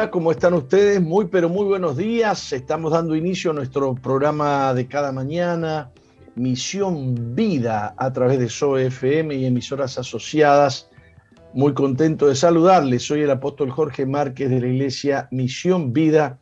Hola, 0.00 0.10
¿cómo 0.10 0.30
están 0.30 0.54
ustedes? 0.54 0.98
Muy, 0.98 1.26
pero 1.26 1.50
muy 1.50 1.66
buenos 1.66 1.94
días. 1.94 2.54
Estamos 2.54 2.92
dando 2.92 3.14
inicio 3.14 3.50
a 3.50 3.54
nuestro 3.54 3.94
programa 3.94 4.72
de 4.72 4.88
cada 4.88 5.12
mañana, 5.12 5.90
Misión 6.36 7.36
Vida, 7.36 7.94
a 7.98 8.10
través 8.10 8.38
de 8.38 8.48
SOE 8.48 8.86
FM 8.86 9.34
y 9.34 9.44
emisoras 9.44 9.98
asociadas. 9.98 10.88
Muy 11.52 11.74
contento 11.74 12.28
de 12.28 12.34
saludarles. 12.34 13.02
Soy 13.02 13.20
el 13.20 13.30
apóstol 13.30 13.70
Jorge 13.70 14.06
Márquez 14.06 14.48
de 14.48 14.62
la 14.62 14.68
iglesia 14.68 15.28
Misión 15.32 15.92
Vida 15.92 16.38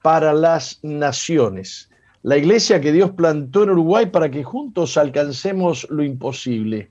para 0.00 0.32
las 0.32 0.78
Naciones. 0.84 1.90
La 2.22 2.36
iglesia 2.36 2.80
que 2.80 2.92
Dios 2.92 3.10
plantó 3.10 3.64
en 3.64 3.70
Uruguay 3.70 4.06
para 4.06 4.30
que 4.30 4.44
juntos 4.44 4.96
alcancemos 4.96 5.88
lo 5.90 6.04
imposible. 6.04 6.88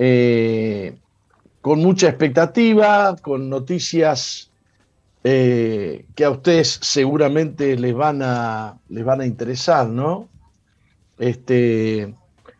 Eh, 0.00 0.98
con 1.60 1.78
mucha 1.78 2.08
expectativa, 2.08 3.14
con 3.22 3.48
noticias 3.48 4.45
eh, 5.28 6.06
que 6.14 6.24
a 6.24 6.30
ustedes 6.30 6.78
seguramente 6.82 7.76
les 7.76 7.92
van 7.92 8.22
a, 8.22 8.78
les 8.88 9.04
van 9.04 9.22
a 9.22 9.26
interesar, 9.26 9.88
¿no? 9.88 10.28
Este, 11.18 12.14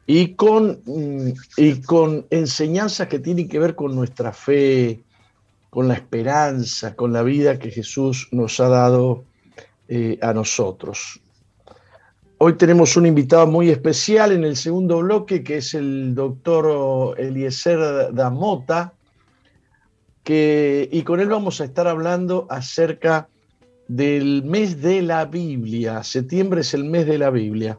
y, 0.05 0.35
con, 0.35 0.81
mm, 0.85 1.29
y 1.59 1.81
con 1.83 2.27
enseñanzas 2.29 3.07
que 3.07 3.21
tienen 3.21 3.49
que 3.49 3.61
ver 3.61 3.77
con 3.77 3.95
nuestra 3.95 4.33
fe, 4.33 5.05
con 5.71 5.87
la 5.87 5.95
esperanza, 5.95 6.97
con 6.97 7.13
la 7.13 7.23
vida 7.23 7.61
que 7.61 7.71
Jesús 7.71 8.27
nos 8.33 8.59
ha 8.59 8.69
dado 8.69 9.23
eh, 9.87 10.19
a 10.21 10.33
nosotros. 10.33 11.21
Hoy 12.39 12.55
tenemos 12.55 12.97
un 12.97 13.07
invitado 13.07 13.47
muy 13.47 13.71
especial 13.71 14.33
en 14.33 14.43
el 14.43 14.57
segundo 14.57 14.99
bloque, 14.99 15.45
que 15.45 15.59
es 15.59 15.73
el 15.75 16.17
doctor 16.17 17.15
Eliezer 17.17 18.13
Damota, 18.13 18.93
y 20.29 21.03
con 21.03 21.21
él 21.21 21.29
vamos 21.29 21.61
a 21.61 21.65
estar 21.65 21.87
hablando 21.87 22.47
acerca 22.51 23.29
del 23.89 24.43
mes 24.45 24.83
de 24.83 25.03
la 25.03 25.25
Biblia. 25.25 26.03
Septiembre 26.03 26.63
es 26.63 26.75
el 26.75 26.85
mes 26.85 27.07
de 27.07 27.19
la 27.19 27.31
Biblia. 27.31 27.79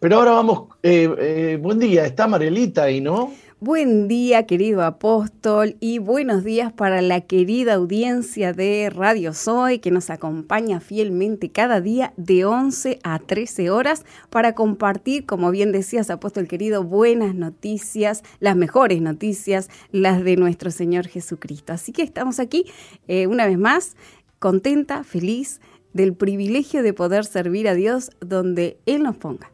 Pero 0.00 0.16
ahora 0.16 0.32
vamos, 0.32 0.68
eh, 0.82 1.08
eh, 1.18 1.58
buen 1.60 1.78
día, 1.78 2.06
está 2.06 2.26
Marielita 2.26 2.84
ahí, 2.84 3.00
¿no? 3.00 3.32
Buen 3.62 4.08
día, 4.08 4.46
querido 4.46 4.82
apóstol, 4.82 5.76
y 5.80 5.98
buenos 5.98 6.44
días 6.44 6.72
para 6.72 7.02
la 7.02 7.20
querida 7.20 7.74
audiencia 7.74 8.54
de 8.54 8.88
Radio 8.88 9.34
Soy 9.34 9.80
que 9.80 9.90
nos 9.90 10.08
acompaña 10.08 10.80
fielmente 10.80 11.50
cada 11.50 11.82
día 11.82 12.14
de 12.16 12.46
11 12.46 13.00
a 13.02 13.18
13 13.18 13.68
horas 13.68 14.06
para 14.30 14.54
compartir, 14.54 15.26
como 15.26 15.50
bien 15.50 15.72
decías, 15.72 16.08
apóstol 16.08 16.48
querido, 16.48 16.84
buenas 16.84 17.34
noticias, 17.34 18.22
las 18.38 18.56
mejores 18.56 19.02
noticias, 19.02 19.68
las 19.92 20.24
de 20.24 20.36
nuestro 20.36 20.70
Señor 20.70 21.06
Jesucristo. 21.06 21.74
Así 21.74 21.92
que 21.92 22.00
estamos 22.00 22.40
aquí 22.40 22.64
eh, 23.08 23.26
una 23.26 23.44
vez 23.44 23.58
más, 23.58 23.94
contenta, 24.38 25.04
feliz 25.04 25.60
del 25.92 26.14
privilegio 26.14 26.82
de 26.82 26.94
poder 26.94 27.26
servir 27.26 27.68
a 27.68 27.74
Dios 27.74 28.10
donde 28.20 28.78
Él 28.86 29.02
nos 29.02 29.16
ponga. 29.16 29.50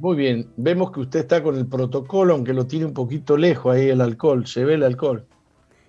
Muy 0.00 0.16
bien, 0.16 0.48
vemos 0.56 0.92
que 0.92 1.00
usted 1.00 1.20
está 1.20 1.42
con 1.42 1.58
el 1.58 1.66
protocolo, 1.66 2.32
aunque 2.32 2.54
lo 2.54 2.66
tiene 2.66 2.86
un 2.86 2.94
poquito 2.94 3.36
lejos 3.36 3.74
ahí 3.74 3.90
el 3.90 4.00
alcohol, 4.00 4.46
se 4.46 4.64
ve 4.64 4.72
el 4.72 4.82
alcohol. 4.82 5.26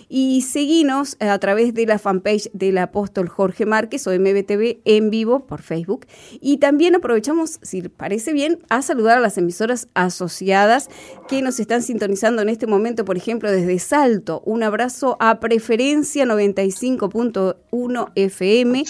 Y 0.08 0.42
seguinos 0.42 1.16
a 1.20 1.38
través 1.38 1.72
de 1.72 1.86
la 1.86 2.00
fanpage 2.00 2.50
del 2.52 2.78
apóstol 2.78 3.28
Jorge 3.28 3.64
Márquez 3.64 4.04
o 4.08 4.10
MBTV 4.10 4.80
en 4.84 5.10
vivo 5.10 5.46
por 5.46 5.62
Facebook. 5.62 6.06
Y 6.40 6.56
también 6.56 6.96
aprovechamos, 6.96 7.60
si 7.62 7.82
parece 7.82 8.32
bien, 8.32 8.58
a 8.70 8.82
saludar 8.82 9.18
a 9.18 9.20
las 9.20 9.38
emisoras 9.38 9.88
asociadas 9.94 10.88
que 11.28 11.42
nos 11.42 11.60
están 11.60 11.82
sintonizando 11.82 12.42
en 12.42 12.48
este 12.48 12.66
momento, 12.66 13.04
por 13.04 13.16
ejemplo, 13.16 13.52
desde 13.52 13.78
Salto. 13.78 14.42
Un 14.44 14.64
abrazo 14.64 15.16
a 15.20 15.38
Preferencia 15.38 16.24
95.1 16.24 18.12
FM, 18.16 18.84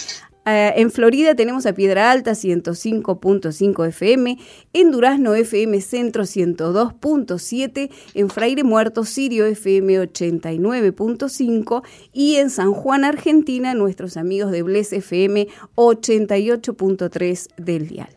eh, 0.45 0.73
en 0.77 0.89
Florida 0.89 1.35
tenemos 1.35 1.67
a 1.67 1.73
Piedra 1.73 2.09
Alta 2.09 2.31
105.5 2.31 3.87
FM, 3.87 4.39
en 4.73 4.91
Durazno 4.91 5.35
FM 5.35 5.79
Centro 5.81 6.23
102.7, 6.23 7.91
en 8.15 8.29
Fraire 8.29 8.63
Muerto 8.63 9.05
Sirio 9.05 9.45
FM 9.45 10.01
89.5 10.01 11.83
y 12.11 12.37
en 12.37 12.49
San 12.49 12.73
Juan, 12.73 13.03
Argentina, 13.03 13.75
nuestros 13.75 14.17
amigos 14.17 14.51
de 14.51 14.63
Bles 14.63 14.93
FM 14.93 15.47
88.3 15.75 17.47
del 17.57 17.87
dial. 17.87 18.09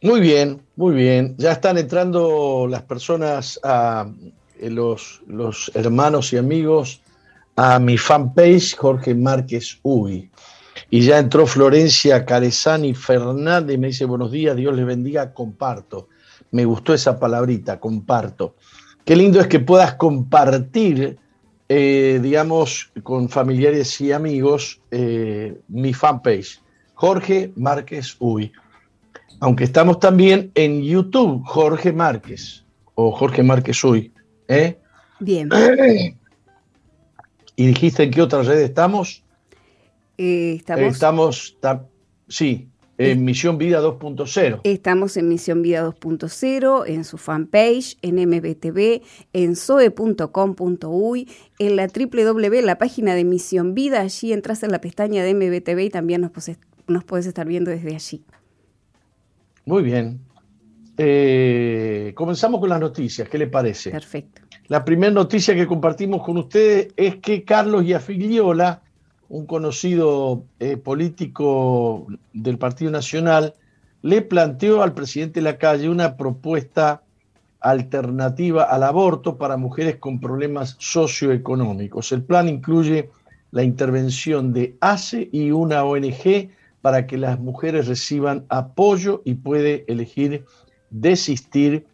Muy 0.00 0.20
bien, 0.20 0.62
muy 0.76 0.94
bien. 0.94 1.34
Ya 1.36 1.52
están 1.52 1.76
entrando 1.76 2.66
las 2.68 2.82
personas, 2.82 3.60
a, 3.62 4.10
eh, 4.58 4.70
los, 4.70 5.22
los 5.26 5.70
hermanos 5.74 6.32
y 6.32 6.38
amigos 6.38 7.00
a 7.56 7.78
mi 7.78 7.96
fanpage 7.96 8.76
Jorge 8.76 9.14
Márquez 9.14 9.78
Uy. 9.82 10.30
Y 10.90 11.02
ya 11.02 11.18
entró 11.18 11.46
Florencia 11.46 12.24
Carezani 12.24 12.94
Fernández 12.94 13.78
me 13.78 13.88
dice 13.88 14.04
buenos 14.04 14.30
días, 14.30 14.56
Dios 14.56 14.74
les 14.74 14.86
bendiga, 14.86 15.32
comparto. 15.32 16.08
Me 16.50 16.64
gustó 16.64 16.94
esa 16.94 17.18
palabrita, 17.18 17.80
comparto. 17.80 18.56
Qué 19.04 19.16
lindo 19.16 19.40
es 19.40 19.46
que 19.48 19.60
puedas 19.60 19.94
compartir, 19.94 21.18
eh, 21.68 22.20
digamos, 22.22 22.90
con 23.02 23.28
familiares 23.28 24.00
y 24.00 24.12
amigos 24.12 24.80
eh, 24.90 25.60
mi 25.68 25.92
fanpage, 25.92 26.60
Jorge 26.94 27.52
Márquez 27.56 28.16
Uy. 28.18 28.52
Aunque 29.40 29.64
estamos 29.64 29.98
también 29.98 30.52
en 30.54 30.82
YouTube, 30.82 31.42
Jorge 31.44 31.92
Márquez 31.92 32.64
o 32.94 33.10
Jorge 33.10 33.42
Márquez 33.42 33.82
Uy. 33.84 34.12
¿eh? 34.48 34.78
Bien. 35.20 35.50
¿Y 37.56 37.66
dijiste 37.68 38.02
en 38.02 38.10
qué 38.10 38.22
otra 38.22 38.42
red 38.42 38.60
estamos? 38.60 39.22
Eh, 40.18 40.54
estamos. 40.56 41.54
Estamos, 41.54 41.56
sí, 42.28 42.68
en 42.98 43.24
Misión 43.24 43.58
Vida 43.58 43.80
2.0. 43.80 44.60
Estamos 44.64 45.16
en 45.16 45.28
Misión 45.28 45.62
Vida 45.62 45.86
2.0, 45.86 46.84
en 46.86 47.04
su 47.04 47.18
fanpage, 47.18 47.96
en 48.02 48.16
MBTV, 48.16 49.02
en 49.32 49.56
soe.com.uy, 49.56 51.28
en 51.58 51.76
la 51.76 51.88
www, 51.88 52.62
la 52.62 52.78
página 52.78 53.14
de 53.14 53.24
Misión 53.24 53.74
Vida. 53.74 54.00
Allí 54.00 54.32
entras 54.32 54.62
en 54.62 54.70
la 54.70 54.80
pestaña 54.80 55.24
de 55.24 55.34
MBTV 55.34 55.80
y 55.80 55.90
también 55.90 56.20
nos, 56.20 56.32
nos 56.86 57.04
puedes 57.04 57.26
estar 57.26 57.46
viendo 57.46 57.70
desde 57.70 57.94
allí. 57.94 58.24
Muy 59.64 59.82
bien. 59.82 60.20
Eh, 60.96 62.12
comenzamos 62.14 62.60
con 62.60 62.68
las 62.68 62.78
noticias, 62.78 63.28
¿qué 63.28 63.38
le 63.38 63.48
parece? 63.48 63.90
Perfecto. 63.90 64.42
La 64.68 64.84
primera 64.84 65.12
noticia 65.12 65.54
que 65.54 65.66
compartimos 65.66 66.22
con 66.22 66.38
ustedes 66.38 66.88
es 66.96 67.16
que 67.16 67.44
Carlos 67.44 67.84
Iafigliola, 67.84 68.80
un 69.28 69.44
conocido 69.44 70.44
eh, 70.58 70.78
político 70.78 72.06
del 72.32 72.56
Partido 72.56 72.90
Nacional, 72.90 73.54
le 74.00 74.22
planteó 74.22 74.82
al 74.82 74.94
presidente 74.94 75.40
de 75.40 75.44
la 75.44 75.58
calle 75.58 75.90
una 75.90 76.16
propuesta 76.16 77.02
alternativa 77.60 78.64
al 78.64 78.82
aborto 78.84 79.36
para 79.36 79.58
mujeres 79.58 79.96
con 79.96 80.18
problemas 80.18 80.76
socioeconómicos. 80.78 82.12
El 82.12 82.22
plan 82.22 82.48
incluye 82.48 83.10
la 83.50 83.62
intervención 83.62 84.52
de 84.52 84.76
ACE 84.80 85.28
y 85.30 85.50
una 85.50 85.84
ONG 85.84 86.50
para 86.80 87.06
que 87.06 87.18
las 87.18 87.38
mujeres 87.38 87.86
reciban 87.86 88.44
apoyo 88.48 89.20
y 89.24 89.34
puede 89.34 89.84
elegir 89.88 90.44
desistir 90.90 91.86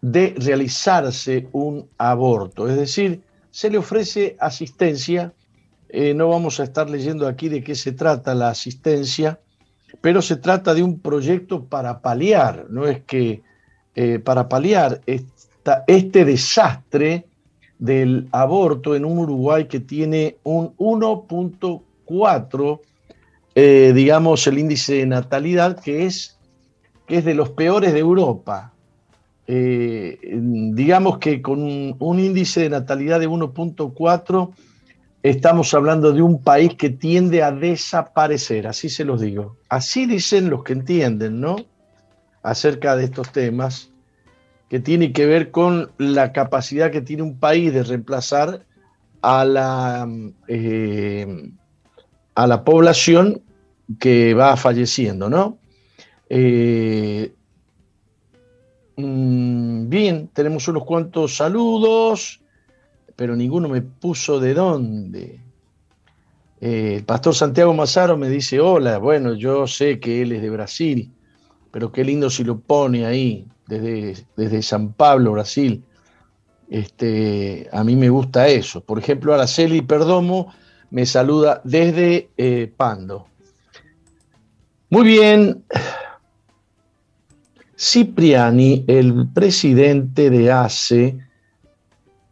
de 0.00 0.34
realizarse 0.36 1.48
un 1.52 1.88
aborto. 1.98 2.68
Es 2.68 2.76
decir, 2.76 3.22
se 3.50 3.70
le 3.70 3.78
ofrece 3.78 4.36
asistencia. 4.38 5.32
Eh, 5.88 6.14
no 6.14 6.28
vamos 6.28 6.60
a 6.60 6.64
estar 6.64 6.88
leyendo 6.88 7.26
aquí 7.26 7.48
de 7.48 7.62
qué 7.62 7.74
se 7.74 7.92
trata 7.92 8.34
la 8.34 8.50
asistencia, 8.50 9.40
pero 10.00 10.22
se 10.22 10.36
trata 10.36 10.74
de 10.74 10.82
un 10.82 11.00
proyecto 11.00 11.64
para 11.64 12.00
paliar, 12.00 12.66
no 12.68 12.86
es 12.86 13.02
que 13.04 13.42
eh, 13.94 14.18
para 14.18 14.48
paliar 14.48 15.00
este 15.86 16.24
desastre 16.24 17.26
del 17.78 18.28
aborto 18.32 18.94
en 18.94 19.04
un 19.04 19.18
Uruguay 19.18 19.66
que 19.66 19.80
tiene 19.80 20.36
un 20.44 20.76
1.4, 20.76 22.80
eh, 23.54 23.92
digamos, 23.94 24.46
el 24.46 24.58
índice 24.58 24.94
de 24.94 25.06
natalidad, 25.06 25.80
que 25.80 26.06
es, 26.06 26.38
que 27.06 27.18
es 27.18 27.24
de 27.24 27.34
los 27.34 27.50
peores 27.50 27.92
de 27.92 27.98
Europa. 27.98 28.72
Eh, 29.50 30.18
digamos 30.74 31.16
que 31.16 31.40
con 31.40 31.62
un, 31.62 32.20
índice 32.20 32.60
de 32.60 32.68
natalidad 32.68 33.18
de 33.18 33.30
1.4 33.30 34.52
estamos 35.22 35.72
hablando 35.72 36.12
de 36.12 36.20
un 36.20 36.42
país 36.42 36.74
que 36.74 36.90
tiende 36.90 37.42
a 37.42 37.50
desaparecer, 37.50 38.66
así 38.66 38.90
se 38.90 39.06
los 39.06 39.22
digo. 39.22 39.56
Así 39.70 40.04
dicen 40.04 40.50
los 40.50 40.64
que 40.64 40.74
entienden, 40.74 41.40
¿no? 41.40 41.56
Acerca 42.42 42.94
de 42.94 43.04
estos 43.04 43.32
temas, 43.32 43.90
que 44.68 44.80
tiene 44.80 45.12
que 45.12 45.24
ver 45.24 45.50
con 45.50 45.92
la 45.96 46.32
capacidad 46.34 46.90
que 46.90 47.00
tiene 47.00 47.22
un 47.22 47.38
país 47.38 47.72
de 47.72 47.84
reemplazar 47.84 48.66
a 49.22 49.46
la, 49.46 50.06
eh, 50.46 51.50
a 52.34 52.46
la 52.46 52.64
población 52.64 53.40
que 53.98 54.34
va 54.34 54.58
falleciendo, 54.58 55.30
¿no? 55.30 55.56
Eh, 56.28 57.32
mm, 58.98 59.88
bien, 59.88 60.28
tenemos 60.34 60.68
unos 60.68 60.84
cuantos 60.84 61.36
saludos 61.36 62.42
pero 63.18 63.34
ninguno 63.34 63.68
me 63.68 63.82
puso 63.82 64.38
de 64.38 64.54
dónde. 64.54 65.40
Eh, 66.60 66.94
el 66.98 67.04
pastor 67.04 67.34
Santiago 67.34 67.74
Mazaro 67.74 68.16
me 68.16 68.28
dice, 68.28 68.60
hola, 68.60 68.98
bueno, 68.98 69.34
yo 69.34 69.66
sé 69.66 69.98
que 69.98 70.22
él 70.22 70.30
es 70.30 70.40
de 70.40 70.50
Brasil, 70.50 71.10
pero 71.72 71.90
qué 71.90 72.04
lindo 72.04 72.30
si 72.30 72.44
lo 72.44 72.60
pone 72.60 73.06
ahí, 73.06 73.44
desde, 73.66 74.24
desde 74.36 74.62
San 74.62 74.92
Pablo, 74.92 75.32
Brasil. 75.32 75.82
Este, 76.70 77.68
a 77.72 77.82
mí 77.82 77.96
me 77.96 78.08
gusta 78.08 78.46
eso. 78.46 78.82
Por 78.82 79.00
ejemplo, 79.00 79.34
Araceli 79.34 79.82
Perdomo 79.82 80.54
me 80.92 81.04
saluda 81.04 81.60
desde 81.64 82.30
eh, 82.36 82.72
Pando. 82.76 83.26
Muy 84.90 85.08
bien. 85.08 85.64
Cipriani, 87.78 88.84
el 88.88 89.28
presidente 89.32 90.30
de 90.30 90.50
ACE, 90.50 91.16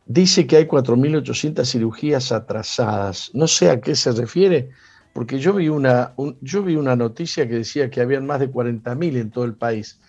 dice 0.04 0.46
que 0.46 0.56
hay 0.56 0.64
4.800 0.64 1.64
cirugías 1.64 2.32
atrasadas. 2.32 3.30
No 3.32 3.46
sé 3.46 3.70
a 3.70 3.80
qué 3.80 3.94
se 3.94 4.10
refiere, 4.10 4.70
porque 5.12 5.38
yo 5.38 5.54
vi 5.54 5.68
una, 5.68 6.12
yo 6.40 6.62
vi 6.64 6.74
una 6.74 6.96
noticia 6.96 7.48
que 7.48 7.54
decía 7.54 7.88
que 7.90 8.00
habían 8.00 8.26
más 8.26 8.40
de 8.40 8.50
40.000 8.50 9.16
en 9.18 9.30
todo 9.30 9.44
el 9.44 9.54
país. 9.54 10.00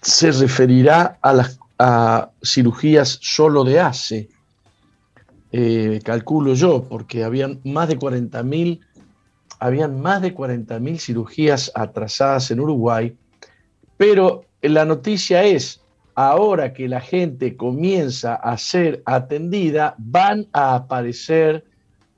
Se 0.00 0.30
referirá 0.30 1.18
a 1.20 1.32
las 1.32 1.58
cirugías 2.44 3.18
solo 3.20 3.64
de 3.64 3.80
ACE, 3.80 4.28
eh, 5.50 6.00
calculo 6.04 6.54
yo, 6.54 6.84
porque 6.84 7.24
habían 7.24 7.60
más 7.64 7.88
de 7.88 7.98
40.000 7.98 8.80
habían 9.58 10.00
más 10.00 10.22
de 10.22 10.34
40.000 10.34 10.98
cirugías 10.98 11.70
atrasadas 11.74 12.50
en 12.50 12.60
Uruguay, 12.60 13.14
pero 14.00 14.46
la 14.62 14.86
noticia 14.86 15.44
es 15.44 15.82
ahora 16.14 16.72
que 16.72 16.88
la 16.88 17.02
gente 17.02 17.54
comienza 17.54 18.34
a 18.34 18.56
ser 18.56 19.02
atendida, 19.04 19.94
van 19.98 20.46
a 20.54 20.74
aparecer 20.74 21.66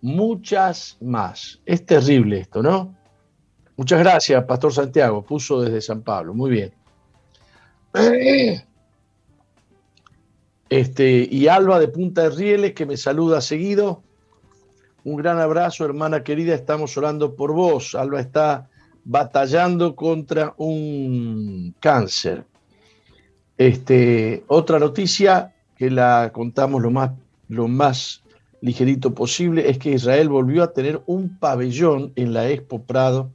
muchas 0.01 0.97
más. 1.01 1.61
Es 1.67 1.85
terrible 1.85 2.39
esto, 2.39 2.63
¿no? 2.63 2.95
Muchas 3.77 3.99
gracias, 3.99 4.45
Pastor 4.45 4.73
Santiago, 4.73 5.23
puso 5.23 5.61
desde 5.61 5.81
San 5.81 6.03
Pablo. 6.03 6.35
Muy 6.35 6.53
bien. 6.53 6.73
Este, 10.71 11.29
y 11.29 11.49
Alba 11.49 11.81
de 11.81 11.89
Punta 11.89 12.23
de 12.23 12.31
Rieles, 12.31 12.75
que 12.75 12.87
me 12.87 12.97
saluda 12.97 13.41
seguido. 13.41 14.05
Un 15.03 15.17
gran 15.17 15.41
abrazo, 15.41 15.85
hermana 15.85 16.23
querida. 16.23 16.55
Estamos 16.55 16.97
orando 16.97 17.35
por 17.35 17.53
vos. 17.53 17.97
Alba 17.97 18.21
está 18.21 18.71
batallando 19.05 19.95
contra 19.97 20.55
un 20.57 21.75
cáncer. 21.81 22.45
Este, 23.57 24.45
otra 24.49 24.79
noticia 24.79 25.55
que 25.77 25.91
la 25.91 26.31
contamos 26.33 26.83
lo 26.83 26.91
más, 26.91 27.13
lo 27.49 27.69
más 27.69 28.23
ligerito 28.61 29.15
posible 29.15 29.69
es 29.69 29.79
que 29.79 29.91
Israel 29.91 30.29
volvió 30.29 30.63
a 30.63 30.73
tener 30.73 31.03
un 31.07 31.39
pabellón 31.39 32.13
en 32.17 32.33
la 32.33 32.49
Expo 32.49 32.83
Prado 32.83 33.31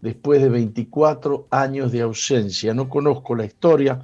después 0.00 0.40
de 0.42 0.48
24 0.48 1.46
años 1.50 1.92
de 1.92 2.00
ausencia. 2.00 2.74
No 2.74 2.88
conozco 2.88 3.34
la 3.34 3.44
historia. 3.44 4.00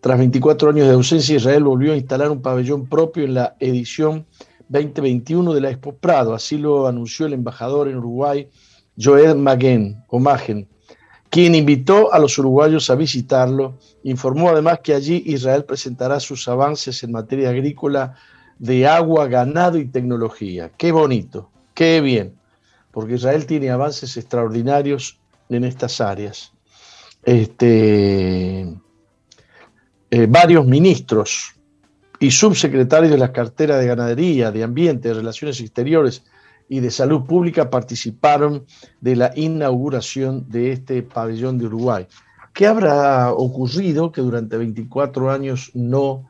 Tras 0.00 0.18
24 0.18 0.70
años 0.70 0.88
de 0.88 0.94
ausencia, 0.94 1.36
Israel 1.36 1.64
volvió 1.64 1.92
a 1.92 1.96
instalar 1.96 2.30
un 2.30 2.42
pabellón 2.42 2.86
propio 2.86 3.24
en 3.24 3.34
la 3.34 3.56
edición 3.60 4.26
2021 4.68 5.54
de 5.54 5.60
la 5.60 5.70
Expo 5.70 5.94
Prado. 5.94 6.34
Así 6.34 6.58
lo 6.58 6.86
anunció 6.86 7.26
el 7.26 7.34
embajador 7.34 7.88
en 7.88 7.96
Uruguay, 7.96 8.48
Joel 8.96 9.36
Maguen, 9.36 10.02
o 10.08 10.18
Magen, 10.18 10.68
quien 11.30 11.54
invitó 11.54 12.12
a 12.12 12.18
los 12.18 12.38
uruguayos 12.38 12.90
a 12.90 12.94
visitarlo. 12.94 13.78
Informó 14.04 14.50
además 14.50 14.80
que 14.82 14.94
allí 14.94 15.22
Israel 15.26 15.64
presentará 15.64 16.20
sus 16.20 16.46
avances 16.46 17.02
en 17.02 17.12
materia 17.12 17.50
agrícola 17.50 18.14
de 18.58 18.86
agua, 18.86 19.26
ganado 19.26 19.78
y 19.78 19.86
tecnología. 19.86 20.70
Qué 20.76 20.92
bonito, 20.92 21.50
qué 21.74 22.00
bien, 22.00 22.36
porque 22.92 23.14
Israel 23.14 23.46
tiene 23.46 23.70
avances 23.70 24.16
extraordinarios 24.16 25.18
en 25.48 25.64
estas 25.64 26.00
áreas. 26.00 26.52
Este, 27.24 28.60
eh, 30.10 30.26
varios 30.28 30.66
ministros 30.66 31.54
y 32.20 32.30
subsecretarios 32.30 33.10
de 33.10 33.18
la 33.18 33.32
cartera 33.32 33.76
de 33.78 33.86
Ganadería, 33.86 34.52
de 34.52 34.62
Ambiente, 34.62 35.08
de 35.08 35.14
Relaciones 35.14 35.60
Exteriores, 35.60 36.22
y 36.68 36.80
de 36.80 36.90
Salud 36.90 37.24
Pública 37.24 37.70
participaron 37.70 38.64
de 39.00 39.16
la 39.16 39.32
inauguración 39.36 40.48
de 40.48 40.72
este 40.72 41.02
pabellón 41.02 41.58
de 41.58 41.66
Uruguay. 41.66 42.06
¿Qué 42.52 42.66
habrá 42.66 43.32
ocurrido 43.32 44.12
que 44.12 44.20
durante 44.20 44.56
24 44.56 45.30
años 45.30 45.70
no, 45.74 46.28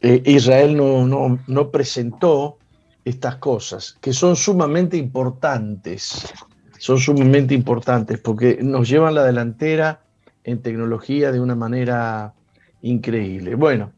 eh, 0.00 0.22
Israel 0.26 0.76
no, 0.76 1.38
no 1.46 1.70
presentó 1.70 2.58
estas 3.04 3.36
cosas, 3.36 3.96
que 4.00 4.12
son 4.12 4.36
sumamente 4.36 4.96
importantes? 4.96 6.32
Son 6.78 6.98
sumamente 6.98 7.54
importantes 7.54 8.18
porque 8.18 8.58
nos 8.62 8.88
llevan 8.88 9.14
la 9.14 9.24
delantera 9.24 10.02
en 10.44 10.60
tecnología 10.60 11.32
de 11.32 11.40
una 11.40 11.56
manera 11.56 12.34
increíble. 12.82 13.54
Bueno, 13.54 13.92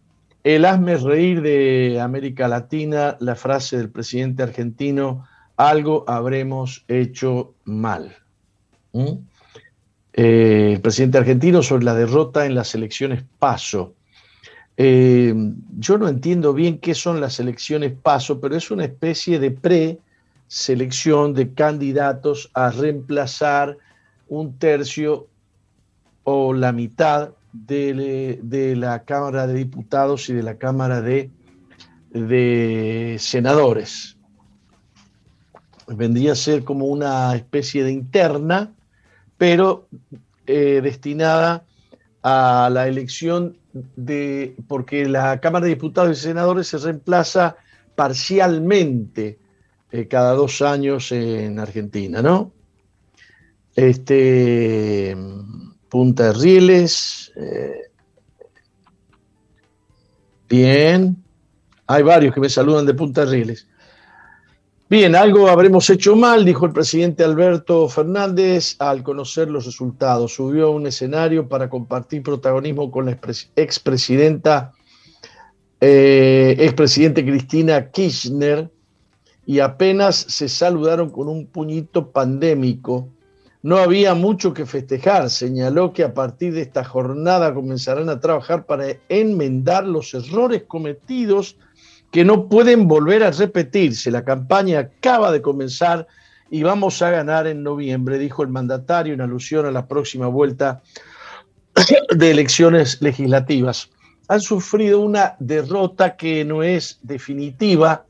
el 0.44 0.64
hazme 0.64 0.96
reír 0.96 1.42
de 1.42 2.00
América 2.00 2.48
Latina, 2.48 3.16
la 3.20 3.34
frase 3.34 3.76
del 3.76 3.90
presidente 3.90 4.42
argentino, 4.42 5.26
algo 5.58 6.04
habremos 6.06 6.84
hecho 6.88 7.54
mal. 7.64 8.16
Eh, 10.12 10.72
el 10.74 10.80
presidente 10.80 11.18
argentino 11.18 11.62
sobre 11.62 11.84
la 11.84 11.94
derrota 11.94 12.46
en 12.46 12.54
las 12.54 12.74
elecciones 12.74 13.24
PASO. 13.38 13.94
Eh, 14.76 15.34
yo 15.76 15.98
no 15.98 16.08
entiendo 16.08 16.54
bien 16.54 16.78
qué 16.78 16.94
son 16.94 17.20
las 17.20 17.40
elecciones 17.40 17.92
PASO, 17.92 18.40
pero 18.40 18.56
es 18.56 18.70
una 18.70 18.84
especie 18.84 19.40
de 19.40 19.50
preselección 19.50 21.34
de 21.34 21.52
candidatos 21.52 22.50
a 22.54 22.70
reemplazar 22.70 23.76
un 24.28 24.56
tercio 24.58 25.26
o 26.22 26.54
la 26.54 26.70
mitad 26.72 27.30
de, 27.52 28.74
la 28.76 29.02
Cámara 29.02 29.48
de 29.48 29.54
Diputados 29.54 30.28
y 30.28 30.34
de 30.34 30.42
la 30.44 30.56
Cámara 30.56 31.00
de 31.00 31.30
Senadores 33.18 34.17
vendría 35.88 36.32
a 36.32 36.36
ser 36.36 36.64
como 36.64 36.86
una 36.86 37.34
especie 37.34 37.84
de 37.84 37.92
interna, 37.92 38.72
pero 39.36 39.88
eh, 40.46 40.80
destinada 40.82 41.64
a 42.22 42.68
la 42.72 42.88
elección 42.88 43.56
de, 43.96 44.56
porque 44.66 45.06
la 45.06 45.40
Cámara 45.40 45.64
de 45.64 45.74
Diputados 45.74 46.18
y 46.18 46.22
Senadores 46.22 46.68
se 46.68 46.78
reemplaza 46.78 47.56
parcialmente 47.94 49.38
eh, 49.90 50.06
cada 50.08 50.32
dos 50.32 50.62
años 50.62 51.12
en 51.12 51.58
Argentina, 51.58 52.22
¿no? 52.22 52.52
Este, 53.74 55.16
Punta 55.88 56.32
de 56.32 56.32
Rieles. 56.32 57.32
Eh, 57.36 57.90
bien. 60.48 61.22
Hay 61.86 62.02
varios 62.02 62.34
que 62.34 62.40
me 62.40 62.48
saludan 62.48 62.84
de 62.86 62.94
Punta 62.94 63.24
de 63.24 63.30
Rieles. 63.30 63.68
Bien, 64.90 65.14
algo 65.14 65.48
habremos 65.48 65.90
hecho 65.90 66.16
mal, 66.16 66.46
dijo 66.46 66.64
el 66.64 66.72
presidente 66.72 67.22
Alberto 67.22 67.90
Fernández 67.90 68.74
al 68.78 69.02
conocer 69.02 69.50
los 69.50 69.66
resultados. 69.66 70.32
Subió 70.32 70.68
a 70.68 70.70
un 70.70 70.86
escenario 70.86 71.46
para 71.46 71.68
compartir 71.68 72.22
protagonismo 72.22 72.90
con 72.90 73.04
la 73.04 73.18
expresidenta, 73.54 74.72
eh, 75.78 76.56
expresidente 76.58 77.22
Cristina 77.22 77.90
Kirchner, 77.90 78.70
y 79.44 79.60
apenas 79.60 80.16
se 80.16 80.48
saludaron 80.48 81.10
con 81.10 81.28
un 81.28 81.44
puñito 81.48 82.10
pandémico. 82.10 83.10
No 83.62 83.76
había 83.76 84.14
mucho 84.14 84.54
que 84.54 84.64
festejar. 84.64 85.28
Señaló 85.28 85.92
que 85.92 86.02
a 86.02 86.14
partir 86.14 86.54
de 86.54 86.62
esta 86.62 86.82
jornada 86.82 87.52
comenzarán 87.52 88.08
a 88.08 88.20
trabajar 88.20 88.64
para 88.64 88.86
enmendar 89.10 89.86
los 89.86 90.14
errores 90.14 90.62
cometidos 90.66 91.58
que 92.10 92.24
no 92.24 92.48
pueden 92.48 92.88
volver 92.88 93.22
a 93.22 93.30
repetirse. 93.30 94.10
La 94.10 94.24
campaña 94.24 94.80
acaba 94.80 95.30
de 95.30 95.42
comenzar 95.42 96.06
y 96.50 96.62
vamos 96.62 97.02
a 97.02 97.10
ganar 97.10 97.46
en 97.46 97.62
noviembre, 97.62 98.18
dijo 98.18 98.42
el 98.42 98.48
mandatario 98.48 99.14
en 99.14 99.20
alusión 99.20 99.66
a 99.66 99.70
la 99.70 99.86
próxima 99.86 100.26
vuelta 100.26 100.82
de 102.14 102.30
elecciones 102.30 103.00
legislativas. 103.02 103.90
Han 104.28 104.40
sufrido 104.40 105.00
una 105.00 105.36
derrota 105.38 106.16
que 106.16 106.44
no 106.44 106.62
es 106.62 106.98
definitiva, 107.02 108.04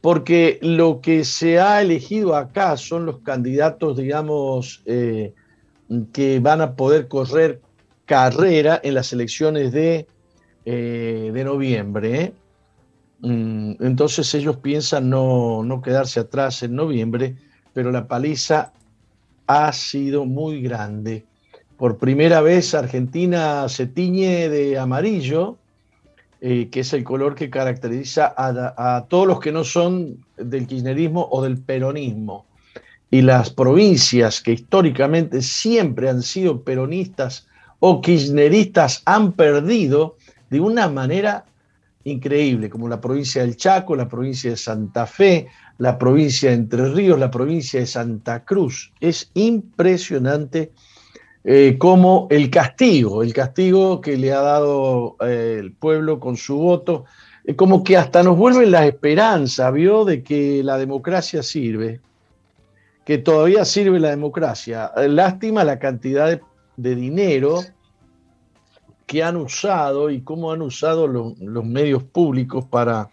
porque 0.00 0.58
lo 0.62 1.00
que 1.00 1.24
se 1.24 1.58
ha 1.58 1.82
elegido 1.82 2.36
acá 2.36 2.76
son 2.76 3.06
los 3.06 3.18
candidatos, 3.20 3.96
digamos, 3.96 4.82
eh, 4.86 5.34
que 6.12 6.38
van 6.40 6.60
a 6.60 6.74
poder 6.76 7.08
correr 7.08 7.60
carrera 8.06 8.80
en 8.82 8.94
las 8.94 9.12
elecciones 9.12 9.72
de, 9.72 10.06
eh, 10.70 11.30
de 11.32 11.44
noviembre. 11.44 12.34
Mm, 13.20 13.72
entonces 13.80 14.34
ellos 14.34 14.56
piensan 14.58 15.08
no, 15.08 15.62
no 15.64 15.80
quedarse 15.80 16.20
atrás 16.20 16.62
en 16.62 16.74
noviembre, 16.74 17.36
pero 17.72 17.90
la 17.90 18.06
paliza 18.06 18.72
ha 19.46 19.72
sido 19.72 20.26
muy 20.26 20.60
grande. 20.60 21.24
Por 21.78 21.96
primera 21.96 22.42
vez 22.42 22.74
Argentina 22.74 23.66
se 23.70 23.86
tiñe 23.86 24.50
de 24.50 24.78
amarillo 24.78 25.56
eh, 26.40 26.68
que 26.70 26.80
es 26.80 26.92
el 26.92 27.02
color 27.02 27.34
que 27.34 27.48
caracteriza 27.48 28.34
a, 28.36 29.06
todos 29.08 29.26
los 29.26 29.40
que 29.40 29.50
no 29.50 29.64
son 29.64 30.24
del 30.36 30.66
kirchnerismo 30.66 31.26
o 31.32 31.42
del 31.42 31.56
peronismo. 31.58 32.44
Y 33.10 33.22
las 33.22 33.48
provincias 33.48 34.42
que 34.42 34.52
históricamente 34.52 35.40
siempre 35.40 36.10
han 36.10 36.20
sido 36.20 36.62
peronistas 36.62 37.48
o 37.80 38.02
kirchneristas 38.02 39.00
han 39.06 39.32
perdido 39.32 40.17
de 40.50 40.60
una 40.60 40.88
manera 40.88 41.44
increíble, 42.04 42.70
como 42.70 42.88
la 42.88 43.00
provincia 43.00 43.42
del 43.42 43.56
Chaco, 43.56 43.94
la 43.94 44.08
provincia 44.08 44.50
de 44.50 44.56
Santa 44.56 45.06
Fe, 45.06 45.48
la 45.78 45.98
provincia 45.98 46.50
de 46.50 46.56
Entre 46.56 46.88
Ríos, 46.92 47.18
la 47.18 47.30
provincia 47.30 47.80
de 47.80 47.86
Santa 47.86 48.44
Cruz. 48.44 48.92
Es 49.00 49.30
impresionante 49.34 50.72
eh, 51.44 51.76
como 51.78 52.26
el 52.30 52.50
castigo, 52.50 53.22
el 53.22 53.32
castigo 53.32 54.00
que 54.00 54.16
le 54.16 54.32
ha 54.32 54.40
dado 54.40 55.16
eh, 55.20 55.56
el 55.58 55.72
pueblo 55.72 56.18
con 56.18 56.36
su 56.36 56.56
voto, 56.56 57.04
eh, 57.44 57.54
como 57.54 57.84
que 57.84 57.96
hasta 57.96 58.22
nos 58.22 58.36
vuelve 58.36 58.66
la 58.66 58.86
esperanza, 58.86 59.70
¿vio? 59.70 60.04
De 60.04 60.22
que 60.22 60.62
la 60.62 60.76
democracia 60.76 61.42
sirve, 61.42 62.00
que 63.04 63.18
todavía 63.18 63.64
sirve 63.64 64.00
la 64.00 64.10
democracia. 64.10 64.92
Lástima 64.96 65.64
la 65.64 65.78
cantidad 65.78 66.40
de, 66.76 66.94
dinero 66.94 67.62
que 69.08 69.24
han 69.24 69.36
usado 69.36 70.10
y 70.10 70.20
cómo 70.20 70.52
han 70.52 70.62
usado 70.62 71.08
los 71.08 71.64
medios 71.64 72.04
públicos 72.04 72.64
para, 72.66 73.10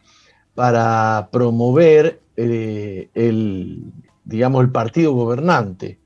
para 0.54 1.30
promover 1.32 2.22
el, 2.36 3.84
digamos, 4.26 4.64
el 4.64 4.72
partido 4.72 5.14
gobernante. 5.14 5.98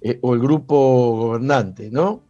Eh, 0.00 0.18
o 0.22 0.34
el 0.34 0.40
grupo 0.40 1.16
gobernante, 1.16 1.90
¿no? 1.90 2.22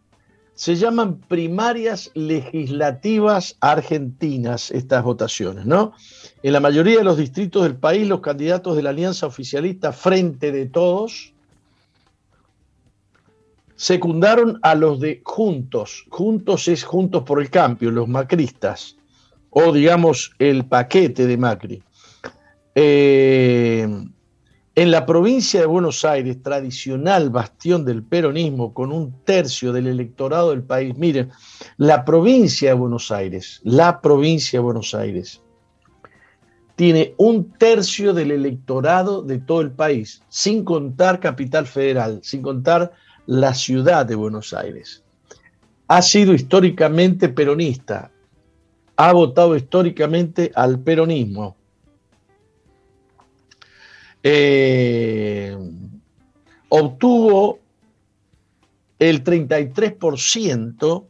Se 0.55 0.75
llaman 0.75 1.19
primarias 1.19 2.09
legislativas 2.15 3.55
argentinas 3.61 4.71
estas 4.71 5.03
votaciones, 5.03 5.67
¿no? 5.67 5.93
En 6.41 6.53
la 6.53 6.59
mayoría 6.59 6.97
de 6.97 7.03
los 7.03 7.17
distritos 7.17 7.63
del 7.63 7.75
país, 7.75 8.07
los 8.07 8.21
candidatos 8.21 8.75
de 8.75 8.81
la 8.81 8.89
alianza 8.89 9.27
oficialista 9.27 9.93
Frente 9.93 10.51
de 10.51 10.65
Todos 10.65 11.33
secundaron 13.79 14.59
a 14.61 14.75
los 14.75 14.99
de 14.99 15.21
Juntos. 15.23 16.05
Juntos 16.09 16.67
es 16.67 16.83
Juntos 16.83 17.23
por 17.23 17.39
el 17.39 17.49
Cambio, 17.49 17.89
los 17.91 18.09
macristas, 18.09 18.97
o 19.51 19.71
digamos 19.71 20.33
el 20.37 20.65
paquete 20.65 21.25
de 21.25 21.37
Macri. 21.37 21.81
Eh, 22.75 23.87
en 24.75 24.91
la 24.91 25.05
provincia 25.05 25.61
de 25.61 25.65
Buenos 25.65 26.03
Aires, 26.03 26.43
tradicional 26.43 27.29
bastión 27.29 27.85
del 27.85 28.03
peronismo, 28.03 28.73
con 28.73 28.91
un 28.91 29.23
tercio 29.23 29.71
del 29.71 29.87
electorado 29.87 30.49
del 30.49 30.63
país, 30.63 30.97
miren, 30.97 31.31
la 31.77 32.03
provincia 32.03 32.71
de 32.71 32.75
Buenos 32.75 33.11
Aires, 33.11 33.61
la 33.63 34.01
provincia 34.01 34.59
de 34.59 34.63
Buenos 34.63 34.93
Aires, 34.93 35.41
tiene 36.75 37.13
un 37.17 37.53
tercio 37.53 38.13
del 38.13 38.31
electorado 38.31 39.21
de 39.21 39.37
todo 39.37 39.61
el 39.61 39.71
país, 39.71 40.21
sin 40.27 40.65
contar 40.65 41.21
Capital 41.21 41.65
Federal, 41.65 42.19
sin 42.23 42.41
contar 42.41 42.91
la 43.29 43.53
ciudad 43.53 44.05
de 44.07 44.15
Buenos 44.15 44.53
Aires. 44.53 45.03
Ha 45.87 46.01
sido 46.01 46.33
históricamente 46.33 47.29
peronista, 47.29 48.09
ha 48.95 49.13
votado 49.13 49.55
históricamente 49.55 50.51
al 50.55 50.79
peronismo 50.79 51.55
eh, 54.23 55.55
obtuvo 56.69 57.59
el 58.97 59.23
33%, 59.23 61.05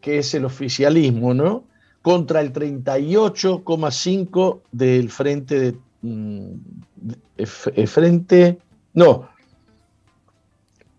que 0.00 0.18
es 0.18 0.34
el 0.34 0.44
oficialismo, 0.44 1.32
¿no? 1.32 1.62
Contra 2.02 2.40
el 2.40 2.52
38,5% 2.52 4.62
del 4.72 5.10
frente 5.10 5.60
de, 5.60 5.76
mm, 6.02 6.54
frente, 7.86 8.58
no, 8.94 9.28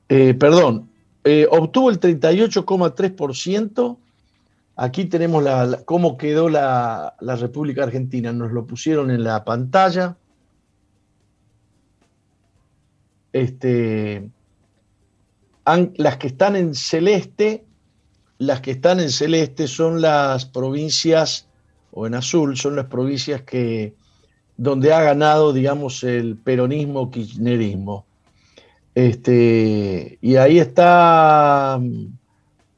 eh, 0.09 0.33
perdón, 0.33 0.89
eh, 1.23 1.47
obtuvo 1.49 1.89
el 1.89 1.99
38,3%. 1.99 3.97
Aquí 4.75 5.05
tenemos 5.05 5.43
la, 5.43 5.81
cómo 5.85 6.17
quedó 6.17 6.49
la, 6.49 7.15
República 7.19 7.83
Argentina. 7.83 8.31
Nos 8.31 8.51
lo 8.51 8.65
pusieron 8.65 9.11
en 9.11 9.23
la 9.23 9.43
pantalla. 9.43 10.17
este, 13.41 14.29
las 15.95 16.17
que 16.17 16.27
están 16.27 16.55
en 16.55 16.73
celeste, 16.75 17.65
las 18.37 18.61
que 18.61 18.71
están 18.71 18.99
en 18.99 19.09
celeste 19.09 19.67
son 19.67 20.01
las 20.01 20.45
provincias, 20.45 21.47
o 21.91 22.07
en 22.07 22.15
azul, 22.15 22.57
son 22.57 22.75
las 22.75 22.85
provincias 22.85 23.41
que, 23.41 23.93
donde 24.55 24.93
ha 24.93 25.01
ganado, 25.01 25.53
digamos, 25.53 26.03
el 26.03 26.37
peronismo, 26.37 27.11
kirchnerismo. 27.11 28.05
Este, 28.97 30.17
y 30.21 30.37
ahí 30.37 30.57
está 30.57 31.79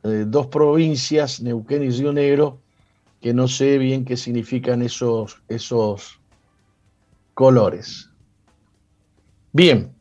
eh, 0.04 0.26
dos 0.28 0.48
provincias, 0.48 1.42
Neuquén 1.42 1.82
y 1.82 1.92
Río 1.92 2.12
Negro, 2.12 2.60
que 3.22 3.34
no 3.34 3.48
sé 3.48 3.78
bien 3.78 4.04
qué 4.04 4.18
significan 4.18 4.82
esos, 4.82 5.42
esos 5.48 6.20
colores. 7.34 8.10
Bien. 9.54 9.94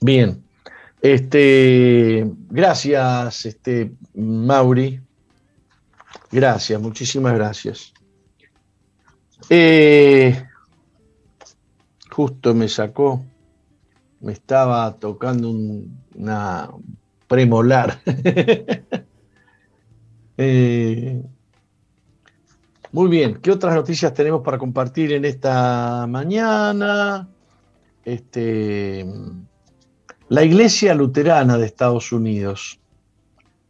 Bien. 0.00 0.42
Este, 1.00 2.28
gracias, 2.50 3.46
este, 3.46 3.92
Mauri. 4.14 5.00
Gracias, 6.32 6.80
muchísimas 6.80 7.34
gracias. 7.34 7.94
Eh, 9.48 10.44
justo 12.10 12.52
me 12.52 12.68
sacó, 12.68 13.24
me 14.24 14.32
estaba 14.32 14.96
tocando 14.98 15.50
una 16.14 16.70
premolar. 17.28 18.00
Eh, 20.36 21.22
muy 22.90 23.08
bien, 23.08 23.36
¿qué 23.36 23.52
otras 23.52 23.72
noticias 23.72 24.12
tenemos 24.14 24.42
para 24.42 24.58
compartir 24.58 25.12
en 25.12 25.24
esta 25.24 26.08
mañana? 26.08 27.28
Este, 28.04 29.06
La 30.28 30.42
iglesia 30.42 30.92
luterana 30.92 31.56
de 31.56 31.66
Estados 31.66 32.10
Unidos, 32.10 32.80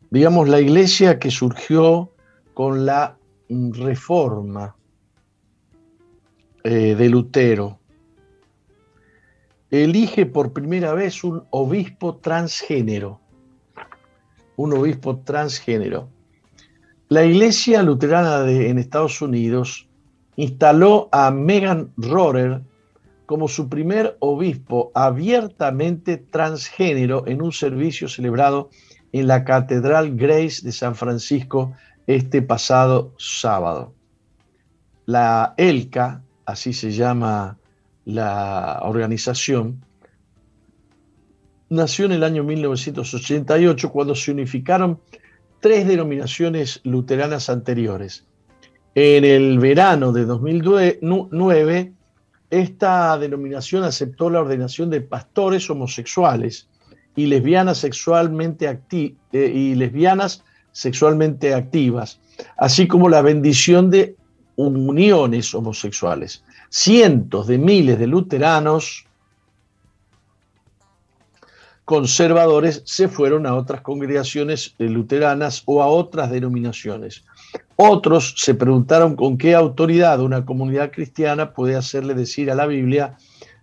digamos 0.08 0.48
la 0.48 0.58
iglesia 0.58 1.18
que 1.18 1.30
surgió 1.30 2.12
con 2.54 2.86
la 2.86 3.18
reforma 3.50 4.74
eh, 6.62 6.94
de 6.94 7.08
Lutero, 7.10 7.78
elige 9.82 10.26
por 10.26 10.52
primera 10.52 10.94
vez 10.94 11.24
un 11.24 11.42
obispo 11.50 12.16
transgénero. 12.16 13.20
Un 14.56 14.72
obispo 14.72 15.18
transgénero. 15.18 16.08
La 17.08 17.24
iglesia 17.24 17.82
luterana 17.82 18.48
en 18.50 18.78
Estados 18.78 19.20
Unidos 19.20 19.88
instaló 20.36 21.08
a 21.12 21.30
Megan 21.30 21.92
Rohrer 21.96 22.62
como 23.26 23.48
su 23.48 23.68
primer 23.68 24.16
obispo 24.20 24.92
abiertamente 24.94 26.18
transgénero 26.18 27.26
en 27.26 27.42
un 27.42 27.52
servicio 27.52 28.08
celebrado 28.08 28.70
en 29.12 29.26
la 29.26 29.44
Catedral 29.44 30.16
Grace 30.16 30.60
de 30.62 30.72
San 30.72 30.94
Francisco 30.94 31.72
este 32.06 32.42
pasado 32.42 33.14
sábado. 33.18 33.94
La 35.06 35.54
ELCA, 35.56 36.22
así 36.46 36.72
se 36.72 36.90
llama 36.90 37.58
la 38.04 38.80
organización, 38.82 39.84
nació 41.68 42.04
en 42.06 42.12
el 42.12 42.24
año 42.24 42.44
1988 42.44 43.90
cuando 43.90 44.14
se 44.14 44.30
unificaron 44.30 45.00
tres 45.60 45.86
denominaciones 45.86 46.80
luteranas 46.84 47.48
anteriores. 47.48 48.24
En 48.94 49.24
el 49.24 49.58
verano 49.58 50.12
de 50.12 50.24
2009, 50.24 51.92
esta 52.50 53.18
denominación 53.18 53.82
aceptó 53.82 54.30
la 54.30 54.40
ordenación 54.40 54.90
de 54.90 55.00
pastores 55.00 55.68
homosexuales 55.68 56.68
y 57.16 57.26
lesbianas 57.26 57.78
sexualmente, 57.78 58.68
eh, 58.92 59.14
y 59.32 59.74
lesbianas 59.74 60.44
sexualmente 60.72 61.54
activas, 61.54 62.20
así 62.56 62.86
como 62.86 63.08
la 63.08 63.22
bendición 63.22 63.90
de 63.90 64.16
uniones 64.56 65.54
homosexuales. 65.54 66.44
Cientos 66.76 67.46
de 67.46 67.56
miles 67.56 68.00
de 68.00 68.08
luteranos 68.08 69.06
conservadores 71.84 72.82
se 72.84 73.06
fueron 73.06 73.46
a 73.46 73.54
otras 73.54 73.80
congregaciones 73.82 74.74
eh, 74.80 74.88
luteranas 74.88 75.62
o 75.66 75.84
a 75.84 75.86
otras 75.86 76.32
denominaciones. 76.32 77.24
Otros 77.76 78.34
se 78.38 78.56
preguntaron 78.56 79.14
con 79.14 79.38
qué 79.38 79.54
autoridad 79.54 80.20
una 80.20 80.44
comunidad 80.44 80.90
cristiana 80.90 81.52
puede 81.52 81.76
hacerle 81.76 82.12
decir 82.12 82.50
a 82.50 82.56
la 82.56 82.66
Biblia 82.66 83.18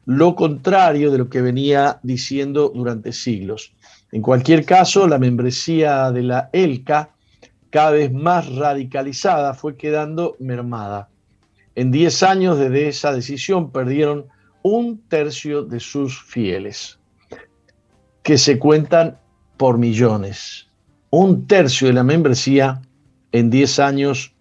lo 0.06 0.34
contrario 0.34 1.12
de 1.12 1.18
lo 1.18 1.30
que 1.30 1.42
venía 1.42 2.00
diciendo 2.04 2.72
durante 2.74 3.12
siglos. 3.12 3.74
En 4.14 4.22
cualquier 4.22 4.64
caso, 4.64 5.06
la 5.06 5.20
membresía 5.20 6.12
de 6.12 6.24
la 6.24 6.50
ELCA, 6.54 7.10
cada 7.72 7.92
vez 7.92 8.10
más 8.14 8.56
radicalizada, 8.56 9.54
fue 9.54 9.76
quedando 9.76 10.38
mermada. 10.40 11.11
En 11.76 11.92
10 11.92 12.24
años 12.24 12.60
desde 12.60 12.90
esa 12.90 13.14
decisión 13.14 13.72
perdieron 13.72 14.28
un 14.64 15.02
tercio 15.08 15.64
de 15.64 15.80
sus 15.80 16.22
fieles, 16.24 17.00
que 18.24 18.38
se 18.38 18.60
cuentan 18.60 19.18
por 19.58 19.78
millones. 19.78 20.68
Un 21.10 21.48
tercio 21.48 21.88
de 21.88 21.94
la 21.94 22.04
membresía 22.04 22.82
en 23.32 23.50
10 23.50 23.80
años. 23.80 24.34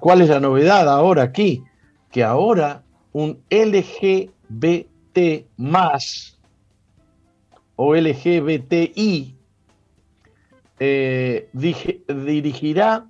¿Cuál 0.00 0.22
es 0.22 0.28
la 0.28 0.40
novedad 0.40 0.88
ahora 0.88 1.22
aquí? 1.22 1.62
Que 2.10 2.24
ahora 2.24 2.82
un 3.12 3.38
LGBT 3.50 5.18
más 5.56 6.38
o 7.76 7.94
LGBTI 7.94 9.36
eh, 10.78 11.48
dirigirá 11.52 13.06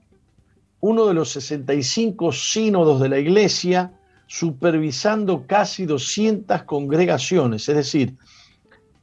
uno 0.81 1.07
de 1.07 1.15
los 1.15 1.31
65 1.31 2.33
sínodos 2.33 3.01
de 3.01 3.09
la 3.09 3.19
Iglesia, 3.19 3.93
supervisando 4.27 5.45
casi 5.47 5.87
200 5.87 6.63
congregaciones, 6.65 7.69
es 7.69 7.77
decir, 7.77 8.15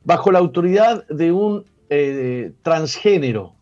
bajo 0.04 0.32
la 0.32 0.40
autoridad 0.40 1.08
de 1.08 1.32
un 1.32 1.66
eh, 1.90 2.52
transgénero 2.62 3.54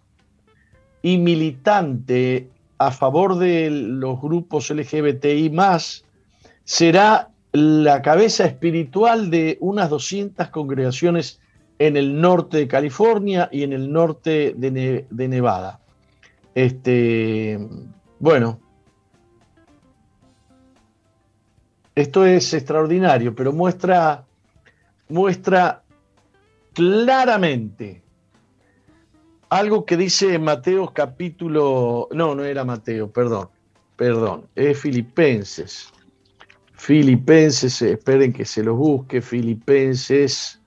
y 1.02 1.18
militante 1.18 2.50
a 2.78 2.92
favor 2.92 3.38
de 3.38 3.70
los 3.70 4.20
grupos 4.20 4.72
LGBTI 4.72 5.52
será 6.64 7.30
la 7.52 8.02
cabeza 8.02 8.46
espiritual 8.46 9.30
de 9.30 9.58
unas 9.60 9.90
200 9.90 10.48
congregaciones 10.50 11.40
en 11.80 11.98
el 11.98 12.22
norte 12.22 12.58
de 12.58 12.68
California 12.68 13.50
y 13.52 13.64
en 13.64 13.74
el 13.74 13.92
norte 13.92 14.54
de, 14.56 15.06
de 15.10 15.28
Nevada. 15.28 15.80
Este, 16.54 17.60
bueno, 18.22 18.60
esto 21.96 22.24
es 22.24 22.54
extraordinario, 22.54 23.34
pero 23.36 23.52
muestra, 23.52 24.24
muestra 25.10 25.84
claramente 26.74 28.04
algo 29.50 29.86
que 29.86 29.98
dice 29.98 30.38
Mateo 30.38 30.94
capítulo, 30.94 32.10
no, 32.12 32.36
no 32.36 32.44
era 32.46 32.64
Mateo, 32.64 33.12
perdón, 33.12 33.50
perdón, 33.98 34.46
es 34.56 34.80
Filipenses. 34.80 35.92
Filipenses, 36.76 37.82
esperen 37.82 38.34
que 38.34 38.46
se 38.46 38.64
los 38.64 38.78
busque, 38.78 39.20
Filipenses, 39.20 40.62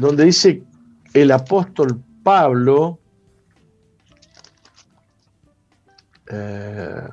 donde 0.00 0.24
dice 0.24 0.62
el 1.14 1.30
apóstol 1.30 2.02
Pablo, 2.24 2.98
Eh, 6.32 7.08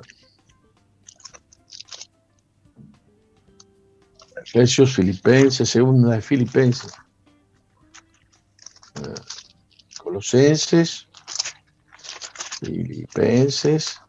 Efesios, 4.44 4.94
Filipenses, 4.94 5.68
segunda 5.68 6.14
de 6.14 6.22
Filipenses, 6.22 6.92
eh, 9.02 9.14
Colosenses, 9.98 11.08
Filipenses, 12.60 14.00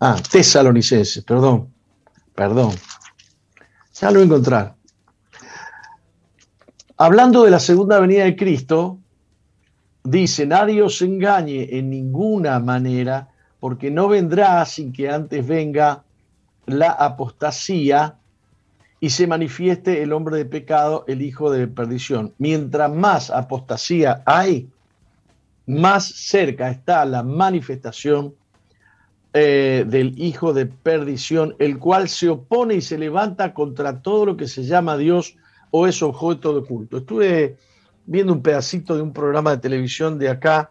ah, 0.00 0.20
Tesalonicenses, 0.30 1.24
perdón, 1.24 1.72
perdón, 2.34 2.74
ya 3.94 4.10
lo 4.10 4.14
voy 4.14 4.22
a 4.22 4.24
encontrar. 4.24 4.76
Hablando 6.96 7.44
de 7.44 7.50
la 7.52 7.60
segunda 7.60 8.00
venida 8.00 8.24
de 8.24 8.34
Cristo, 8.34 8.98
dice, 10.02 10.46
nadie 10.46 10.82
os 10.82 11.00
engañe 11.00 11.78
en 11.78 11.90
ninguna 11.90 12.58
manera, 12.58 13.28
porque 13.60 13.90
no 13.90 14.08
vendrá 14.08 14.64
sin 14.64 14.92
que 14.92 15.08
antes 15.08 15.46
venga 15.46 16.04
la 16.66 16.90
apostasía 16.90 18.16
y 19.00 19.10
se 19.10 19.26
manifieste 19.26 20.02
el 20.02 20.12
hombre 20.12 20.36
de 20.36 20.44
pecado, 20.44 21.04
el 21.06 21.22
hijo 21.22 21.50
de 21.50 21.66
perdición. 21.68 22.34
Mientras 22.38 22.92
más 22.92 23.30
apostasía 23.30 24.22
hay, 24.26 24.68
más 25.66 26.06
cerca 26.06 26.70
está 26.70 27.04
la 27.04 27.22
manifestación 27.22 28.34
eh, 29.34 29.84
del 29.86 30.18
hijo 30.18 30.52
de 30.52 30.66
perdición, 30.66 31.54
el 31.58 31.78
cual 31.78 32.08
se 32.08 32.28
opone 32.28 32.74
y 32.76 32.80
se 32.80 32.98
levanta 32.98 33.54
contra 33.54 34.00
todo 34.00 34.26
lo 34.26 34.36
que 34.36 34.48
se 34.48 34.64
llama 34.64 34.96
Dios 34.96 35.36
o 35.70 35.86
es 35.86 36.02
objeto 36.02 36.58
de 36.58 36.66
culto. 36.66 36.98
Estuve 36.98 37.56
viendo 38.06 38.32
un 38.32 38.42
pedacito 38.42 38.96
de 38.96 39.02
un 39.02 39.12
programa 39.12 39.50
de 39.50 39.58
televisión 39.58 40.18
de 40.18 40.30
acá 40.30 40.70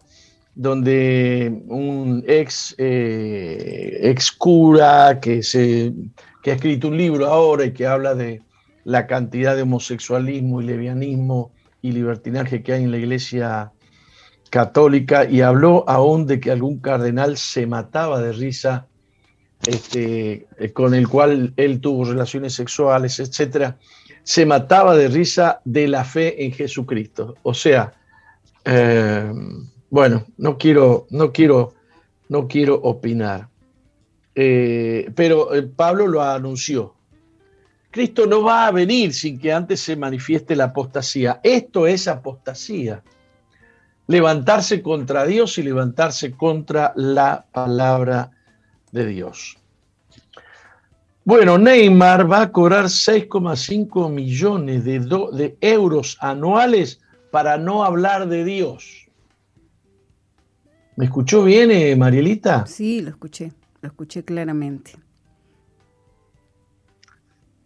donde 0.58 1.62
un 1.68 2.24
ex, 2.28 2.74
eh, 2.80 4.00
ex 4.02 4.32
cura 4.32 5.20
que, 5.22 5.44
se, 5.44 5.94
que 6.42 6.50
ha 6.50 6.56
escrito 6.56 6.88
un 6.88 6.98
libro 6.98 7.28
ahora 7.28 7.66
y 7.66 7.74
que 7.74 7.86
habla 7.86 8.16
de 8.16 8.42
la 8.84 9.06
cantidad 9.06 9.56
de 9.56 9.62
homosexualismo 9.62 10.60
y 10.60 10.66
levianismo 10.66 11.52
y 11.84 11.92
libertinaje 11.92 12.64
que 12.64 12.74
hay 12.74 12.84
en 12.84 12.92
la 12.92 12.98
iglesia 12.98 13.72
católica 14.50 15.26
y 15.30 15.42
habló 15.42 15.88
aún 15.88 16.26
de 16.26 16.40
que 16.40 16.50
algún 16.50 16.80
cardenal 16.80 17.38
se 17.38 17.68
mataba 17.68 18.20
de 18.20 18.32
risa 18.32 18.88
este, 19.68 20.48
con 20.74 20.96
el 20.96 21.08
cual 21.08 21.54
él 21.56 21.80
tuvo 21.82 22.04
relaciones 22.06 22.56
sexuales, 22.56 23.20
etcétera, 23.20 23.78
se 24.24 24.44
mataba 24.48 24.96
de 24.96 25.08
risa 25.08 25.62
de 25.66 25.88
la 25.88 26.04
fe 26.04 26.44
en 26.44 26.52
Jesucristo. 26.52 27.36
O 27.44 27.54
sea, 27.54 27.94
eh, 28.66 29.32
bueno, 29.90 30.26
no 30.38 30.58
quiero, 30.58 31.08
no 31.10 31.32
quiero, 31.32 31.74
no 32.30 32.48
quiero 32.48 32.76
opinar. 32.76 33.50
Eh, 34.36 35.12
pero 35.16 35.54
eh, 35.56 35.64
Pablo 35.64 36.08
lo 36.08 36.22
anunció. 36.22 36.94
Cristo 37.90 38.28
no 38.28 38.44
va 38.44 38.68
a 38.68 38.72
venir 38.72 39.14
sin 39.14 39.40
que 39.40 39.52
antes 39.52 39.80
se 39.80 39.96
manifieste 39.96 40.56
la 40.56 40.66
apostasía. 40.66 41.40
Esto 41.42 41.88
es 41.88 42.08
apostasía. 42.08 43.02
Levantarse 44.08 44.82
contra 44.82 45.26
Dios 45.26 45.58
y 45.58 45.64
levantarse 45.64 46.32
contra 46.32 46.94
la 46.96 47.46
palabra 47.52 48.32
de 48.92 49.06
Dios. 49.08 49.58
Bueno, 51.24 51.58
Neymar 51.58 52.32
va 52.32 52.44
a 52.44 52.52
cobrar 52.52 52.86
6,5 52.86 54.10
millones 54.10 54.86
de, 54.86 55.00
de 55.00 55.58
euros 55.60 56.18
anuales 56.22 57.02
para 57.32 57.58
no 57.58 57.84
hablar 57.84 58.28
de 58.28 58.46
Dios. 58.46 59.07
¿Me 60.98 61.06
escuchó 61.06 61.44
bien, 61.44 61.70
eh, 61.70 61.96
Marielita? 61.96 62.66
Sí, 62.66 63.02
lo 63.02 63.12
escuché, 63.12 63.52
lo 63.82 63.88
escuché 63.88 64.24
claramente. 64.24 64.94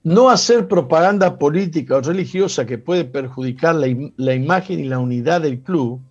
No 0.04 0.30
hacer 0.30 0.68
propaganda 0.68 1.40
política 1.40 1.96
o 1.96 2.02
religiosa 2.02 2.66
que 2.66 2.78
puede 2.78 3.06
perjudicar 3.06 3.76
la, 3.76 3.88
la, 4.18 4.36
imagen 4.36 4.82
y 4.82 4.84
la 4.84 5.00
unidad 5.00 5.42
del 5.42 5.62
club 5.62 6.02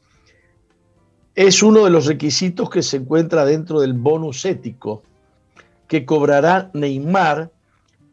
es 1.34 1.62
uno 1.62 1.84
de 1.84 1.90
los 1.90 2.06
requisitos 2.06 2.70
que 2.70 2.82
se 2.82 2.96
encuentra 2.96 3.44
dentro 3.44 3.80
del 3.80 3.92
bonus 3.92 4.46
ético 4.46 5.02
que 5.88 6.06
cobrará 6.06 6.70
Neymar 6.72 7.52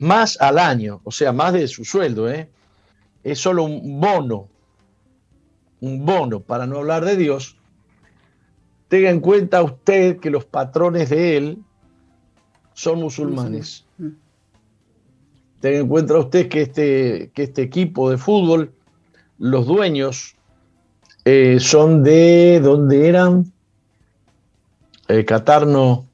más 0.00 0.40
al 0.40 0.58
año, 0.58 1.00
o 1.04 1.12
sea, 1.12 1.30
más 1.32 1.52
de 1.52 1.68
su 1.68 1.84
sueldo. 1.84 2.28
¿eh? 2.28 2.48
Es 3.22 3.38
solo 3.38 3.64
un 3.64 4.00
bono, 4.00 4.48
un 5.80 6.04
bono, 6.04 6.40
para 6.40 6.66
no 6.66 6.78
hablar 6.78 7.04
de 7.04 7.16
Dios. 7.16 7.56
Tenga 8.88 9.10
en 9.10 9.20
cuenta 9.20 9.62
usted 9.62 10.18
que 10.18 10.30
los 10.30 10.44
patrones 10.44 11.10
de 11.10 11.36
él 11.36 11.58
son 12.72 12.98
musulmanes. 12.98 13.84
Tenga 15.60 15.78
en 15.78 15.88
cuenta 15.88 16.18
usted 16.18 16.48
que 16.48 16.62
este, 16.62 17.30
que 17.34 17.42
este 17.44 17.62
equipo 17.62 18.10
de 18.10 18.16
fútbol, 18.16 18.72
los 19.38 19.66
dueños, 19.66 20.34
eh, 21.26 21.58
son 21.60 22.02
de, 22.02 22.58
¿dónde 22.60 23.06
eran? 23.06 23.52
Eh, 25.08 25.26
Qatar 25.26 25.66
no, 25.66 26.06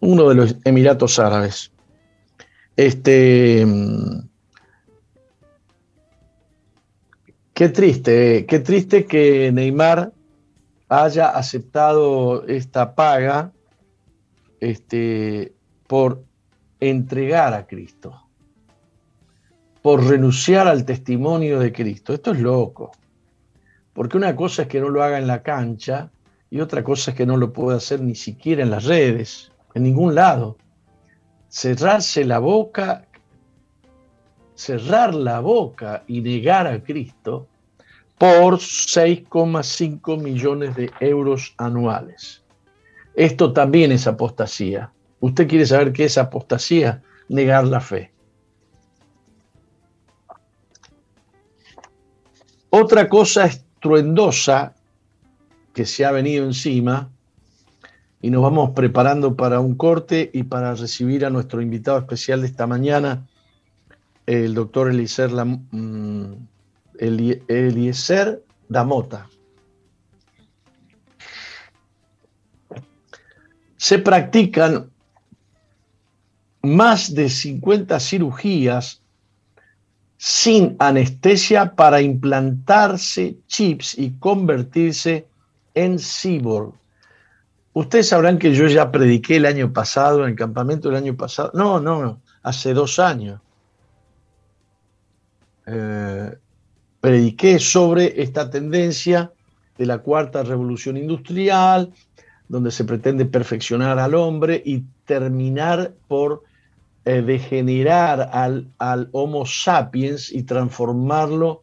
uno 0.00 0.28
de 0.28 0.34
los 0.34 0.56
Emiratos 0.64 1.20
Árabes. 1.20 1.70
Este, 2.76 3.64
qué 7.52 7.68
triste, 7.68 8.46
qué 8.46 8.58
triste 8.58 9.06
que 9.06 9.52
Neymar 9.52 10.12
haya 10.88 11.28
aceptado 11.28 12.46
esta 12.46 12.94
paga 12.96 13.52
este, 14.60 15.52
por 15.86 16.24
entregar 16.80 17.54
a 17.54 17.66
Cristo, 17.66 18.20
por 19.80 20.04
renunciar 20.04 20.66
al 20.66 20.84
testimonio 20.84 21.60
de 21.60 21.72
Cristo. 21.72 22.12
Esto 22.12 22.32
es 22.32 22.40
loco, 22.40 22.90
porque 23.92 24.16
una 24.16 24.34
cosa 24.34 24.62
es 24.62 24.68
que 24.68 24.80
no 24.80 24.88
lo 24.88 25.02
haga 25.02 25.18
en 25.18 25.28
la 25.28 25.42
cancha 25.42 26.10
y 26.50 26.60
otra 26.60 26.82
cosa 26.82 27.12
es 27.12 27.16
que 27.16 27.26
no 27.26 27.36
lo 27.36 27.52
pueda 27.52 27.76
hacer 27.76 28.00
ni 28.00 28.16
siquiera 28.16 28.62
en 28.64 28.70
las 28.70 28.84
redes, 28.84 29.52
en 29.74 29.84
ningún 29.84 30.14
lado. 30.14 30.56
Cerrarse 31.54 32.24
la 32.24 32.40
boca, 32.40 33.06
cerrar 34.56 35.14
la 35.14 35.38
boca 35.38 36.02
y 36.08 36.20
negar 36.20 36.66
a 36.66 36.82
Cristo 36.82 37.46
por 38.18 38.54
6,5 38.54 40.20
millones 40.20 40.74
de 40.74 40.90
euros 40.98 41.54
anuales. 41.56 42.42
Esto 43.14 43.52
también 43.52 43.92
es 43.92 44.08
apostasía. 44.08 44.90
¿Usted 45.20 45.46
quiere 45.46 45.64
saber 45.64 45.92
qué 45.92 46.06
es 46.06 46.18
apostasía? 46.18 47.04
Negar 47.28 47.68
la 47.68 47.80
fe. 47.80 48.12
Otra 52.68 53.08
cosa 53.08 53.44
estruendosa 53.44 54.74
que 55.72 55.86
se 55.86 56.04
ha 56.04 56.10
venido 56.10 56.46
encima, 56.46 57.13
y 58.24 58.30
nos 58.30 58.42
vamos 58.42 58.70
preparando 58.70 59.36
para 59.36 59.60
un 59.60 59.74
corte 59.74 60.30
y 60.32 60.44
para 60.44 60.74
recibir 60.74 61.26
a 61.26 61.30
nuestro 61.30 61.60
invitado 61.60 61.98
especial 61.98 62.40
de 62.40 62.46
esta 62.46 62.66
mañana, 62.66 63.26
el 64.24 64.54
doctor 64.54 64.90
Eliezer, 64.90 65.30
mm, 65.70 66.32
Damota. 68.66 69.28
se 73.76 73.98
practican 73.98 74.90
más 76.62 77.14
de 77.14 77.28
50 77.28 78.00
cirugías 78.00 79.02
sin 80.16 80.76
anestesia 80.78 81.74
para 81.74 82.00
implantarse 82.00 83.36
chips 83.48 83.98
y 83.98 84.12
convertirse 84.12 85.28
en 85.74 85.98
cyborg. 85.98 86.72
Ustedes 87.74 88.08
sabrán 88.08 88.38
que 88.38 88.54
yo 88.54 88.66
ya 88.68 88.90
prediqué 88.90 89.36
el 89.36 89.46
año 89.46 89.72
pasado, 89.72 90.24
en 90.24 90.30
el 90.30 90.36
campamento 90.36 90.88
del 90.88 90.96
año 90.98 91.16
pasado. 91.16 91.50
No, 91.54 91.80
no, 91.80 92.20
hace 92.42 92.72
dos 92.72 93.00
años. 93.00 93.40
Eh, 95.66 96.34
prediqué 97.00 97.58
sobre 97.58 98.22
esta 98.22 98.48
tendencia 98.48 99.32
de 99.76 99.86
la 99.86 99.98
cuarta 99.98 100.44
revolución 100.44 100.96
industrial, 100.96 101.92
donde 102.48 102.70
se 102.70 102.84
pretende 102.84 103.24
perfeccionar 103.24 103.98
al 103.98 104.14
hombre 104.14 104.62
y 104.64 104.84
terminar 105.04 105.94
por 106.06 106.44
eh, 107.04 107.22
degenerar 107.22 108.30
al, 108.32 109.08
Homo 109.10 109.44
sapiens 109.46 110.32
y 110.32 110.44
transformarlo 110.44 111.62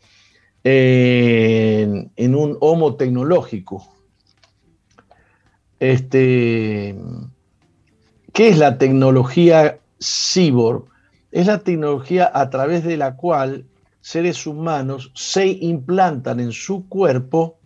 en, 0.63 2.35
un 2.35 2.57
Homo 2.59 2.95
tecnológico. 2.95 4.00
Este, 5.81 6.95
¿Qué 8.33 8.49
es 8.49 8.59
la 8.59 8.77
tecnología 8.77 9.79
cyborg? 9.99 10.85
Es 11.31 11.47
la 11.47 11.57
tecnología 11.63 12.29
a 12.31 12.51
través 12.51 12.83
de 12.83 12.97
la 12.97 13.15
cual 13.15 13.65
seres 13.99 14.45
humanos 14.45 15.11
se 15.15 15.47
implantan 15.47 16.39
en 16.39 16.51
su 16.51 16.87
cuerpo 16.87 17.57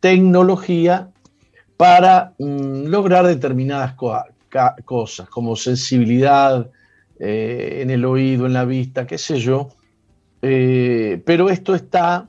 tecnología 0.00 1.10
para 1.76 2.32
mm, 2.38 2.86
lograr 2.86 3.26
determinadas 3.26 3.94
cosas, 4.86 5.28
como 5.28 5.54
sensibilidad 5.54 6.70
eh, 7.18 7.80
en 7.82 7.90
el 7.90 8.06
oído, 8.06 8.46
en 8.46 8.54
la 8.54 8.64
vista, 8.64 9.06
qué 9.06 9.18
sé 9.18 9.38
yo. 9.38 9.68
Eh, 10.40 11.22
pero 11.26 11.50
esto 11.50 11.74
está 11.74 12.26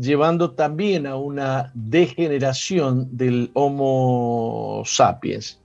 llevando 0.00 0.52
también 0.52 1.06
a 1.06 1.16
una 1.16 1.70
degeneración 1.74 3.08
del 3.16 3.50
Homo 3.54 4.82
sapiens. 4.86 5.60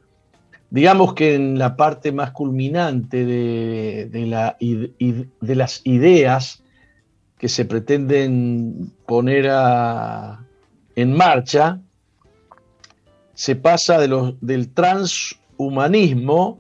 Digamos 0.70 1.14
que 1.14 1.36
en 1.36 1.58
la 1.58 1.78
parte 1.78 2.12
más 2.12 2.32
culminante 2.32 3.26
de, 3.26 4.10
de 4.10 5.56
las 5.56 5.82
ideas 5.86 6.64
que 7.38 7.48
se 7.48 7.66
pretenden 7.66 8.92
poner 9.06 9.46
en 10.96 11.14
marcha, 11.14 11.80
se 13.34 13.56
pasa 13.56 14.00
del 14.00 14.74
transhumanismo 14.74 16.58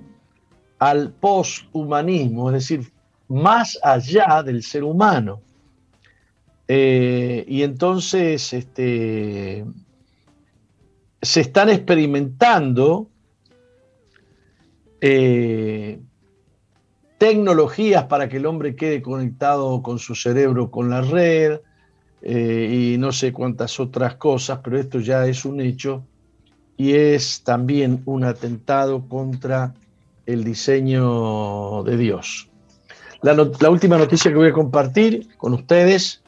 al 0.79 1.11
posthumanismo, 1.11 2.49
es 2.49 2.53
decir, 2.53 2.91
más 3.27 3.79
allá 3.81 4.43
del 4.43 4.61
ser 4.61 4.83
humano. 4.83 5.41
Eh, 6.67 7.45
y 7.47 7.63
entonces 7.63 8.53
este, 8.53 9.65
se 11.21 11.41
están 11.41 11.69
experimentando 11.69 13.07
eh, 15.01 15.99
tecnologías 17.17 18.05
para 18.05 18.27
que 18.27 18.37
el 18.37 18.45
hombre 18.45 18.75
quede 18.75 19.01
conectado 19.01 19.81
con 19.83 19.99
su 19.99 20.15
cerebro, 20.15 20.71
con 20.71 20.89
la 20.89 21.01
red, 21.01 21.59
eh, 22.27 22.93
y 22.93 22.97
no 22.97 23.11
sé 23.11 23.31
cuántas 23.31 23.79
otras 23.79 24.15
cosas, 24.15 24.59
pero 24.63 24.79
esto 24.79 24.99
ya 24.99 25.27
es 25.27 25.45
un 25.45 25.61
hecho 25.61 26.03
y 26.75 26.93
es 26.93 27.43
también 27.43 28.01
un 28.05 28.23
atentado 28.23 29.07
contra 29.07 29.75
el 30.25 30.43
diseño 30.43 31.83
de 31.83 31.97
Dios. 31.97 32.49
La, 33.21 33.69
última 33.69 33.97
noticia 33.97 34.31
que 34.31 34.37
voy 34.37 34.49
a 34.49 34.53
compartir 34.53 35.35
con 35.37 35.53
ustedes, 35.53 36.21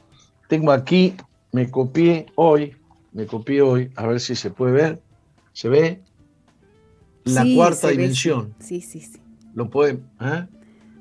tengo 0.47 0.71
aquí 0.71 1.15
me 1.51 1.69
copié 1.69 2.27
hoy, 2.35 2.75
me 3.13 3.25
copié 3.25 3.61
hoy, 3.61 3.91
a 3.95 4.07
ver 4.07 4.19
si 4.19 4.35
se 4.35 4.51
puede 4.51 4.73
ver, 4.73 5.01
¿se 5.53 5.69
ve? 5.69 6.01
La 7.23 7.45
cuarta 7.55 7.89
dimensión. 7.89 8.53
Sí, 8.59 8.81
sí, 8.81 9.01
sí. 9.01 9.19
¿Lo 9.53 9.69
pueden? 9.69 10.05
¿eh? 10.21 10.45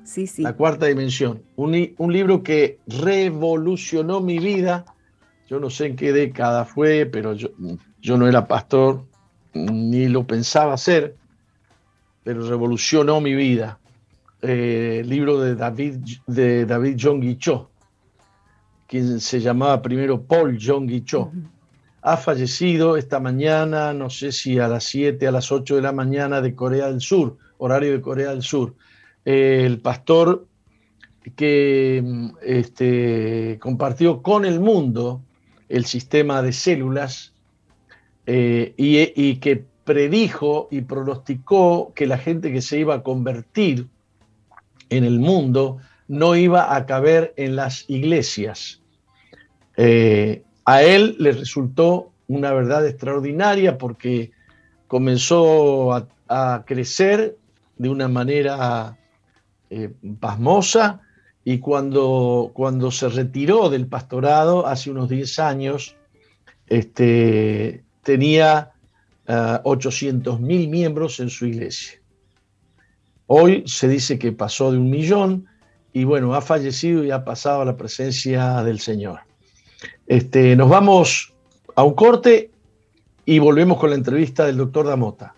Sí, 0.03 0.27
sí. 0.27 0.41
La 0.41 0.53
cuarta 0.53 0.87
dimensión. 0.87 1.43
Un, 1.55 1.93
un 1.97 2.13
libro 2.13 2.43
que 2.43 2.79
revolucionó 2.87 4.19
mi 4.19 4.39
vida. 4.39 4.85
Yo 5.47 5.59
no 5.59 5.69
sé 5.69 5.85
en 5.85 5.95
qué 5.95 6.11
década 6.11 6.65
fue, 6.65 7.05
pero 7.05 7.33
yo, 7.33 7.49
yo 8.01 8.17
no 8.17 8.27
era 8.27 8.47
pastor, 8.47 9.05
ni 9.53 10.07
lo 10.07 10.25
pensaba 10.27 10.73
hacer, 10.73 11.15
pero 12.23 12.47
revolucionó 12.47 13.21
mi 13.21 13.33
vida. 13.33 13.79
Eh, 14.41 15.03
libro 15.05 15.39
de 15.39 15.55
David, 15.55 15.97
de 16.27 16.65
David 16.65 16.97
John 16.99 17.21
Guichot, 17.21 17.69
quien 18.87 19.19
se 19.19 19.39
llamaba 19.39 19.81
primero 19.81 20.21
Paul 20.21 20.57
John 20.61 20.87
Guichot. 20.87 21.29
Ha 22.01 22.17
fallecido 22.17 22.95
esta 22.95 23.19
mañana, 23.19 23.93
no 23.93 24.09
sé 24.09 24.31
si 24.31 24.59
a 24.59 24.67
las 24.67 24.85
7, 24.85 25.27
a 25.27 25.31
las 25.31 25.51
8 25.51 25.75
de 25.75 25.81
la 25.81 25.91
mañana 25.91 26.41
de 26.41 26.55
Corea 26.55 26.87
del 26.87 27.01
Sur, 27.01 27.37
horario 27.57 27.91
de 27.91 28.01
Corea 28.01 28.29
del 28.29 28.43
Sur. 28.43 28.75
Eh, 29.25 29.63
el 29.65 29.79
pastor 29.79 30.45
que 31.35 32.31
este, 32.41 33.57
compartió 33.59 34.21
con 34.21 34.45
el 34.45 34.59
mundo 34.59 35.21
el 35.67 35.85
sistema 35.85 36.41
de 36.41 36.53
células 36.53 37.33
eh, 38.25 38.73
y, 38.77 39.35
que 39.37 39.65
predijo 39.83 40.67
y 40.71 40.81
pronosticó 40.81 41.93
que 41.93 42.07
la 42.07 42.17
gente 42.17 42.51
que 42.51 42.61
se 42.61 42.79
iba 42.79 42.95
a 42.95 43.03
convertir 43.03 43.87
en 44.89 45.03
el 45.03 45.19
mundo 45.19 45.77
no 46.07 46.35
iba 46.35 46.75
a 46.75 46.85
caber 46.85 47.33
en 47.37 47.55
las 47.55 47.85
iglesias. 47.89 48.81
Eh, 49.75 50.43
a 50.65 50.83
él 50.83 51.15
le 51.19 51.31
resultó 51.31 52.11
una 52.27 52.51
verdad 52.51 52.85
extraordinaria 52.85 53.77
porque 53.77 54.31
comenzó 54.87 55.93
a, 55.93 56.07
crecer 56.65 57.37
de 57.77 57.87
una 57.87 58.09
manera 58.09 58.97
eh, 59.69 59.93
pasmosa 60.19 61.01
y 61.45 61.59
cuando, 61.59 62.51
cuando 62.53 62.91
se 62.91 63.07
retiró 63.07 63.69
del 63.69 63.87
pastorado 63.87 64.67
hace 64.67 64.91
unos 64.91 65.07
10 65.07 65.39
años, 65.39 65.95
este, 66.67 67.85
tenía 68.03 68.73
800 69.27 70.35
ah, 70.35 70.39
mil 70.41 70.67
miembros 70.67 71.21
en 71.21 71.29
su 71.29 71.45
iglesia. 71.45 71.99
Hoy 73.27 73.63
se 73.65 73.87
dice 73.87 74.19
que 74.19 74.31
pasó 74.31 74.71
de 74.71 74.77
un 74.77 74.89
millón 74.89 75.47
y 75.93 76.03
bueno, 76.03 76.33
ha 76.35 76.41
fallecido 76.41 77.03
y 77.03 77.11
ha 77.11 77.23
pasado 77.23 77.61
a 77.61 77.65
la 77.65 77.77
presencia 77.77 78.63
del 78.63 78.79
Señor. 78.79 79.19
Este, 80.05 80.55
nos 80.55 80.69
vamos 80.69 81.33
a 81.75 81.83
un 81.83 81.93
corte 81.93 82.51
y 83.25 83.39
volvemos 83.39 83.77
con 83.77 83.89
la 83.89 83.95
entrevista 83.95 84.45
del 84.45 84.57
doctor 84.57 84.87
Damota. 84.87 85.35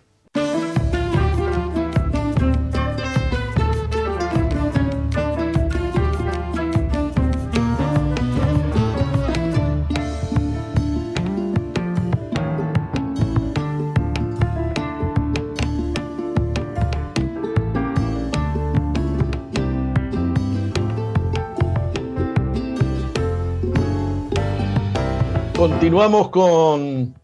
Continuamos 25.90 26.28
con 26.28 27.14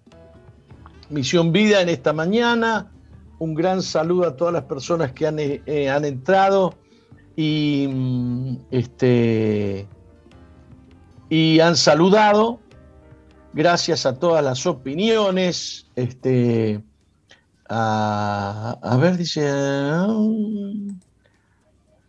Misión 1.10 1.52
Vida 1.52 1.82
en 1.82 1.88
esta 1.88 2.12
mañana. 2.12 2.90
Un 3.38 3.54
gran 3.54 3.80
saludo 3.80 4.26
a 4.26 4.34
todas 4.34 4.52
las 4.52 4.64
personas 4.64 5.12
que 5.12 5.24
han, 5.24 5.38
eh, 5.38 5.62
entrado 5.64 6.74
y, 7.36 7.86
mm, 7.88 8.56
este, 8.72 9.86
y 11.28 11.60
han 11.60 11.76
saludado. 11.76 12.58
Gracias 13.52 14.04
a 14.04 14.18
todas 14.18 14.42
las 14.42 14.66
opiniones. 14.66 15.86
Este, 15.94 16.82
a, 17.68 18.98
ver, 19.00 19.16
dice. 19.16 19.48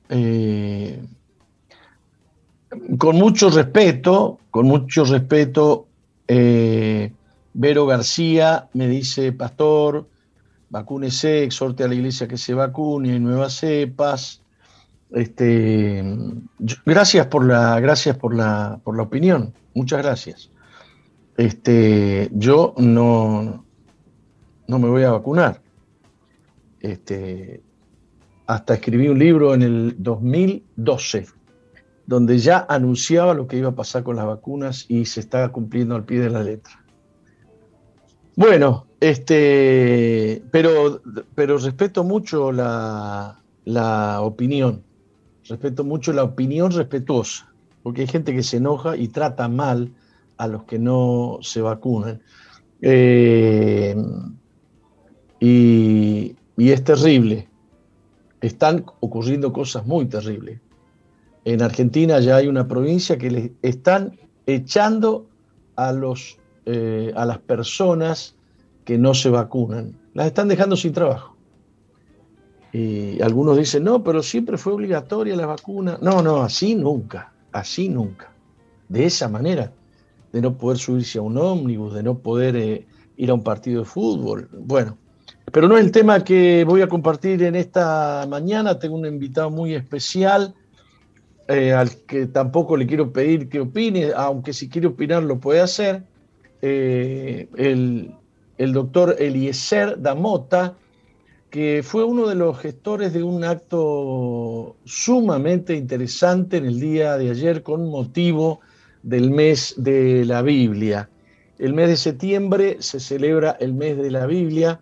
Eh, 0.10 1.06
con 2.98 3.16
mucho 3.16 3.52
respeto, 3.52 4.40
con 4.50 4.66
mucho 4.66 5.06
respeto 5.06 5.87
eh, 6.28 7.12
Vero 7.54 7.86
García 7.86 8.70
me 8.74 8.88
dice, 8.88 9.32
pastor, 9.32 10.08
vacúnese, 10.70 11.44
exhorte 11.44 11.84
a 11.84 11.88
la 11.88 11.96
iglesia 11.96 12.28
que 12.28 12.38
se 12.38 12.54
vacune, 12.54 13.14
hay 13.14 13.20
nuevas 13.20 13.54
cepas. 13.54 14.42
Este, 15.12 16.04
gracias 16.86 17.28
por 17.28 17.46
la, 17.46 17.80
gracias 17.80 18.18
por 18.18 18.36
la, 18.36 18.80
por 18.84 18.98
la 18.98 19.04
opinión, 19.04 19.54
muchas 19.74 20.04
gracias. 20.04 20.52
Este, 21.38 22.30
yo 22.34 22.74
no, 22.78 23.66
no 24.68 24.80
me 24.80 24.90
voy 24.90 25.04
a 25.04 25.12
vacunar. 25.12 25.62
Este, 26.80 27.62
hasta 28.46 28.76
escribí 28.76 29.08
un 29.08 29.20
libro 29.20 29.54
en 29.54 29.62
el 29.62 29.96
2012 29.98 31.37
donde 32.08 32.40
ya 32.40 32.66
anunciaba 32.70 33.34
lo 33.34 33.48
que 33.48 33.58
iba 33.58 33.70
a 33.70 33.76
pasar 33.76 34.02
con 34.02 34.16
las 34.16 34.26
vacunas 34.26 34.86
y 34.88 35.06
se 35.06 35.20
estaba 35.20 35.50
cumpliendo 35.50 35.94
al 35.94 36.06
pie 36.06 36.22
de 36.22 36.30
la 36.30 36.42
letra. 36.42 36.84
Bueno, 38.38 38.88
este, 39.02 40.42
pero, 40.50 41.02
pero 41.36 41.58
respeto 41.58 42.04
mucho 42.06 42.52
la, 42.52 43.42
la 43.66 44.22
opinión, 44.22 44.84
respeto 45.48 45.84
mucho 45.84 46.14
la 46.14 46.24
opinión 46.24 46.72
respetuosa, 46.72 47.52
porque 47.84 48.02
hay 48.02 48.08
gente 48.08 48.34
que 48.34 48.44
se 48.44 48.58
enoja 48.58 48.96
y 48.96 49.10
trata 49.10 49.50
mal 49.50 49.92
a 50.38 50.48
los 50.48 50.64
que 50.64 50.80
no 50.80 51.40
se 51.42 51.62
vacunan. 51.62 52.22
Eh, 52.82 53.96
y, 55.40 56.36
y, 56.58 56.70
es 56.70 56.84
terrible. 56.84 57.50
Están 58.40 58.86
ocurriendo 59.00 59.52
cosas 59.52 59.86
muy 59.86 60.06
terribles 60.06 60.60
en 61.54 61.62
Argentina 61.62 62.20
ya 62.20 62.36
hay 62.36 62.48
una 62.48 62.68
provincia 62.68 63.18
que 63.18 63.32
le 63.32 63.54
están 63.62 64.20
echando 64.46 65.28
a, 65.78 65.94
los, 65.94 66.38
eh, 66.66 67.14
a 67.16 67.26
las 67.26 67.38
personas 67.38 68.36
que 68.84 68.98
no 68.98 69.14
se 69.14 69.30
vacunan. 69.30 69.98
Las 70.14 70.28
están 70.28 70.50
dejando 70.50 70.76
sin 70.76 70.92
trabajo. 70.92 71.38
Y 72.74 73.22
algunos 73.22 73.56
dicen, 73.56 73.86
no, 73.86 74.04
pero 74.04 74.22
siempre 74.24 74.58
fue 74.58 74.74
obligatoria 74.74 75.38
la 75.38 75.46
vacuna. 75.46 75.98
No, 76.02 76.22
no, 76.22 76.42
así 76.42 76.76
nunca, 76.76 77.32
así 77.54 77.88
nunca. 77.88 78.30
De 78.90 79.06
esa 79.06 79.30
manera, 79.30 79.72
de 80.34 80.42
no 80.42 80.58
poder 80.58 80.78
subirse 80.78 81.18
a 81.18 81.22
un 81.22 81.38
ómnibus, 81.38 81.94
de 81.94 82.04
no 82.04 82.18
poder 82.18 82.58
eh, 82.58 82.86
ir 83.16 83.30
a 83.30 83.34
un 83.34 83.44
partido 83.44 83.84
de 83.84 83.86
fútbol. 83.86 84.50
Bueno, 84.52 84.98
pero 85.54 85.70
no 85.70 85.78
es 85.78 85.86
el 85.86 85.92
tema 85.94 86.26
que 86.26 86.66
voy 86.66 86.82
a 86.82 86.90
compartir 86.90 87.42
en 87.44 87.56
esta 87.56 88.26
mañana. 88.28 88.78
Tengo 88.78 88.98
un 88.98 89.06
invitado 89.06 89.50
muy 89.50 89.76
especial 89.76 90.54
eh, 91.48 91.72
al 91.72 91.90
que 92.06 92.28
tampoco 92.28 92.76
le 92.76 92.86
quiero 92.86 93.14
pedir 93.14 93.48
que 93.48 93.62
opine, 93.62 94.12
aunque 94.16 94.52
si 94.52 94.68
quiere 94.68 94.88
opinar 94.88 95.24
lo 95.24 95.40
puede 95.40 95.62
hacer, 95.62 96.04
eh, 96.62 97.48
el, 97.56 98.14
el, 98.58 98.74
doctor 98.74 99.16
Eliezer 99.18 100.02
Damota, 100.02 100.76
que 101.50 101.82
fue 101.84 102.04
uno 102.04 102.28
de 102.28 102.36
los 102.36 102.60
gestores 102.60 103.14
de 103.14 103.24
un 103.24 103.46
acto 103.46 104.76
sumamente 104.84 105.76
interesante 105.76 106.58
en 106.58 106.66
el 106.66 106.80
día 106.82 107.18
de 107.18 107.30
ayer 107.30 107.64
con 107.64 107.90
motivo 107.90 108.60
del 109.04 109.32
mes 109.32 109.76
de 109.78 110.26
la 110.26 110.42
Biblia. 110.42 111.10
El 111.60 111.74
mes 111.74 111.88
de 111.88 111.96
septiembre 111.96 112.78
se 112.82 113.00
celebra 113.00 113.52
el 113.62 113.74
mes 113.74 113.98
de 113.98 114.12
la 114.12 114.26
Biblia, 114.26 114.82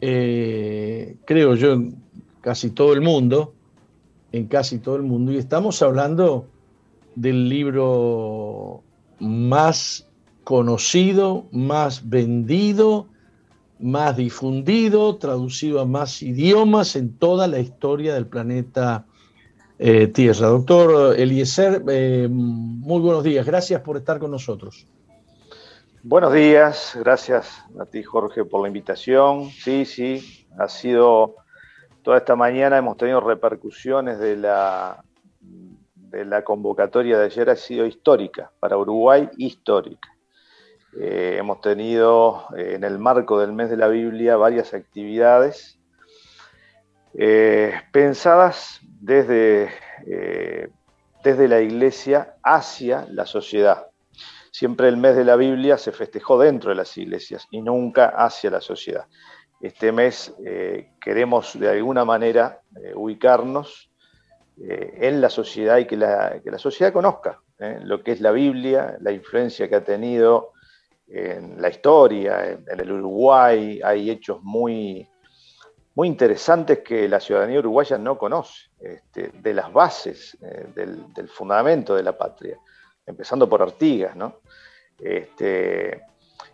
eh, 0.00 1.16
creo 1.24 1.56
yo, 1.56 1.72
en 1.72 1.96
casi 2.40 2.70
todo 2.70 2.92
el 2.92 3.00
mundo 3.00 3.55
en 4.36 4.46
casi 4.46 4.78
todo 4.78 4.96
el 4.96 5.02
mundo. 5.02 5.32
Y 5.32 5.38
estamos 5.38 5.82
hablando 5.82 6.46
del 7.14 7.48
libro 7.48 8.82
más 9.18 10.06
conocido, 10.44 11.46
más 11.50 12.08
vendido, 12.08 13.08
más 13.78 14.16
difundido, 14.16 15.16
traducido 15.16 15.80
a 15.80 15.86
más 15.86 16.22
idiomas 16.22 16.96
en 16.96 17.16
toda 17.16 17.46
la 17.46 17.58
historia 17.58 18.14
del 18.14 18.26
planeta 18.26 19.06
eh, 19.78 20.06
Tierra. 20.06 20.48
Doctor 20.48 21.18
Eliezer, 21.18 21.82
eh, 21.88 22.28
muy 22.30 23.00
buenos 23.00 23.24
días. 23.24 23.44
Gracias 23.44 23.80
por 23.80 23.96
estar 23.96 24.18
con 24.18 24.30
nosotros. 24.30 24.86
Buenos 26.02 26.32
días, 26.32 26.96
gracias 27.00 27.64
a 27.80 27.84
ti 27.84 28.04
Jorge 28.04 28.44
por 28.44 28.62
la 28.62 28.68
invitación. 28.68 29.50
Sí, 29.50 29.84
sí, 29.84 30.46
ha 30.56 30.68
sido 30.68 31.34
Toda 32.06 32.18
esta 32.18 32.36
mañana 32.36 32.78
hemos 32.78 32.96
tenido 32.96 33.20
repercusiones 33.20 34.20
de 34.20 34.36
la, 34.36 35.02
de 35.40 36.24
la 36.24 36.44
convocatoria 36.44 37.18
de 37.18 37.24
ayer, 37.24 37.50
ha 37.50 37.56
sido 37.56 37.84
histórica, 37.84 38.52
para 38.60 38.78
Uruguay 38.78 39.28
histórica. 39.38 40.08
Eh, 40.96 41.34
hemos 41.36 41.60
tenido 41.60 42.46
eh, 42.56 42.74
en 42.76 42.84
el 42.84 43.00
marco 43.00 43.40
del 43.40 43.52
mes 43.52 43.70
de 43.70 43.76
la 43.76 43.88
Biblia 43.88 44.36
varias 44.36 44.72
actividades 44.72 45.80
eh, 47.14 47.74
pensadas 47.90 48.78
desde, 49.00 49.72
desde 51.24 51.48
la 51.48 51.60
iglesia 51.60 52.36
hacia 52.44 53.04
la 53.10 53.26
sociedad. 53.26 53.88
Siempre 54.52 54.86
el 54.86 54.96
mes 54.96 55.16
de 55.16 55.24
la 55.24 55.34
Biblia 55.34 55.76
se 55.76 55.90
festejó 55.90 56.38
dentro 56.38 56.70
de 56.70 56.76
las 56.76 56.96
iglesias 56.96 57.48
y 57.50 57.62
nunca 57.62 58.06
hacia 58.06 58.48
la 58.48 58.60
sociedad. 58.60 59.06
Este 59.60 59.90
mes 59.92 60.34
queremos 61.00 61.58
de 61.58 61.70
alguna 61.70 62.04
manera 62.04 62.60
ubicarnos 62.94 63.90
en 64.58 65.20
la 65.20 65.30
sociedad 65.30 65.78
y 65.78 65.86
que 65.86 65.96
la, 65.96 66.40
que 66.42 66.50
la 66.50 66.58
sociedad 66.58 66.92
conozca 66.92 67.40
lo 67.58 68.02
que 68.02 68.12
es 68.12 68.20
la 68.20 68.32
Biblia, 68.32 68.96
la 69.00 69.12
influencia 69.12 69.68
que 69.68 69.76
ha 69.76 69.84
tenido 69.84 70.52
en 71.08 71.60
la 71.60 71.68
historia, 71.68 72.50
en, 72.50 72.80
el 72.80 72.92
Uruguay, 72.92 73.80
hay 73.82 74.10
hechos 74.10 74.42
muy, 74.42 75.08
muy 75.94 76.08
interesantes 76.08 76.80
que 76.80 77.08
la 77.08 77.20
ciudadanía 77.20 77.60
uruguaya 77.60 77.96
no 77.96 78.18
conoce, 78.18 78.70
este, 78.78 79.28
de 79.28 79.54
las 79.54 79.72
bases, 79.72 80.36
eh, 80.42 80.66
del, 80.74 81.28
fundamento 81.28 81.94
de 81.94 82.02
la 82.02 82.16
patria, 82.16 82.58
empezando 83.06 83.48
por 83.48 83.62
Artigas, 83.62 84.16
¿no? 84.16 84.40
Este, 84.98 86.02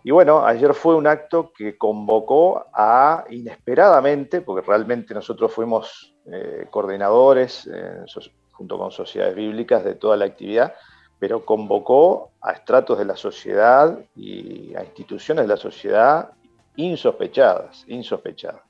y 0.05 0.11
bueno, 0.11 0.45
ayer 0.45 0.75
fue 0.75 0.97
un 0.97 1.07
acto 1.07 1.53
que 1.53 1.79
convocó 1.79 2.67
a, 2.73 3.25
inesperadamente, 3.31 4.41
porque 4.41 4.67
realmente 4.67 5.15
nosotros 5.15 5.53
fuimos 5.53 6.17
eh, 6.27 6.67
coordinadores 6.71 7.69
eh, 7.73 8.05
junto 8.51 8.79
con 8.79 8.91
sociedades 8.91 9.37
bíblicas 9.37 9.85
de 9.85 9.95
toda 9.95 10.17
la 10.17 10.25
actividad, 10.25 10.75
pero 11.21 11.45
convocó 11.45 12.33
a 12.41 12.53
estratos 12.53 12.99
de 12.99 13.05
la 13.05 13.17
sociedad 13.17 13.97
y 14.17 14.75
a 14.75 14.83
instituciones 14.83 15.45
de 15.45 15.49
la 15.49 15.57
sociedad 15.57 16.33
insospechadas, 16.75 17.85
insospechadas. 17.87 18.62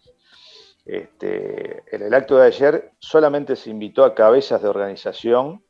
Este, 0.85 1.83
en 1.95 2.03
el 2.03 2.13
acto 2.13 2.37
de 2.37 2.47
ayer 2.47 2.93
solamente 2.99 3.57
se 3.57 3.71
invitó 3.71 4.05
a 4.05 4.15
cabezas 4.15 4.61
de 4.61 4.69
organización 4.69 5.65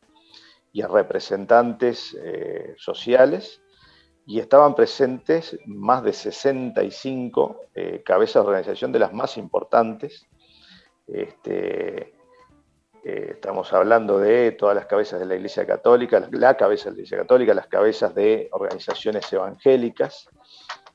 y 0.72 0.82
a 0.82 0.88
representantes 0.88 2.16
eh, 2.20 2.74
sociales 2.78 3.61
y 4.32 4.38
estaban 4.38 4.74
presentes 4.74 5.58
más 5.66 6.02
de 6.02 6.14
65 6.14 7.66
eh, 7.74 8.02
cabezas 8.02 8.42
de 8.42 8.48
organización 8.48 8.90
de 8.90 8.98
las 8.98 9.12
más 9.12 9.36
importantes. 9.36 10.26
Este, 11.06 12.14
eh, 13.04 13.32
estamos 13.32 13.70
hablando 13.74 14.18
de 14.18 14.52
todas 14.52 14.74
las 14.74 14.86
cabezas 14.86 15.20
de 15.20 15.26
la 15.26 15.34
Iglesia 15.34 15.66
Católica, 15.66 16.26
la, 16.30 16.56
cabeza 16.56 16.84
de 16.84 16.92
la 16.92 16.96
Iglesia 17.00 17.18
Católica, 17.18 17.52
las 17.52 17.66
cabezas 17.66 18.14
de 18.14 18.48
organizaciones 18.52 19.30
evangélicas, 19.30 20.26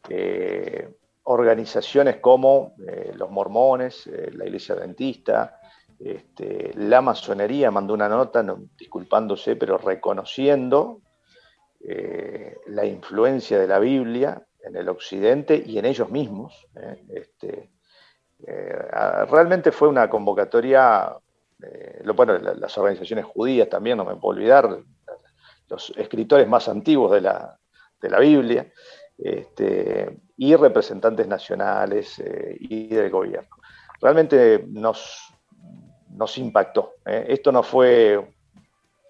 eh, 0.10 0.90
organizaciones 1.22 2.16
como 2.18 2.74
eh, 2.88 3.12
los 3.14 3.30
mormones, 3.30 4.10
la 4.34 4.46
Iglesia 4.46 4.74
Adventista, 4.74 5.60
este, 6.00 6.72
la 6.74 7.04
masonería 7.04 7.70
mandó 7.70 7.94
una 7.94 8.10
nota 8.10 8.44
disculpándose, 8.80 9.56
pero 9.56 9.78
reconociendo 9.78 11.02
la 12.66 12.86
influencia 12.86 13.58
de 13.60 13.68
la 13.68 13.80
Biblia 13.80 14.46
en 14.62 14.76
el 14.76 14.90
occidente 14.90 15.64
y 15.66 15.78
en 15.78 15.86
ellos 15.86 16.10
mismos. 16.10 16.68
Este, 17.10 17.72
realmente 19.30 19.72
fue 19.72 19.88
una 19.88 20.10
convocatoria 20.10 21.18
eh, 21.64 22.04
bueno, 22.16 22.38
las 22.38 22.78
organizaciones 22.78 23.26
judías 23.26 23.70
también, 23.70 23.98
no 23.98 24.06
me 24.06 24.16
puedo 24.16 24.38
olvidar, 24.38 24.80
los 25.70 25.90
escritores 25.98 26.48
más 26.48 26.68
antiguos 26.68 27.12
de 27.12 27.22
la, 27.22 28.20
Biblia, 28.20 28.72
este, 29.18 30.20
y 30.38 30.56
representantes 30.56 31.28
nacionales 31.28 32.20
eh, 32.20 32.56
y 32.60 32.88
del 32.88 33.10
gobierno. 33.10 33.50
Realmente 34.00 34.64
nos, 34.68 35.34
nos 36.12 36.38
impactó. 36.38 36.94
¿eh? 37.06 37.26
Esto 37.28 37.52
no 37.52 37.64
fue 37.64 38.36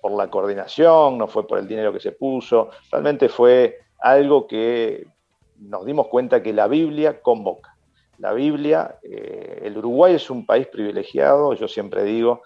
por 0.07 0.17
la 0.17 0.29
coordinación, 0.29 1.17
no 1.17 1.27
fue 1.27 1.45
por 1.45 1.59
el 1.59 1.67
dinero 1.67 1.91
que 1.91 1.99
se 1.99 2.13
puso, 2.13 2.69
realmente 2.91 3.27
fue 3.27 3.79
algo 3.99 4.47
que 4.47 5.05
nos 5.59 5.85
dimos 5.85 6.07
cuenta 6.07 6.41
que 6.41 6.53
la 6.53 6.67
Biblia 6.67 7.21
convoca 7.21 7.77
la 8.19 8.33
Biblia. 8.33 8.97
Eh, 9.03 9.61
el 9.63 9.77
Uruguay 9.77 10.15
es 10.15 10.29
un 10.29 10.45
país 10.45 10.67
privilegiado, 10.67 11.53
yo 11.53 11.67
siempre 11.67 12.03
digo, 12.03 12.41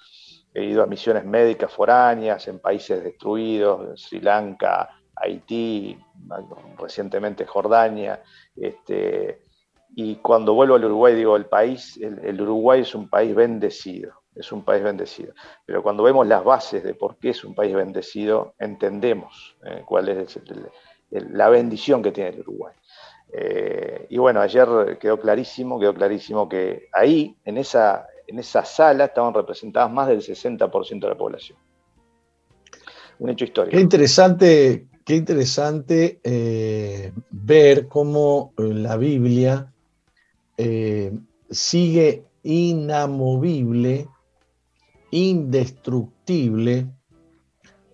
he 0.53 0.65
ido 0.65 0.83
a 0.83 0.87
misiones 0.87 1.23
médicas 1.23 1.71
foráneas 1.71 2.47
en 2.47 2.59
países 2.59 3.03
destruidos, 3.03 4.01
Sri 4.01 4.19
Lanka, 4.19 4.89
Haití, 5.15 5.97
recientemente 6.77 7.45
Jordania, 7.45 8.21
este, 8.55 9.43
y 9.95 10.15
cuando 10.15 10.53
vuelvo 10.53 10.75
al 10.75 10.85
Uruguay 10.85 11.15
digo, 11.15 11.35
el 11.35 11.45
país, 11.45 11.97
el, 11.97 12.41
Uruguay 12.41 12.81
es 12.81 12.95
un 12.95 13.09
país 13.09 13.35
bendecido, 13.35 14.20
es 14.35 14.51
un 14.51 14.63
país 14.63 14.83
bendecido, 14.83 15.33
pero 15.65 15.83
cuando 15.83 16.03
vemos 16.03 16.25
las 16.25 16.43
bases 16.43 16.83
de 16.83 16.93
por 16.93 17.17
qué 17.17 17.29
es 17.29 17.43
un 17.43 17.53
país 17.53 17.73
bendecido, 17.75 18.53
entendemos 18.59 19.55
eh, 19.65 19.83
cuál 19.85 20.09
es 20.09 20.39
la 21.09 21.49
bendición 21.49 22.01
que 22.01 22.11
tiene 22.11 22.29
el 22.29 22.39
Uruguay. 22.39 22.73
Eh, 23.33 24.07
y 24.09 24.17
bueno, 24.17 24.41
ayer 24.41 24.97
quedó 24.99 25.19
clarísimo, 25.19 25.79
quedó 25.79 25.93
clarísimo 25.93 26.47
que 26.47 26.87
ahí, 26.93 27.35
en 27.45 27.57
esa, 27.57 28.07
en 28.27 28.39
esa 28.39 28.63
sala, 28.63 29.05
estaban 29.05 29.33
representadas 29.33 29.91
más 29.91 30.07
del 30.07 30.21
60% 30.21 30.99
de 30.99 31.09
la 31.09 31.17
población. 31.17 31.57
Un 33.19 33.29
hecho 33.29 33.45
histórico. 33.45 33.75
Qué 33.75 33.81
interesante, 33.81 34.87
qué 35.05 35.15
interesante 35.15 36.19
eh, 36.23 37.11
ver 37.29 37.87
cómo 37.87 38.53
la 38.57 38.97
Biblia 38.97 39.67
sigue 41.49 42.23
inamovible, 42.43 44.07
indestructible, 45.11 46.87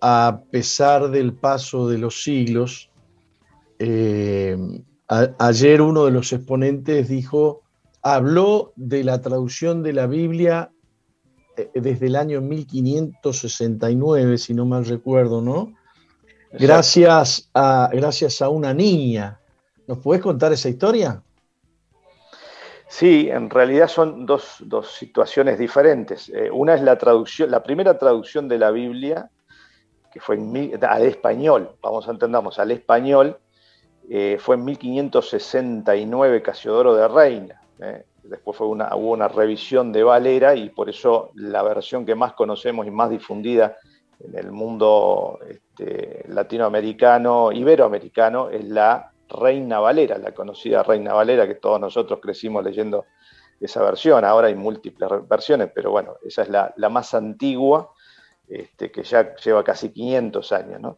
a 0.00 0.42
pesar 0.50 1.10
del 1.10 1.34
paso 1.34 1.88
de 1.88 1.98
los 1.98 2.22
siglos 2.22 2.90
ayer 5.38 5.80
uno 5.80 6.04
de 6.04 6.10
los 6.10 6.32
exponentes 6.32 7.08
dijo, 7.08 7.62
habló 8.02 8.72
de 8.76 9.04
la 9.04 9.20
traducción 9.20 9.82
de 9.82 9.92
la 9.92 10.06
Biblia 10.06 10.70
eh, 11.56 11.70
desde 11.74 12.06
el 12.06 12.16
año 12.16 12.40
1569, 12.40 14.38
si 14.38 14.54
no 14.54 14.66
mal 14.66 14.84
recuerdo, 14.84 15.40
¿no? 15.40 15.74
Gracias 16.52 17.50
a, 17.54 17.90
gracias 17.92 18.40
a 18.40 18.48
una 18.48 18.72
niña. 18.72 19.38
¿Nos 19.86 19.98
puedes 19.98 20.22
contar 20.22 20.52
esa 20.52 20.68
historia? 20.68 21.22
Sí, 22.88 23.28
en 23.30 23.50
realidad 23.50 23.86
son 23.86 24.24
dos, 24.24 24.62
situaciones 24.90 25.58
diferentes. 25.58 26.30
Eh, 26.30 26.50
una 26.50 26.74
es 26.74 26.80
la 26.80 26.96
traducción, 26.96 27.50
la 27.50 27.62
primera 27.62 27.98
traducción 27.98 28.48
de 28.48 28.58
la 28.58 28.70
Biblia, 28.70 29.30
que 30.10 30.20
fue 30.20 30.36
al 30.36 31.02
español, 31.02 31.76
vamos 31.82 32.08
a 32.08 32.12
entendernos, 32.12 32.58
al 32.58 32.70
español, 32.70 33.38
eh, 34.08 34.38
fue 34.40 34.54
en 34.54 34.64
1569 34.64 36.42
Casiodoro 36.42 36.94
de 36.94 37.08
Reina. 37.08 37.60
Eh. 37.78 38.04
Después 38.22 38.56
fue 38.56 38.66
una, 38.66 38.94
hubo 38.96 39.12
una 39.12 39.28
revisión 39.28 39.92
de 39.92 40.02
Valera 40.02 40.54
y 40.54 40.70
por 40.70 40.88
eso 40.88 41.30
la 41.34 41.62
versión 41.62 42.06
que 42.06 42.14
más 42.14 42.32
conocemos 42.32 42.86
y 42.86 42.90
más 42.90 43.10
difundida 43.10 43.76
en 44.20 44.36
el 44.36 44.50
mundo 44.50 45.38
este, 45.48 46.24
latinoamericano, 46.28 47.52
iberoamericano, 47.52 48.50
es 48.50 48.64
la 48.64 49.12
Reina 49.28 49.80
Valera, 49.80 50.18
la 50.18 50.32
conocida 50.32 50.82
Reina 50.82 51.12
Valera 51.12 51.46
que 51.46 51.56
todos 51.56 51.80
nosotros 51.80 52.20
crecimos 52.22 52.64
leyendo 52.64 53.06
esa 53.60 53.82
versión. 53.82 54.24
Ahora 54.24 54.48
hay 54.48 54.54
múltiples 54.54 55.10
versiones, 55.28 55.70
pero 55.74 55.90
bueno, 55.90 56.16
esa 56.24 56.42
es 56.42 56.48
la, 56.48 56.88
más 56.88 57.14
antigua, 57.14 57.92
este, 58.48 58.90
que 58.90 59.02
ya 59.02 59.34
lleva 59.36 59.64
casi 59.64 59.90
500 59.90 60.52
años. 60.52 60.96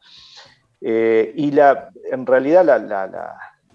Eh, 0.80 1.32
y 1.36 1.50
la, 1.50 1.90
en 2.10 2.26
realidad 2.26 2.66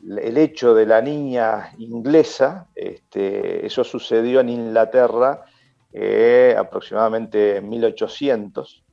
el 0.01 0.37
hecho 0.37 0.73
de 0.73 0.85
la 0.85 1.01
niña 1.01 1.73
inglesa, 1.77 2.67
este, 2.75 3.65
eso 3.65 3.83
sucedió 3.83 4.39
en 4.39 4.49
Inglaterra 4.49 5.45
eh, 5.91 6.55
aproximadamente 6.57 7.57
en 7.57 7.69
1800, 7.69 8.83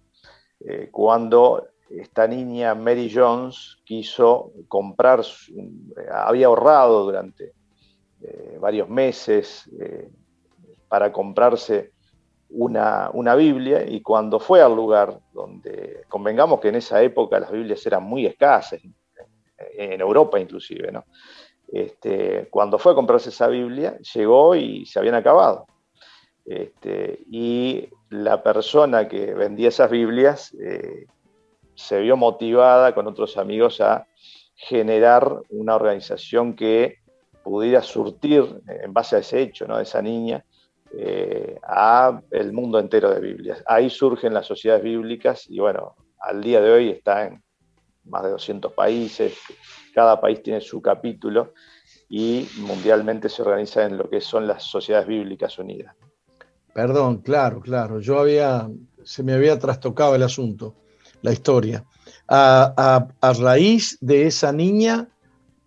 eh, 0.61 0.89
cuando 0.91 1.72
esta 1.99 2.27
niña 2.27 2.75
Mary 2.75 3.11
Jones 3.15 3.79
quiso 3.85 4.53
comprar, 4.69 5.23
había 6.11 6.47
ahorrado 6.47 7.05
durante 7.05 7.53
varios 8.61 8.89
meses 8.89 9.69
para 10.89 11.13
comprarse 11.13 11.93
una, 12.51 13.35
Biblia 13.35 13.85
y 13.87 14.01
cuando 14.03 14.39
fue 14.39 14.61
al 14.61 14.75
lugar 14.75 15.19
donde, 15.33 16.03
convengamos 16.09 16.61
que 16.61 16.69
en 16.69 16.77
esa 16.77 17.03
época 17.03 17.41
las 17.41 17.51
Biblias 17.51 17.85
eran 17.87 18.03
muy 18.03 18.27
escasas, 18.27 18.81
en 19.75 20.01
Europa 20.01 20.39
inclusive, 20.39 20.91
¿no? 20.93 21.05
Este, 21.69 22.49
cuando 22.51 22.79
fue 22.79 22.93
a 22.93 22.95
comprarse 22.95 23.31
esa 23.31 23.47
Biblia, 23.47 23.97
llegó 24.15 24.55
y 24.55 24.85
se 24.85 24.99
habían 24.99 25.15
acabado. 25.15 25.67
Este, 26.45 27.21
y 27.31 27.89
la 28.11 28.43
persona 28.43 29.09
que 29.09 29.33
vendía 29.33 29.69
esas 29.69 29.91
Biblias 29.91 30.55
eh, 30.61 31.07
se 31.75 32.01
vio 32.01 32.17
motivada 32.17 32.95
con 32.95 33.07
otros 33.07 33.37
amigos 33.37 33.81
a 33.81 34.07
generar 34.55 35.41
una 35.51 35.75
organización 35.75 36.55
que 36.55 36.99
pudiera 37.43 37.83
surtir, 37.83 38.45
en 38.67 38.93
base 38.93 39.17
a 39.17 39.19
ese 39.19 39.43
hecho, 39.43 39.67
¿no? 39.67 39.77
de 39.77 39.83
esa 39.83 40.01
niña, 40.01 40.45
eh, 40.97 41.59
a 41.63 42.21
el 42.31 42.53
mundo 42.53 42.79
entero 42.79 43.11
de 43.11 43.21
Biblias. 43.21 43.63
Ahí 43.67 43.91
surgen 43.91 44.35
las 44.35 44.47
sociedades 44.47 44.85
bíblicas 44.85 45.47
y 45.49 45.59
bueno, 45.59 45.97
al 46.21 46.43
día 46.43 46.61
de 46.61 46.71
hoy 46.71 46.91
está 46.91 47.27
en 47.27 47.43
más 48.05 48.23
de 48.23 48.31
200 48.31 48.73
países, 48.73 49.39
cada 49.95 50.21
país 50.21 50.43
tiene 50.43 50.61
su 50.61 50.83
capítulo 50.83 51.55
y 52.09 52.49
mundialmente 52.59 53.29
se 53.29 53.43
organiza 53.43 53.85
en 53.85 53.97
lo 53.97 54.09
que 54.11 54.21
son 54.21 54.47
las 54.47 54.65
sociedades 54.65 55.09
bíblicas 55.09 55.59
unidas. 55.59 55.97
Perdón, 56.75 57.19
claro, 57.19 57.61
claro, 57.61 58.01
yo 58.01 58.19
había, 58.19 58.69
se 59.03 59.23
me 59.23 59.35
había 59.35 59.59
trastocado 59.59 60.15
el 60.15 60.23
asunto, 60.23 60.75
la 61.23 61.33
historia. 61.33 61.85
A, 62.29 63.09
raíz 63.41 63.99
de 64.01 64.27
esa 64.27 64.53
niña, 64.53 65.09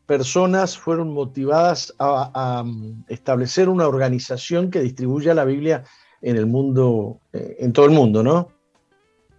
personas 0.05 0.77
fueron 0.77 1.13
motivadas 1.13 1.93
a, 1.99 2.63
establecer 3.07 3.69
una 3.69 3.87
organización 3.87 4.69
que 4.69 4.81
distribuya 4.81 5.33
la 5.33 5.45
Biblia 5.45 5.83
en 6.21 6.37
el 6.37 6.45
mundo, 6.45 7.19
eh, 7.33 7.57
en 7.59 7.73
todo 7.73 7.85
el 7.85 7.91
mundo, 7.91 8.23
¿no? 8.23 8.49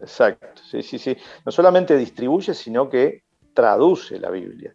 Exacto, 0.00 0.62
sí, 0.70 0.82
sí, 0.82 0.98
sí. 0.98 1.16
No 1.44 1.50
solamente 1.50 1.96
distribuye, 1.96 2.54
sino 2.54 2.88
que 2.88 3.22
traduce 3.54 4.18
la 4.20 4.30
Biblia. 4.30 4.74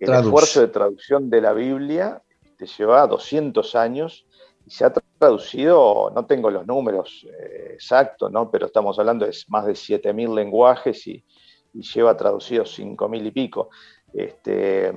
El 0.00 0.12
esfuerzo 0.12 0.60
de 0.60 0.68
traducción 0.68 1.30
de 1.30 1.40
la 1.40 1.52
Biblia 1.52 2.22
te 2.56 2.66
lleva 2.66 3.06
200 3.06 3.74
años 3.74 4.26
y 4.66 4.70
se 4.70 4.84
ha 4.84 4.92
traducido, 4.92 6.10
no 6.14 6.26
tengo 6.26 6.50
los 6.50 6.66
números 6.66 7.26
eh, 7.30 7.72
exactos, 7.74 8.30
¿no? 8.30 8.50
pero 8.50 8.66
estamos 8.66 8.98
hablando 8.98 9.26
de 9.26 9.36
más 9.48 9.66
de 9.66 9.72
7.000 9.72 10.34
lenguajes 10.34 11.06
y, 11.06 11.24
lleva 11.72 12.16
traducidos 12.16 12.78
5.000 12.78 13.26
y 13.26 13.30
pico. 13.32 13.68
Este, 14.12 14.92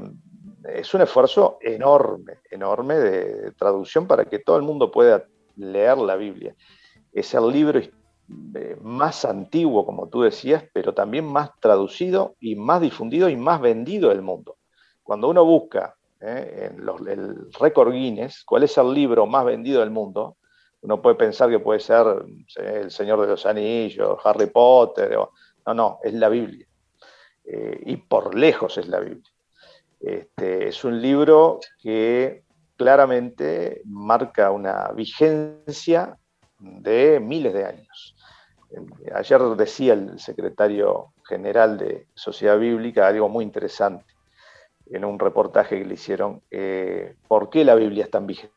es 0.63 0.93
un 0.93 1.01
esfuerzo 1.01 1.57
enorme, 1.59 2.41
enorme 2.51 2.93
de 2.99 3.51
traducción 3.53 4.05
para 4.05 4.25
que 4.25 4.37
todo 4.37 4.57
el 4.57 4.61
mundo 4.61 4.91
pueda 4.91 5.25
leer 5.55 5.97
la 5.97 6.15
Biblia. 6.15 6.55
Es 7.11 7.33
el 7.33 7.49
libro 7.49 7.79
eh, 7.79 8.77
más 8.79 9.25
antiguo, 9.25 9.87
como 9.87 10.07
tú 10.07 10.21
decías, 10.21 10.65
pero 10.71 10.93
también 10.93 11.25
más 11.25 11.49
traducido 11.59 12.35
y 12.39 12.55
más 12.55 12.79
difundido 12.79 13.27
y 13.27 13.35
más 13.35 13.59
vendido 13.59 14.09
del 14.09 14.21
mundo. 14.21 14.57
Cuando 15.01 15.29
uno 15.29 15.43
busca 15.45 15.96
eh, 16.19 16.71
en 16.71 17.07
el 17.07 17.51
récord 17.59 17.91
Guinness 17.91 18.43
cuál 18.43 18.63
es 18.63 18.75
el 18.77 18.91
libro 18.91 19.27
más 19.27 19.45
vendido 19.45 19.81
del 19.81 19.91
mundo, 19.91 20.37
uno 20.81 21.01
puede 21.01 21.15
pensar 21.15 21.49
que 21.49 21.59
puede 21.59 21.79
ser 21.79 22.05
El 22.55 22.89
Señor 22.91 23.21
de 23.21 23.27
los 23.27 23.45
Anillos, 23.45 24.17
Harry 24.23 24.47
Potter, 24.47 25.17
no, 25.65 25.73
no, 25.73 25.99
es 26.03 26.13
la 26.13 26.29
Biblia. 26.29 26.65
Eh, 27.43 27.81
y 27.85 27.97
por 27.97 28.35
lejos 28.35 28.77
es 28.77 28.87
la 28.87 28.99
Biblia. 28.99 29.31
Este, 29.99 30.67
es 30.67 30.83
un 30.83 31.01
libro 31.01 31.59
que 31.79 32.43
claramente 32.75 33.81
marca 33.85 34.51
una 34.51 34.91
vigencia 34.93 36.17
de 36.59 37.19
miles 37.19 37.53
de 37.53 37.65
años. 37.65 38.15
Ayer 39.13 39.41
decía 39.55 39.93
el 39.93 40.19
secretario 40.19 41.13
general 41.27 41.77
de 41.77 42.07
Sociedad 42.13 42.59
Bíblica 42.59 43.07
algo 43.07 43.29
muy 43.29 43.43
interesante 43.43 44.16
en 44.91 45.05
un 45.05 45.19
reportaje 45.19 45.77
que 45.79 45.85
le 45.85 45.93
hicieron, 45.93 46.41
eh, 46.51 47.15
¿por 47.27 47.49
qué 47.49 47.63
la 47.63 47.75
Biblia 47.75 48.05
es 48.05 48.11
tan 48.11 48.27
vigente? 48.27 48.53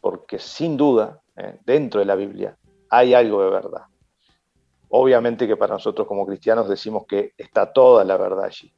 Porque 0.00 0.38
sin 0.38 0.76
duda, 0.76 1.20
eh, 1.36 1.58
dentro 1.64 2.00
de 2.00 2.06
la 2.06 2.14
Biblia 2.14 2.56
hay 2.88 3.14
algo 3.14 3.42
de 3.42 3.50
verdad. 3.50 3.82
Obviamente 4.88 5.46
que 5.46 5.56
para 5.56 5.74
nosotros 5.74 6.06
como 6.06 6.26
cristianos 6.26 6.68
decimos 6.68 7.04
que 7.06 7.32
está 7.38 7.72
toda 7.72 8.04
la 8.04 8.16
verdad 8.16 8.44
allí, 8.44 8.72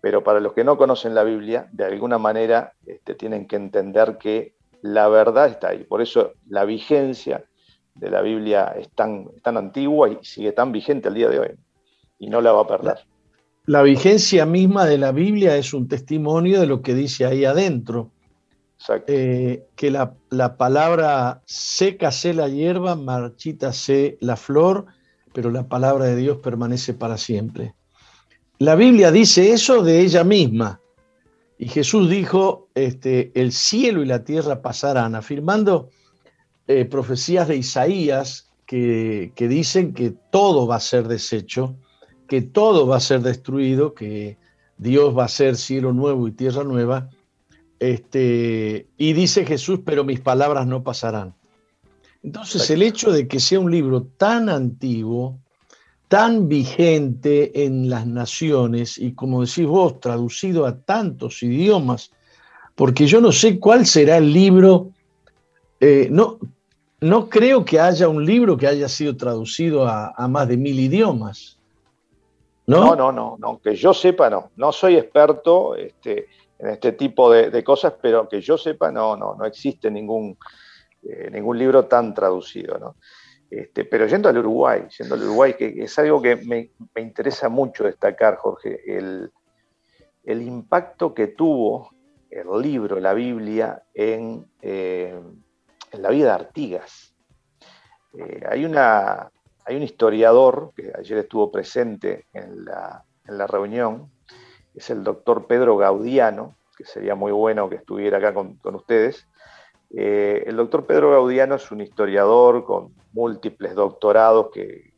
pero 0.00 0.24
para 0.24 0.40
los 0.40 0.54
que 0.54 0.64
no 0.64 0.78
conocen 0.78 1.14
la 1.14 1.24
Biblia, 1.24 1.68
de 1.72 1.84
alguna 1.84 2.18
manera 2.18 2.72
este, 2.86 3.14
tienen 3.14 3.46
que 3.46 3.56
entender 3.56 4.16
que 4.16 4.54
la 4.80 5.08
verdad 5.08 5.48
está 5.48 5.68
ahí. 5.68 5.84
Por 5.84 6.00
eso 6.00 6.32
la 6.48 6.64
vigencia 6.64 7.44
de 7.94 8.10
la 8.10 8.22
Biblia 8.22 8.74
es 8.78 8.88
tan, 8.90 9.28
tan 9.42 9.58
antigua 9.58 10.08
y 10.08 10.18
sigue 10.22 10.52
tan 10.52 10.72
vigente 10.72 11.08
al 11.08 11.14
día 11.14 11.28
de 11.28 11.40
hoy, 11.40 11.58
y 12.18 12.30
no 12.30 12.40
la 12.40 12.52
va 12.52 12.62
a 12.62 12.66
perder 12.66 13.09
la 13.66 13.82
vigencia 13.82 14.46
misma 14.46 14.86
de 14.86 14.98
la 14.98 15.12
Biblia 15.12 15.56
es 15.56 15.74
un 15.74 15.86
testimonio 15.86 16.60
de 16.60 16.66
lo 16.66 16.82
que 16.82 16.94
dice 16.94 17.26
ahí 17.26 17.44
adentro. 17.44 18.10
Eh, 19.06 19.66
que 19.76 19.90
la, 19.90 20.56
palabra 20.56 21.42
seca 21.44 22.10
se 22.10 22.32
la 22.32 22.48
hierba, 22.48 22.96
marchita 22.96 23.74
se 23.74 24.16
la 24.20 24.36
flor, 24.36 24.86
pero 25.34 25.50
la 25.50 25.68
palabra 25.68 26.06
de 26.06 26.16
Dios 26.16 26.38
permanece 26.38 26.94
para 26.94 27.18
siempre. 27.18 27.74
La 28.58 28.74
Biblia 28.74 29.12
dice 29.12 29.52
eso 29.52 29.82
de 29.82 30.00
ella 30.00 30.24
misma. 30.24 30.80
Y 31.58 31.68
Jesús 31.68 32.08
dijo, 32.08 32.68
este, 32.74 33.30
el 33.34 33.52
cielo 33.52 34.02
y 34.02 34.06
la 34.06 34.24
tierra 34.24 34.62
pasarán, 34.62 35.14
afirmando 35.14 35.90
eh, 36.66 36.86
profecías 36.86 37.48
de 37.48 37.56
Isaías 37.56 38.50
que, 38.64 39.32
que 39.36 39.46
dicen 39.46 39.92
que 39.92 40.14
todo 40.30 40.66
va 40.66 40.76
a 40.76 40.80
ser 40.80 41.06
deshecho 41.06 41.76
que 42.30 42.42
todo 42.42 42.86
va 42.86 42.98
a 42.98 43.00
ser 43.00 43.22
destruido, 43.22 43.92
que 43.92 44.38
Dios 44.78 45.18
va 45.18 45.24
a 45.24 45.28
ser 45.28 45.56
cielo 45.56 45.92
nuevo 45.92 46.28
y 46.28 46.30
tierra 46.30 46.62
nueva. 46.62 47.10
Este, 47.80 48.86
y 48.96 49.14
dice 49.14 49.44
Jesús, 49.44 49.80
pero 49.84 50.04
mis 50.04 50.20
palabras 50.20 50.64
no 50.68 50.84
pasarán. 50.84 51.34
Entonces 52.22 52.70
el 52.70 52.82
hecho 52.82 53.10
de 53.10 53.26
que 53.26 53.40
sea 53.40 53.58
un 53.58 53.72
libro 53.72 54.04
tan 54.16 54.48
antiguo, 54.48 55.40
tan 56.06 56.46
vigente 56.46 57.64
en 57.64 57.90
las 57.90 58.06
naciones 58.06 58.96
y 58.96 59.12
como 59.14 59.44
decís 59.44 59.66
vos, 59.66 59.98
traducido 59.98 60.66
a 60.66 60.78
tantos 60.78 61.42
idiomas, 61.42 62.12
porque 62.76 63.08
yo 63.08 63.20
no 63.20 63.32
sé 63.32 63.58
cuál 63.58 63.86
será 63.86 64.18
el 64.18 64.32
libro, 64.32 64.92
eh, 65.80 66.06
no, 66.12 66.38
no 67.00 67.28
creo 67.28 67.64
que 67.64 67.80
haya 67.80 68.08
un 68.08 68.24
libro 68.24 68.56
que 68.56 68.68
haya 68.68 68.88
sido 68.88 69.16
traducido 69.16 69.88
a 69.88 70.28
más 70.28 70.46
de 70.46 70.56
mil 70.56 70.78
idiomas. 70.78 71.56
¿No? 72.70 72.94
No, 72.94 73.10
no, 73.10 73.36
no, 73.38 73.60
que 73.60 73.74
yo 73.74 73.92
sepa, 73.92 74.30
no. 74.30 74.52
No 74.56 74.70
soy 74.70 74.96
experto 74.96 75.74
este, 75.74 76.28
en 76.58 76.68
este 76.68 76.92
tipo 76.92 77.30
de, 77.30 77.64
cosas, 77.64 77.94
pero 78.00 78.28
que 78.28 78.40
yo 78.40 78.56
sepa, 78.56 78.92
no, 78.92 79.16
no, 79.16 79.34
no 79.34 79.44
existe 79.44 79.90
ningún, 79.90 80.38
eh, 81.02 81.28
ningún 81.32 81.58
libro 81.58 81.86
tan 81.86 82.14
traducido, 82.14 82.78
¿no? 82.78 82.96
Este, 83.50 83.84
pero 83.84 84.06
yendo 84.06 84.28
al 84.28 84.38
Uruguay, 84.38 84.82
yendo 84.96 85.16
al 85.16 85.24
Uruguay, 85.24 85.54
que 85.54 85.74
es 85.82 85.98
algo 85.98 86.22
que 86.22 86.36
me, 86.36 86.70
interesa 87.00 87.48
mucho 87.48 87.82
destacar, 87.82 88.36
Jorge, 88.36 88.80
el, 88.86 89.32
impacto 90.24 91.12
que 91.12 91.26
tuvo 91.26 91.90
el 92.30 92.46
libro, 92.62 93.00
la 93.00 93.14
Biblia, 93.14 93.82
en, 93.92 94.46
eh, 94.62 95.18
en 95.90 96.02
la 96.02 96.10
vida 96.10 96.26
de 96.26 96.44
Artigas. 96.44 97.16
Eh, 98.16 98.44
hay 98.48 98.64
una, 98.64 99.32
hay 99.64 99.76
un 99.76 99.82
historiador 99.82 100.72
que 100.76 100.92
ayer 100.96 101.18
estuvo 101.18 101.50
presente 101.50 102.26
en 102.32 102.64
la, 102.64 103.04
reunión, 103.46 104.10
es 104.74 104.90
el 104.90 105.04
doctor 105.04 105.46
Pedro 105.46 105.76
Gaudiano, 105.76 106.56
que 106.76 106.84
sería 106.84 107.14
muy 107.14 107.32
bueno 107.32 107.68
que 107.68 107.76
estuviera 107.76 108.18
acá 108.18 108.34
con, 108.34 108.58
ustedes. 108.74 109.26
Eh, 109.94 110.44
el 110.46 110.56
doctor 110.56 110.86
Pedro 110.86 111.10
Gaudiano 111.10 111.56
es 111.56 111.70
un 111.70 111.80
historiador 111.80 112.64
con 112.64 112.94
múltiples 113.12 113.74
doctorados 113.74 114.50
que 114.52 114.92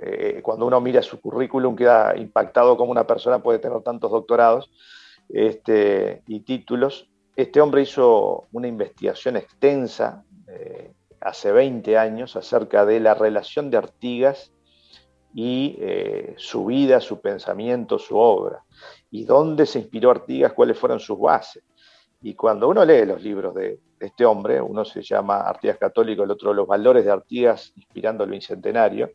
eh, 0.00 0.40
cuando 0.42 0.66
uno 0.66 0.80
mira 0.80 1.02
su 1.02 1.20
currículum 1.20 1.74
queda 1.74 2.16
impactado 2.16 2.76
como 2.76 2.92
una 2.92 3.06
persona 3.06 3.42
puede 3.42 3.58
tener 3.58 3.82
tantos 3.82 4.10
doctorados 4.10 4.70
este, 5.28 6.22
y 6.26 6.40
títulos. 6.40 7.08
Este 7.36 7.60
hombre 7.60 7.82
hizo 7.82 8.48
una 8.52 8.68
investigación 8.68 9.36
extensa 9.36 10.24
eh, 10.48 10.92
hace 11.20 11.52
20 11.52 11.98
años 11.98 12.36
acerca 12.36 12.84
de 12.86 13.00
la 13.00 13.14
relación 13.14 13.70
de 13.70 13.76
Artigas 13.76 14.52
y 15.34 15.76
eh, 15.80 16.34
su 16.36 16.66
vida, 16.66 17.00
su 17.00 17.20
pensamiento, 17.20 17.98
su 17.98 18.16
obra, 18.16 18.64
y 19.10 19.24
dónde 19.24 19.66
se 19.66 19.80
inspiró 19.80 20.10
Artigas, 20.10 20.52
cuáles 20.52 20.78
fueron 20.78 21.00
sus 21.00 21.18
bases. 21.18 21.62
Y 22.20 22.34
cuando 22.34 22.68
uno 22.68 22.84
lee 22.84 23.04
los 23.04 23.22
libros 23.22 23.54
de, 23.54 23.78
este 24.00 24.24
hombre, 24.24 24.60
uno 24.60 24.84
se 24.84 25.02
llama 25.02 25.40
Artigas 25.40 25.78
Católico, 25.78 26.22
el 26.22 26.30
otro 26.30 26.52
Los 26.52 26.66
Valores 26.66 27.04
de 27.04 27.10
Artigas, 27.10 27.72
inspirando 27.76 28.24
el 28.24 28.30
Bicentenario, 28.30 29.10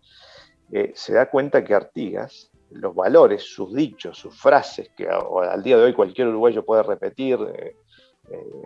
eh, 0.72 0.92
se 0.96 1.14
da 1.14 1.30
cuenta 1.30 1.64
que 1.64 1.74
Artigas, 1.74 2.52
los 2.72 2.96
valores, 2.96 3.44
sus 3.44 3.74
dichos, 3.74 4.18
sus 4.18 4.40
frases, 4.40 4.90
que 4.96 5.08
al 5.08 5.64
día 5.64 5.78
de 5.78 5.84
hoy 5.84 5.94
cualquier 5.94 6.30
uruguayo 6.30 6.66
puede 6.66 6.84
repetir 6.84 7.38
eh, 7.54 7.76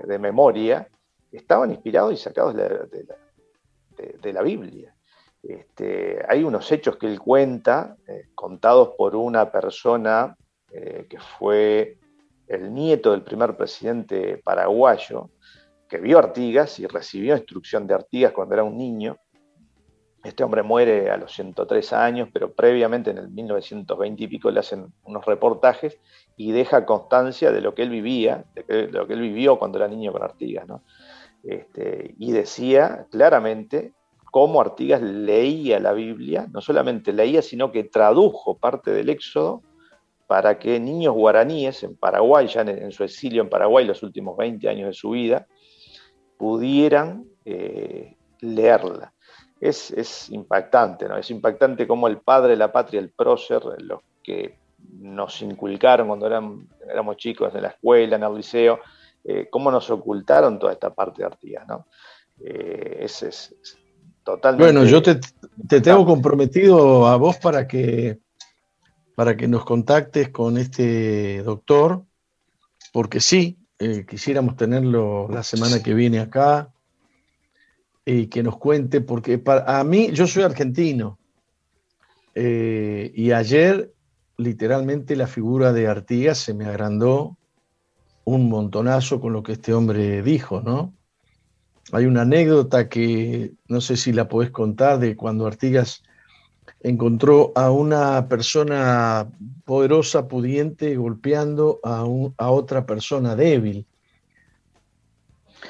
de 0.06 0.20
memoria, 0.20 0.88
estaban 1.32 1.72
inspirados 1.72 2.14
y 2.14 2.18
sacados 2.18 2.56
de 2.56 2.70
la, 2.70 3.16
Biblia. 4.44 4.94
Este, 5.44 6.20
hay 6.28 6.44
unos 6.44 6.72
hechos 6.72 6.98
que 6.98 7.08
él 7.08 7.20
cuenta, 7.20 7.96
eh, 8.08 8.30
contados 8.36 8.94
por 8.98 9.16
una 9.16 9.52
persona 9.52 10.36
eh, 10.72 11.06
que 11.10 11.20
fue 11.20 11.98
el 12.48 12.74
nieto 12.74 13.12
del 13.12 13.24
primer 13.24 13.56
presidente 13.56 14.38
paraguayo, 14.44 15.30
que 15.88 16.00
vio 16.00 16.20
Artigas 16.20 16.80
y 16.80 16.88
recibió 16.88 17.36
instrucción 17.36 17.88
de 17.88 17.94
Artigas 17.94 18.34
cuando 18.34 18.56
era 18.56 18.64
un 18.64 18.78
niño, 18.78 19.18
Este 20.24 20.44
hombre 20.44 20.64
muere 20.64 21.10
a 21.10 21.16
los 21.16 21.32
103 21.32 21.94
años, 21.94 22.30
pero 22.34 22.52
previamente 22.54 23.12
en 23.12 23.20
el 23.20 23.30
1920 23.30 24.24
y 24.24 24.28
pico 24.28 24.52
le 24.52 24.60
hacen 24.60 24.92
unos 25.04 25.24
reportajes 25.26 26.00
y 26.36 26.52
deja 26.52 26.86
constancia 26.86 27.52
de 27.52 27.62
lo 27.62 27.74
que 27.74 27.84
él 27.84 27.90
vivía, 27.90 28.44
de, 28.54 28.90
lo 28.92 29.08
que 29.08 29.14
él 29.14 29.22
vivió 29.22 29.58
cuando 29.58 29.78
era 29.78 29.88
niño 29.88 30.12
con 30.12 30.24
Artigas. 30.24 30.68
¿no? 30.68 30.84
Este, 31.48 32.14
y 32.20 32.34
decía 32.34 33.08
claramente 33.10 33.94
cómo 34.32 34.60
Artigas 34.60 35.02
leía 35.02 35.80
la 35.80 35.94
Biblia, 35.94 36.46
no 36.52 36.60
solamente 36.60 37.14
leía, 37.14 37.42
sino 37.42 37.72
que 37.72 37.86
tradujo 37.86 38.58
parte 38.58 38.92
del 38.92 39.08
Éxodo 39.08 39.64
para 40.28 40.60
que 40.60 40.78
niños 40.78 41.16
guaraníes 41.16 41.84
en 41.84 41.96
Paraguay, 41.96 42.48
ya 42.48 42.64
en, 42.64 42.92
su 42.92 43.06
exilio 43.06 43.42
en 43.42 43.50
Paraguay 43.50 43.86
los 43.86 44.04
últimos 44.04 44.36
20 44.36 44.68
años 44.68 44.88
de 44.88 44.94
su 44.94 45.12
vida, 45.12 45.48
pudieran 46.38 47.24
eh, 47.46 48.18
leerla. 48.42 49.14
Es, 49.62 50.30
impactante, 50.30 51.08
¿no? 51.08 51.18
Es 51.18 51.32
impactante 51.32 51.88
cómo 51.88 52.10
el 52.10 52.18
padre 52.18 52.52
de 52.52 52.58
la 52.58 52.74
patria, 52.74 53.00
el 53.00 53.10
prócer, 53.10 53.62
los 53.80 54.02
que 54.22 54.58
nos 55.00 55.42
inculcaron 55.42 56.10
cuando 56.10 56.28
éramos 56.28 57.16
chicos 57.16 57.56
en 57.56 57.62
la 57.62 57.70
escuela, 57.70 58.18
en 58.18 58.24
el 58.24 58.36
liceo, 58.36 58.82
eh, 59.30 59.50
cómo 59.52 59.70
nos 59.70 59.90
ocultaron 59.90 60.58
toda 60.58 60.72
esta 60.72 60.94
parte 60.94 61.22
de 61.22 61.26
Artigas, 61.26 61.68
¿no? 61.68 61.88
Eh, 62.40 63.00
es, 63.02 63.54
totalmente... 64.24 64.64
Bueno, 64.64 64.86
yo 64.90 65.02
te, 65.02 65.20
te, 65.68 65.82
tengo 65.82 66.06
comprometido 66.06 67.06
a 67.06 67.18
vos 67.18 67.36
para 67.36 67.68
que, 67.68 68.20
para 69.16 69.36
que 69.36 69.50
nos 69.50 69.66
contactes 69.66 70.30
con 70.30 70.58
este 70.58 71.44
doctor, 71.44 72.06
porque 72.94 73.20
sí, 73.20 73.58
eh, 73.80 74.06
quisiéramos 74.08 74.56
tenerlo 74.56 75.28
la 75.30 75.44
semana 75.44 75.84
que 75.84 75.94
viene 75.94 76.20
acá 76.20 76.72
y 78.06 78.28
que 78.28 78.44
nos 78.44 78.56
cuente, 78.58 79.02
porque 79.02 79.40
para, 79.40 79.78
a 79.78 79.84
mí, 79.84 80.10
yo 80.14 80.26
soy 80.26 80.44
argentino, 80.44 81.20
y 82.34 83.32
ayer 83.32 83.92
literalmente 84.38 85.16
la 85.16 85.26
figura 85.26 85.74
de 85.74 85.88
Artigas 85.88 86.38
se 86.38 86.54
me 86.54 86.66
agrandó 86.66 87.36
un 88.28 88.50
montonazo 88.50 89.22
con 89.22 89.32
lo 89.32 89.42
que 89.42 89.54
este 89.54 89.74
hombre 89.74 90.22
dijo, 90.22 90.60
¿no? 90.60 90.94
Hay 91.94 92.06
una 92.06 92.24
anécdota 92.24 92.90
que 92.90 93.54
no 93.70 93.80
sé 93.80 93.96
si 93.96 94.12
la 94.12 94.28
podés 94.28 94.52
contar 94.52 95.00
de 95.00 95.16
cuando 95.16 95.48
Artigas 95.48 96.04
encontró 96.82 97.54
a 97.56 97.72
una 97.72 98.28
persona 98.28 99.30
poderosa, 99.64 100.28
pudiente, 100.28 100.98
golpeando 100.98 101.80
a, 101.86 102.06
a 102.38 102.52
otra 102.52 102.86
persona 102.86 103.38
débil. 103.38 103.88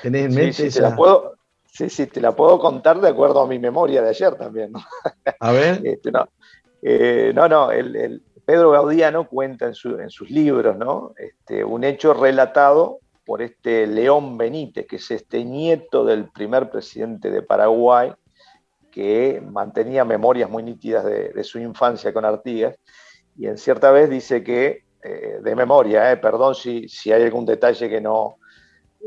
¿Tenés 0.01 0.25
en 0.25 0.33
mente 0.33 0.53
sí, 0.53 0.71
sí, 0.71 0.77
te 0.77 0.81
la 0.81 0.95
puedo, 0.95 1.35
sí, 1.71 1.91
sí, 1.91 2.07
te 2.07 2.21
la 2.21 2.35
puedo 2.35 2.57
contar 2.57 2.99
de 2.99 3.09
acuerdo 3.09 3.39
a 3.39 3.47
mi 3.47 3.59
memoria 3.59 4.01
de 4.01 4.09
ayer 4.09 4.33
también. 4.33 4.71
¿no? 4.71 4.83
A 5.39 5.51
ver. 5.51 5.79
Este, 5.85 6.11
no, 6.11 6.27
eh, 6.81 7.31
no, 7.35 7.47
no, 7.47 7.69
el, 7.69 8.23
Pedro 8.47 8.71
Gaudiano 8.71 9.27
cuenta 9.27 9.65
en, 9.65 9.73
sus 9.73 10.29
libros 10.29 10.77
¿no? 10.77 11.11
este, 11.17 11.65
un 11.65 11.83
hecho 11.83 12.13
relatado 12.13 12.99
por 13.25 13.41
este 13.41 13.85
León 13.85 14.37
Benítez, 14.37 14.87
que 14.87 14.95
es 14.95 15.11
este 15.11 15.43
nieto 15.43 16.05
del 16.05 16.29
primer 16.29 16.69
presidente 16.69 17.29
de 17.29 17.41
Paraguay, 17.41 18.13
que 18.89 19.43
mantenía 19.45 20.05
memorias 20.05 20.49
muy 20.49 20.63
nítidas 20.63 21.03
de, 21.03 21.43
su 21.43 21.59
infancia 21.59 22.13
con 22.13 22.23
Artigas, 22.23 22.77
y 23.37 23.47
en 23.47 23.57
cierta 23.57 23.91
vez 23.91 24.09
dice 24.09 24.45
que, 24.45 24.85
eh, 25.03 25.39
de 25.43 25.53
memoria, 25.53 26.09
eh, 26.09 26.15
perdón 26.15 26.55
si, 26.55 26.87
hay 27.11 27.23
algún 27.23 27.45
detalle 27.45 27.89
que 27.89 27.99
no, 27.99 28.37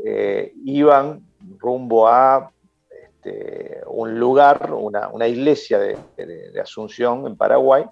eh, 0.05 0.53
iban 0.65 1.25
rumbo 1.57 2.07
a 2.07 2.51
este, 2.91 3.81
un 3.87 4.19
lugar, 4.19 4.71
una, 4.71 5.27
iglesia 5.27 5.79
de 5.79 6.61
Asunción 6.61 7.25
en 7.25 7.35
Paraguay, 7.35 7.85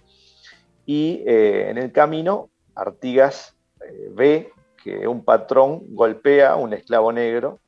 y 0.89 1.21
eh, 1.27 1.69
en 1.69 1.77
el 1.77 1.91
camino 1.91 2.49
Artigas 2.73 3.55
eh, 3.79 4.09
ve 4.11 4.51
que 4.83 5.07
un 5.07 5.23
patrón 5.23 5.83
golpea 5.89 6.53
a 6.53 6.55
un 6.55 6.73
esclavo 6.73 7.11
negro 7.11 7.59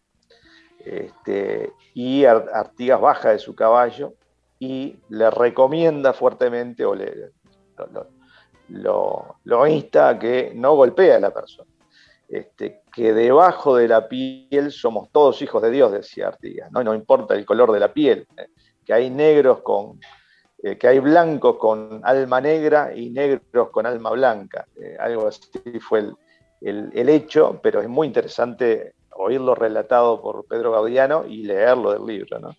este, 0.84 1.72
y 1.94 2.26
Artigas 2.26 3.00
baja 3.00 3.30
de 3.30 3.38
su 3.38 3.54
caballo 3.54 4.16
y 4.58 4.98
le 5.10 5.30
recomienda 5.30 6.14
fuertemente 6.14 6.84
o 6.84 6.96
le, 6.96 7.30
lo, 8.70 9.68
insta 9.68 10.10
a 10.10 10.18
que 10.18 10.54
no 10.56 10.74
golpee 10.74 11.14
a 11.14 11.20
la 11.20 11.32
persona. 11.32 11.70
Este, 12.28 12.82
que 12.92 13.14
debajo 13.14 13.76
de 13.76 13.88
la 13.88 14.08
piel 14.08 14.72
somos 14.72 15.12
todos 15.12 15.44
hijos 15.44 15.62
de 15.62 15.70
Dios, 15.70 15.92
decía 15.92 16.30
Artigas, 16.30 16.72
no, 16.72 16.84
no 16.84 16.96
importa 16.96 17.36
el 17.36 17.46
color 17.46 17.72
de 17.72 17.82
la 17.82 17.94
piel, 17.94 18.26
eh, 18.36 18.48
que 18.84 18.94
hay 18.94 19.12
negros 19.12 19.62
con, 19.62 20.00
eh, 20.64 20.78
que 20.78 20.88
hay 20.88 21.00
blancos 21.00 21.58
con 21.58 22.02
alma 22.04 22.40
negra 22.40 22.96
y 22.96 23.10
negros 23.10 23.70
con 23.72 23.88
alma 23.88 24.12
blanca. 24.12 24.68
Eh, 24.80 24.96
algo 25.00 25.28
así 25.28 25.50
fue 25.80 26.12
el, 26.62 27.10
hecho, 27.10 27.60
pero 27.64 27.82
es 27.82 27.90
muy 27.90 28.06
interesante 28.06 28.94
oírlo 29.16 29.56
relatado 29.56 30.22
por 30.22 30.46
Pedro 30.46 30.72
Gaudiano 30.72 31.26
y 31.26 31.46
leerlo 31.46 31.94
del 31.94 32.06
libro. 32.06 32.38
No, 32.38 32.56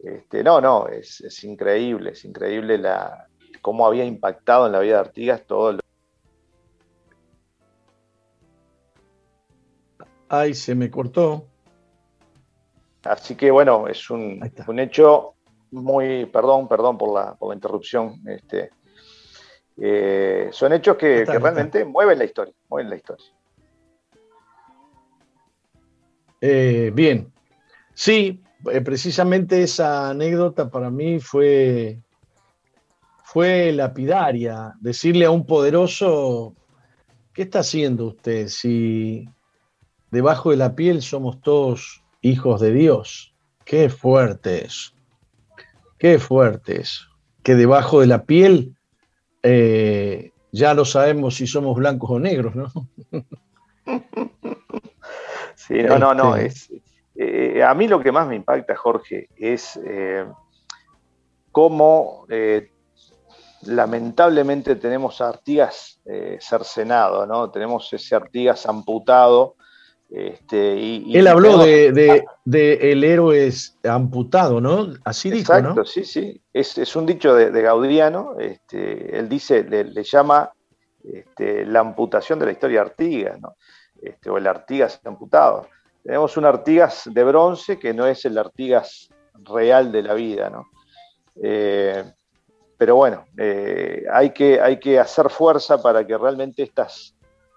este, 0.00 0.42
no, 0.42 0.60
no 0.60 0.88
es, 0.88 1.44
increíble, 1.44 2.10
es 2.10 2.24
increíble 2.24 2.78
la, 2.78 3.28
cómo 3.62 3.86
había 3.86 4.04
impactado 4.04 4.66
en 4.66 4.72
la 4.72 4.80
vida 4.80 4.94
de 4.94 5.00
Artigas 5.00 5.46
todo 5.46 5.72
lo 5.74 5.80
Ay, 10.28 10.54
se 10.54 10.74
me 10.74 10.90
cortó. 10.90 11.46
Así 13.04 13.36
que 13.36 13.52
bueno, 13.52 13.86
es 13.86 14.10
un, 14.10 14.40
un 14.66 14.78
hecho 14.80 15.35
muy, 15.70 16.26
perdón, 16.26 16.68
perdón 16.68 16.98
por 16.98 17.12
la, 17.12 17.34
por 17.34 17.50
la 17.50 17.54
interrupción. 17.54 18.20
Este, 18.26 18.70
eh, 19.78 20.48
son 20.52 20.72
hechos 20.72 20.96
que, 20.96 21.24
realmente 21.24 21.84
mueven 21.84 22.18
la 22.18 22.24
historia, 22.24 22.54
mueven 22.68 22.90
la 22.90 22.96
historia. 22.96 23.26
Eh, 26.40 26.90
bien, 26.94 27.32
sí, 27.94 28.42
eh, 28.70 28.80
precisamente 28.80 29.62
esa 29.62 30.10
anécdota 30.10 30.70
para 30.70 30.90
mí 30.90 31.20
fue, 31.20 32.00
fue 33.24 33.72
lapidaria. 33.72 34.74
Decirle 34.80 35.26
a 35.26 35.30
un 35.30 35.44
poderoso, 35.44 36.54
¿qué 37.32 37.42
está 37.42 37.60
haciendo 37.60 38.06
usted 38.06 38.48
si 38.48 39.28
debajo 40.10 40.50
de 40.50 40.56
la 40.56 40.74
piel 40.74 41.02
somos 41.02 41.40
todos 41.40 42.02
hijos 42.22 42.60
de 42.60 42.72
Dios? 42.72 43.34
Qué 43.64 43.90
fuerte 43.90 44.64
es. 44.64 44.95
Qué 45.98 46.18
fuerte 46.18 46.80
eso. 46.80 47.06
Que 47.42 47.54
debajo 47.54 48.00
de 48.00 48.06
la 48.06 48.24
piel 48.24 48.76
eh, 49.42 50.32
ya 50.50 50.74
lo 50.74 50.84
sabemos 50.84 51.36
si 51.36 51.46
somos 51.46 51.76
blancos 51.76 52.10
o 52.10 52.18
negros, 52.18 52.54
¿no? 52.54 52.72
Sí, 55.54 55.82
no, 55.82 55.98
no, 55.98 56.14
no. 56.14 56.36
Este. 56.36 56.76
Es, 56.76 56.82
eh, 57.16 57.64
a 57.64 57.74
mí 57.74 57.88
lo 57.88 58.00
que 58.00 58.12
más 58.12 58.28
me 58.28 58.36
impacta, 58.36 58.76
Jorge, 58.76 59.28
es 59.36 59.80
eh, 59.84 60.24
cómo 61.50 62.26
lamentablemente 63.62 64.76
tenemos 64.76 65.20
a 65.20 65.30
Artigas 65.30 66.00
cercenado, 66.38 67.26
¿no? 67.26 67.50
Tenemos 67.50 67.92
ese 67.92 68.14
Artigas 68.14 68.66
amputado 68.66 69.56
este, 70.08 71.18
Él 71.18 71.26
habló 71.26 71.58
de, 71.58 72.24
el 72.44 73.04
héroe 73.04 73.50
amputado, 73.84 74.60
¿no? 74.60 74.94
Así 75.04 75.30
dijo, 75.30 75.52
Exacto, 75.52 75.84
sí, 75.84 76.04
sí. 76.04 76.40
Es, 76.52 76.94
un 76.96 77.06
dicho 77.06 77.34
de, 77.34 77.62
Gaudiano. 77.62 78.38
Este, 78.38 79.18
él 79.18 79.28
dice, 79.28 79.64
le, 79.64 80.02
llama 80.04 80.50
este, 81.02 81.66
la 81.66 81.80
amputación 81.80 82.38
de 82.38 82.46
la 82.46 82.52
historia 82.52 82.80
de 82.80 82.86
Artigas, 82.86 83.40
¿no? 83.40 83.56
Este, 84.00 84.30
o 84.30 84.38
el 84.38 84.46
Artigas 84.46 85.00
amputado. 85.04 85.66
Tenemos 86.04 86.36
un 86.36 86.44
Artigas 86.44 87.02
de 87.12 87.24
bronce 87.24 87.78
que 87.78 87.92
no 87.92 88.06
es 88.06 88.24
el 88.24 88.38
Artigas 88.38 89.10
real 89.34 89.90
de 89.90 90.02
la 90.02 90.14
vida, 90.14 90.50
¿no? 90.50 90.68
Eh, 91.42 92.04
pero 92.78 92.94
bueno, 92.94 93.24
eh, 93.36 94.04
hay, 94.12 94.30
que, 94.30 94.60
hay 94.60 94.78
que 94.78 95.00
hacer 95.00 95.30
fuerza 95.30 95.82
para 95.82 96.06
que 96.06 96.16
realmente 96.16 96.62
estas 96.62 97.15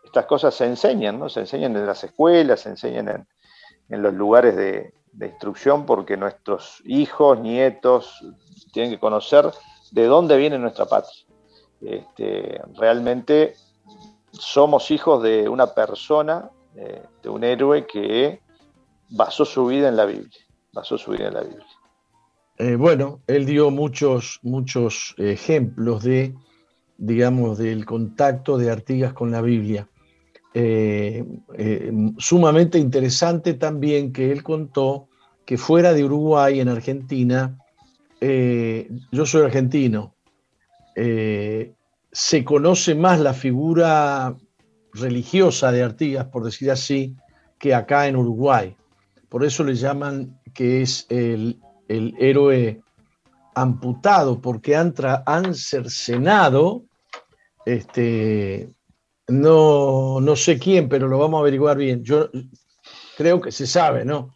estas 0.09 0.25
cosas 0.25 0.55
se 0.55 0.65
enseñan, 0.65 1.19
¿no? 1.19 1.29
Se 1.29 1.41
enseñan 1.41 1.75
en 1.75 1.85
las 1.85 2.03
escuelas, 2.03 2.61
se 2.61 2.69
enseñan 2.69 3.27
en, 3.89 4.01
los 4.01 4.13
lugares 4.13 4.55
de, 4.55 4.93
instrucción, 5.21 5.85
porque 5.85 6.17
nuestros 6.17 6.81
hijos, 6.85 7.39
nietos, 7.39 8.19
tienen 8.73 8.91
que 8.91 8.99
conocer 8.99 9.51
de 9.91 10.05
dónde 10.05 10.37
viene 10.37 10.57
nuestra 10.57 10.85
patria. 10.85 11.25
Este, 11.81 12.59
realmente 12.75 13.53
somos 14.31 14.89
hijos 14.89 15.21
de 15.21 15.47
una 15.47 15.67
persona, 15.67 16.49
eh, 16.75 17.03
de 17.21 17.29
un 17.29 17.43
héroe 17.43 17.85
que 17.85 18.41
basó 19.09 19.45
su 19.45 19.67
vida 19.67 19.89
en 19.89 19.95
la 19.95 20.05
Biblia. 20.05 20.39
Basó 20.73 20.97
su 20.97 21.11
vida 21.11 21.27
en 21.27 21.33
la 21.35 21.41
Biblia. 21.41 21.65
Eh, 22.57 22.75
bueno, 22.75 23.21
él 23.27 23.45
dio 23.45 23.69
muchos, 23.69 24.39
muchos 24.41 25.13
ejemplos 25.17 26.03
de, 26.03 26.35
digamos, 26.97 27.57
del 27.57 27.85
contacto 27.85 28.57
de 28.57 28.71
Artigas 28.71 29.13
con 29.13 29.31
la 29.31 29.41
Biblia. 29.41 29.87
Eh, 30.53 31.23
eh, 31.57 31.91
sumamente 32.17 32.79
interesante 32.79 33.53
también 33.53 34.11
que 34.11 34.31
él 34.31 34.41
contó 34.41 35.07
que 35.45 35.57
fuera 35.57 35.93
de 35.93 36.03
Uruguay, 36.03 36.59
en 36.59 36.69
Argentina, 36.69 37.57
eh, 38.19 38.89
yo 39.11 39.25
soy 39.25 39.43
argentino, 39.43 40.15
se 42.11 42.43
conoce 42.43 42.93
más 42.93 43.19
la 43.19 43.33
figura 43.33 44.35
religiosa 44.93 45.71
de 45.71 45.81
Artigas, 45.81 46.25
por 46.25 46.43
decir 46.43 46.69
así, 46.69 47.15
que 47.57 47.73
acá 47.73 48.07
en 48.07 48.17
Uruguay. 48.17 48.75
Por 49.29 49.45
eso 49.45 49.63
le 49.63 49.75
llaman 49.75 50.37
que 50.53 50.81
es 50.81 51.05
el, 51.09 51.61
héroe 51.87 52.81
amputado, 53.55 54.41
porque 54.41 54.75
han, 54.75 54.93
han 55.25 55.55
cercenado, 55.55 56.83
este, 57.65 58.69
no, 59.29 60.19
no 60.21 60.35
sé 60.35 60.59
quién, 60.59 60.89
pero 60.89 61.07
lo 61.07 61.17
vamos 61.17 61.37
a 61.37 61.41
averiguar 61.41 61.77
bien. 61.77 62.03
Yo 62.03 62.29
creo 63.17 63.41
que 63.41 63.51
se 63.51 63.67
sabe, 63.67 64.05
¿no? 64.05 64.33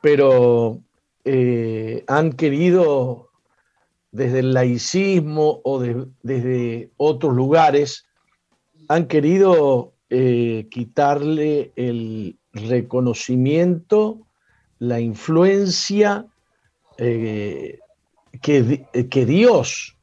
Pero 0.00 0.80
eh, 1.24 2.04
han 2.08 2.32
querido 2.32 3.30
desde 4.10 4.40
el 4.40 4.52
laicismo 4.52 5.60
o 5.64 5.80
desde 5.80 6.90
otros 6.98 7.34
lugares, 7.34 8.06
han 8.88 9.06
querido 9.06 9.94
eh, 10.10 10.68
quitarle 10.70 11.72
el 11.76 12.38
reconocimiento, 12.52 14.26
la 14.78 15.00
influencia 15.00 16.26
eh, 16.98 17.78
que, 18.42 18.86
que, 19.08 19.26
Dios 19.26 19.96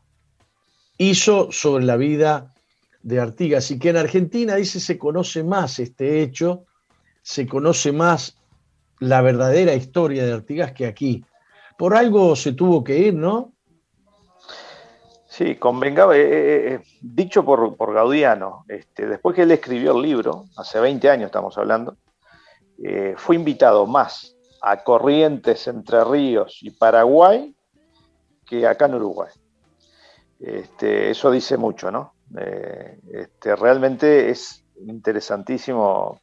hizo 0.98 1.52
sobre 1.52 1.86
la 1.86 1.98
vida 1.98 2.56
de 3.02 3.20
Artigas. 3.20 3.72
Y 3.72 3.80
que 3.80 3.90
en 3.90 3.98
Argentina, 3.98 4.56
dice, 4.56 4.80
se 4.80 4.98
conoce 4.98 5.44
más 5.44 5.80
este 5.80 6.22
hecho, 6.22 6.66
se 7.22 7.48
conoce 7.48 7.92
más 7.92 8.38
la 9.00 9.22
verdadera 9.22 9.74
historia 9.74 10.26
de 10.26 10.34
Artigas 10.34 10.74
que 10.74 10.86
aquí. 10.86 11.24
Por 11.78 11.96
algo 11.96 12.36
se 12.36 12.54
tuvo 12.54 12.84
que 12.84 12.98
ir, 12.98 13.14
¿no? 13.14 13.54
Sí, 15.28 15.56
convengaba, 15.56 16.18
eh, 16.18 16.22
eh, 16.22 16.74
eh, 16.74 16.82
dicho 17.02 17.46
por, 17.46 17.94
Gaudiano, 17.94 18.66
este, 18.68 19.08
después 19.08 19.36
que 19.36 19.44
él 19.44 19.52
escribió 19.52 19.96
el 19.96 20.02
libro, 20.02 20.46
hace 20.58 20.80
20 20.82 21.10
años 21.10 21.28
estamos 21.28 21.58
hablando, 21.58 21.96
fue 23.16 23.36
invitado 23.36 23.86
más 23.86 24.36
a 24.62 24.84
Corrientes, 24.84 25.68
Entre 25.68 26.04
Ríos 26.04 26.60
y 26.62 26.72
Paraguay 26.72 27.54
que 28.46 28.66
acá 28.66 28.88
en 28.88 28.96
Uruguay. 28.96 29.30
Este, 30.40 31.12
eso 31.12 31.30
dice 31.30 31.56
mucho, 31.58 31.92
¿no? 31.92 32.14
Este, 33.12 33.56
realmente 33.56 34.30
es 34.30 34.64
interesantísimo 34.86 36.22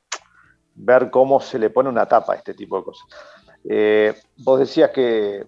ver 0.74 1.10
cómo 1.10 1.40
se 1.40 1.58
le 1.58 1.70
pone 1.70 1.88
una 1.88 2.06
tapa 2.06 2.34
a 2.34 2.36
este 2.36 2.54
tipo 2.54 2.78
de 2.78 2.84
cosas. 2.84 3.06
vos 4.44 4.60
decías 4.60 4.90
que 4.90 5.46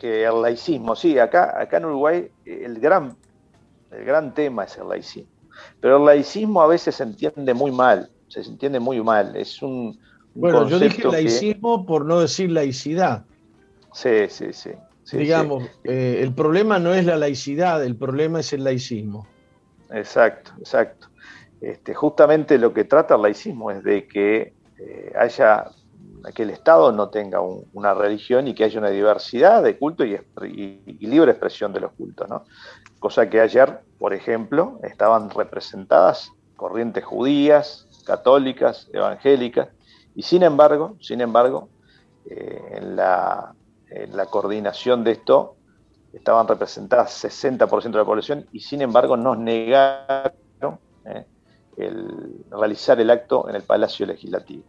que 0.00 0.24
el 0.24 0.40
laicismo, 0.40 0.96
sí, 0.96 1.18
acá, 1.18 1.60
acá 1.60 1.76
en 1.76 1.84
Uruguay 1.84 2.30
el 2.46 2.80
gran, 2.80 3.14
el 3.90 4.04
gran 4.06 4.32
tema 4.32 4.64
es 4.64 4.78
el 4.78 4.88
laicismo, 4.88 5.30
pero 5.78 5.98
el 5.98 6.06
laicismo 6.06 6.62
a 6.62 6.66
veces 6.66 6.94
se 6.94 7.02
entiende 7.02 7.52
muy 7.52 7.70
mal, 7.70 8.10
se 8.28 8.40
entiende 8.40 8.80
muy 8.80 9.02
mal, 9.02 9.36
es 9.36 9.60
un... 9.60 10.00
bueno, 10.34 10.66
yo 10.68 10.78
dije 10.78 11.06
laicismo 11.06 11.84
por 11.84 12.06
no 12.06 12.20
decir 12.20 12.50
laicidad. 12.50 13.26
Sí, 13.92 14.26
sí, 14.30 14.54
sí. 14.54 14.70
Digamos, 15.12 15.64
eh, 15.84 16.20
el 16.22 16.34
problema 16.34 16.78
no 16.78 16.94
es 16.94 17.04
la 17.04 17.16
laicidad, 17.16 17.84
el 17.84 17.96
problema 17.96 18.40
es 18.40 18.52
el 18.52 18.64
laicismo. 18.64 19.26
Exacto, 19.90 20.52
exacto. 20.58 21.08
Este, 21.60 21.94
justamente 21.94 22.58
lo 22.58 22.72
que 22.72 22.84
trata 22.84 23.16
el 23.16 23.22
laicismo 23.22 23.70
es 23.70 23.82
de 23.82 24.06
que 24.06 24.54
eh, 24.78 25.12
haya 25.18 25.70
que 26.34 26.42
el 26.42 26.50
Estado 26.50 26.92
no 26.92 27.08
tenga 27.08 27.40
una 27.40 27.94
religión 27.94 28.46
y 28.46 28.54
que 28.54 28.64
haya 28.64 28.78
una 28.78 28.90
diversidad 28.90 29.62
de 29.62 29.78
culto 29.78 30.04
y, 30.04 30.18
libre 31.00 31.30
expresión 31.30 31.72
de 31.72 31.80
los 31.80 31.92
cultos. 31.92 32.28
¿no? 32.28 32.44
Cosa 32.98 33.28
que 33.30 33.40
ayer, 33.40 33.80
por 33.98 34.12
ejemplo, 34.12 34.78
estaban 34.82 35.30
representadas 35.30 36.30
corrientes 36.56 37.04
judías, 37.04 37.88
católicas, 38.04 38.88
evangélicas, 38.92 39.68
y 40.14 40.22
sin 40.22 40.42
embargo, 40.42 40.96
sin 41.00 41.20
embargo, 41.20 41.70
eh, 42.28 42.60
en, 42.72 42.96
la, 42.96 43.54
coordinación 44.30 45.04
de 45.04 45.12
esto 45.12 45.56
estaban 46.12 46.46
representadas 46.48 47.24
60% 47.24 47.82
de 47.82 47.98
la 47.98 48.04
población 48.04 48.46
y 48.52 48.60
sin 48.60 48.82
embargo 48.82 49.16
nos 49.16 49.38
negaron 49.38 50.78
eh, 51.04 51.24
el 51.76 52.44
realizar 52.50 53.00
el 53.00 53.10
acto 53.10 53.48
en 53.48 53.56
el 53.56 53.62
Palacio 53.62 54.06
Legislativo 54.06 54.64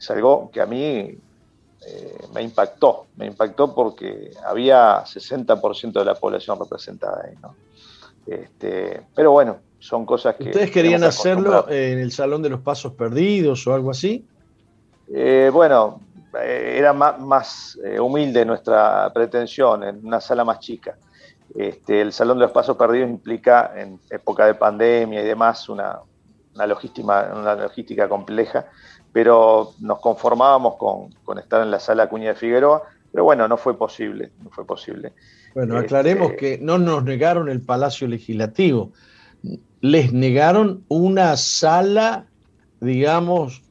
es 0.00 0.10
algo 0.10 0.50
que 0.50 0.60
a 0.60 0.66
mí 0.66 0.78
eh, 0.78 1.18
me 2.34 2.42
impactó, 2.42 3.06
me 3.16 3.26
impactó 3.26 3.74
porque 3.74 4.30
había 4.46 5.04
60% 5.04 5.92
de 5.92 6.04
la 6.04 6.14
población 6.14 6.58
representada 6.58 7.22
ahí, 7.26 7.34
¿no? 7.42 7.54
Este, 8.26 9.02
pero 9.14 9.32
bueno, 9.32 9.58
son 9.78 10.06
cosas 10.06 10.36
que... 10.36 10.44
¿Ustedes 10.44 10.70
querían 10.70 11.04
hacerlo 11.04 11.68
en 11.68 11.98
el 11.98 12.12
Salón 12.12 12.42
de 12.42 12.48
los 12.48 12.60
Pasos 12.60 12.94
Perdidos 12.94 13.66
o 13.66 13.74
algo 13.74 13.90
así? 13.90 14.26
Eh, 15.12 15.50
bueno, 15.52 16.00
eh, 16.09 16.09
era 16.34 16.92
más, 16.92 17.78
humilde 18.00 18.44
nuestra 18.44 19.10
pretensión, 19.12 19.84
en 19.84 20.06
una 20.06 20.20
sala 20.20 20.44
más 20.44 20.60
chica. 20.60 20.96
Este, 21.54 22.00
el 22.00 22.12
Salón 22.12 22.38
de 22.38 22.44
los 22.44 22.52
Pasos 22.52 22.76
Perdidos 22.76 23.10
implica, 23.10 23.72
en 23.76 23.98
época 24.10 24.46
de 24.46 24.54
pandemia 24.54 25.20
y 25.20 25.24
demás, 25.24 25.68
una, 25.68 26.00
logística, 26.54 27.32
una 27.34 27.54
logística 27.54 28.08
compleja 28.08 28.66
pero 29.12 29.72
nos 29.80 30.00
conformábamos 30.00 30.76
con, 30.76 31.38
estar 31.38 31.62
en 31.62 31.70
la 31.70 31.80
sala 31.80 32.08
Cuña 32.08 32.28
de 32.28 32.34
Figueroa, 32.34 32.82
pero 33.10 33.24
bueno, 33.24 33.48
no 33.48 33.56
fue 33.56 33.76
posible, 33.76 34.30
no 34.42 34.50
fue 34.50 34.64
posible. 34.64 35.12
Bueno, 35.54 35.76
aclaremos 35.78 36.30
este, 36.30 36.36
que 36.36 36.58
no 36.62 36.78
nos 36.78 37.02
negaron 37.04 37.48
el 37.48 37.60
Palacio 37.60 38.06
Legislativo, 38.06 38.92
les 39.80 40.12
negaron 40.12 40.84
una 40.88 41.36
sala, 41.36 42.26
digamos, 42.80 43.62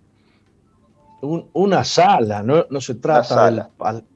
una 1.21 1.83
sala, 1.83 2.43
no, 2.43 2.81
se 2.81 2.95
trata 2.95 3.51
de 3.51 3.63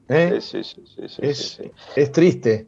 ¿eh? 0.08 0.36
es, 0.36 0.54
es, 0.54 2.12
triste. 2.12 2.66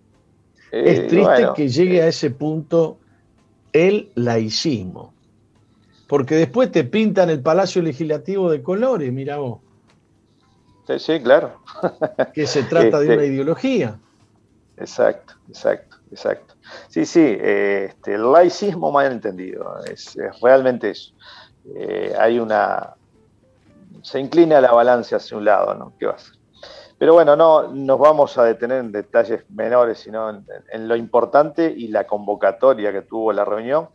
es 0.71 0.99
eh, 0.99 1.07
triste 1.09 1.49
que 1.55 1.69
llegue 1.69 2.03
a 2.03 2.07
eh. 2.07 2.09
ese 2.09 2.31
punto 2.31 2.99
el 3.73 4.11
laicismo 4.15 5.17
porque 6.07 6.37
después 6.37 6.71
te 6.71 6.85
pintan 6.85 7.31
el 7.31 7.41
Palacio 7.41 7.83
Legislativo 7.83 8.51
de 8.51 8.63
colores, 8.63 9.13
mira 9.13 9.39
vos. 9.39 9.61
Sí, 10.87 10.99
sí, 10.99 11.21
claro. 11.21 11.61
que 12.35 12.47
se 12.47 12.63
trata 12.63 13.01
de 13.01 13.07
una 13.07 13.15
este, 13.15 13.27
ideología. 13.27 13.99
Exacto, 14.77 15.35
exacto, 15.49 15.97
exacto. 16.11 16.55
Sí, 16.89 17.05
sí, 17.05 17.37
este, 17.41 18.15
el 18.15 18.31
laicismo 18.31 18.93
mal 18.93 19.11
entendido, 19.11 19.79
es, 19.85 20.17
realmente 20.41 20.91
eso. 20.91 21.13
Eh, 21.75 22.15
hay 22.19 22.39
una... 22.39 22.95
Se 24.07 24.21
inclina 24.21 24.61
la 24.61 24.71
balanza 24.71 25.17
hacia 25.17 25.37
un 25.37 25.45
lado, 25.45 25.75
¿no? 25.75 25.93
¿Qué 25.99 26.07
va 26.07 26.13
a 26.13 26.15
hacer? 26.15 26.35
Pero 26.97 27.15
bueno, 27.15 27.35
no 27.35 27.69
nos 27.69 27.99
vamos 27.99 28.39
a 28.39 28.45
detener 28.45 28.79
en 28.79 28.93
detalles 28.93 29.45
menores, 29.51 29.99
sino 29.99 30.31
en 30.31 30.89
lo 30.89 30.95
importante 30.95 31.75
y 31.77 31.89
la 31.89 32.07
convocatoria 32.07 32.93
que 32.93 33.03
tuvo 33.03 33.33
la 33.33 33.45
reunión 33.45 33.89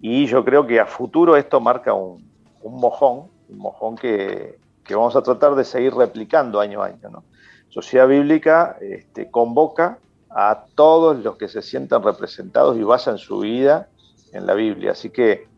y 0.00 0.26
yo 0.26 0.44
creo 0.44 0.66
que 0.66 0.78
a 0.78 0.86
futuro 0.86 1.36
esto 1.36 1.60
marca 1.60 1.94
un, 1.94 2.30
mojón, 2.62 3.28
un 3.48 3.58
mojón 3.58 3.96
que, 3.96 4.58
vamos 4.90 5.16
a 5.16 5.22
tratar 5.22 5.54
de 5.54 5.64
seguir 5.64 5.94
replicando 5.94 6.60
año 6.60 6.82
a 6.82 6.86
año. 6.86 7.24
Sociedad 7.68 8.06
Bíblica 8.06 8.76
este, 8.80 9.30
convoca 9.30 9.98
a 10.30 10.64
todos 10.74 11.16
los 11.24 11.36
que 11.36 11.48
se 11.48 11.62
sientan 11.62 12.02
representados 12.02 12.76
y 12.76 12.82
basan 12.82 13.18
su 13.18 13.40
vida 13.40 13.88
en 14.32 14.46
la 14.46 14.54
Biblia. 14.54 14.92
Así 14.92 15.10
que 15.10 15.48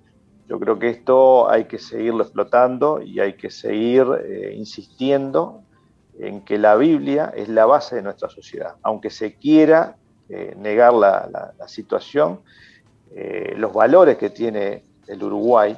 yo 0.49 0.59
creo 0.59 0.79
que 0.79 0.89
esto 0.89 1.51
hay 1.51 1.67
que 1.67 1.79
seguirlo 1.79 2.23
explotando 2.23 3.03
y 3.03 3.21
hay 3.21 3.35
que 3.35 3.51
seguir 3.51 4.07
eh, 4.25 4.55
insistiendo 4.57 5.63
en 6.19 6.41
que 6.41 6.59
la 6.59 6.75
Biblia 6.75 7.33
es 7.37 7.49
la 7.51 7.67
base 7.67 7.97
de 7.97 8.03
nuestra 8.03 8.31
sociedad. 8.31 8.77
Aunque 8.83 9.11
se 9.11 9.35
quiera 9.35 9.97
eh, 10.31 10.55
negar 10.57 10.95
la, 10.95 11.53
situación, 11.67 12.41
eh, 13.15 13.55
los 13.57 13.75
valores 13.75 14.17
que 14.17 14.31
tiene 14.31 14.85
el 15.07 15.23
Uruguay 15.23 15.77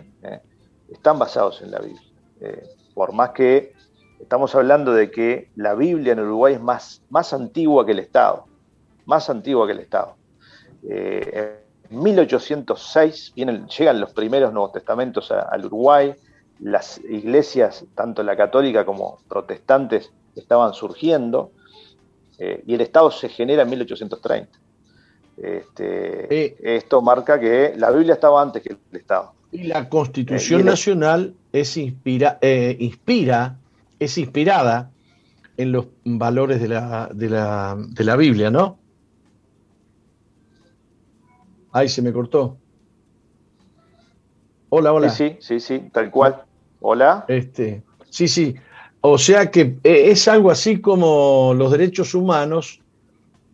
están 0.89 1.19
basados 1.19 1.63
en 1.63 1.71
la 1.71 1.81
Biblia. 1.81 2.03
Por 2.95 3.13
más 3.13 3.31
que 3.31 3.75
estamos 4.19 4.55
hablando 4.55 4.93
de 4.93 5.11
que 5.11 5.51
la 5.57 5.75
Biblia 5.75 6.13
en 6.15 6.21
Uruguay 6.21 6.55
es 6.55 6.61
más, 6.61 7.03
más 7.11 7.33
antigua 7.33 7.85
que 7.87 7.93
el 7.93 8.01
Estado, 8.01 8.47
más 9.05 9.31
antigua 9.31 9.67
que 9.67 9.73
el 9.73 9.81
Estado. 9.81 10.17
1806 11.91 13.33
vienen, 13.35 13.67
llegan 13.67 14.01
los 14.01 14.13
primeros 14.13 14.53
Nuevos 14.53 14.73
Testamentos 14.73 15.31
al 15.31 15.67
Uruguay, 15.67 16.15
las 16.61 17.01
iglesias, 17.09 17.85
tanto 17.95 18.23
la 18.23 18.37
católica 18.37 18.85
como 18.85 19.19
protestantes, 19.29 20.13
estaban 20.37 20.73
surgiendo, 20.73 21.51
y 22.39 22.75
el 22.75 22.81
Estado 22.81 23.11
se 23.11 23.29
genera 23.29 23.63
en 23.63 23.71
1830. 23.71 24.59
Este, 25.37 26.77
Esto 26.77 27.03
marca 27.03 27.41
que 27.41 27.75
la 27.77 27.91
Biblia 27.91 28.15
estaba 28.15 28.41
antes 28.43 28.63
que 28.63 28.71
el 28.73 28.99
Estado. 28.99 29.33
Y 29.53 29.65
la 29.65 29.89
Constitución 29.89 30.61
eh, 30.61 30.65
Nacional 30.65 31.35
es 31.53 31.77
inspira, 31.77 32.39
eh, 32.41 32.77
inspira, 32.79 33.57
es 33.99 34.17
inspirada 34.19 34.91
en 35.57 35.73
los 35.73 35.87
valores 36.05 36.61
de 36.61 36.69
la, 36.69 37.11
de 37.13 37.29
la, 37.29 37.77
de 37.77 38.05
la 38.05 38.17
Biblia, 38.17 38.51
¿no? 38.51 38.79
Ay, 41.73 41.89
se 41.89 42.03
me 42.03 42.13
cortó. 42.13 42.57
Hola, 44.71 44.93
hola. 44.93 45.09
Sí, 45.09 45.37
sí, 45.41 45.61
sí, 45.61 45.91
tal 45.93 46.11
cual. 46.11 46.45
Hola. 46.81 47.25
Este, 47.29 47.83
sí, 48.09 48.29
sí. 48.29 48.55
O 49.01 49.19
sea 49.19 49.51
que 49.51 49.79
eh, 49.83 50.11
es 50.11 50.29
algo 50.29 50.51
así 50.51 50.81
como 50.81 51.55
los 51.57 51.73
derechos 51.73 52.15
humanos 52.15 52.81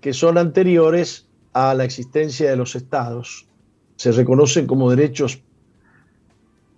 que 0.00 0.12
son 0.12 0.38
anteriores 0.38 1.26
a 1.52 1.74
la 1.74 1.84
existencia 1.84 2.50
de 2.50 2.56
los 2.56 2.74
estados. 2.74 3.46
Se 3.96 4.12
reconocen 4.12 4.66
como 4.66 4.90
derechos 4.90 5.42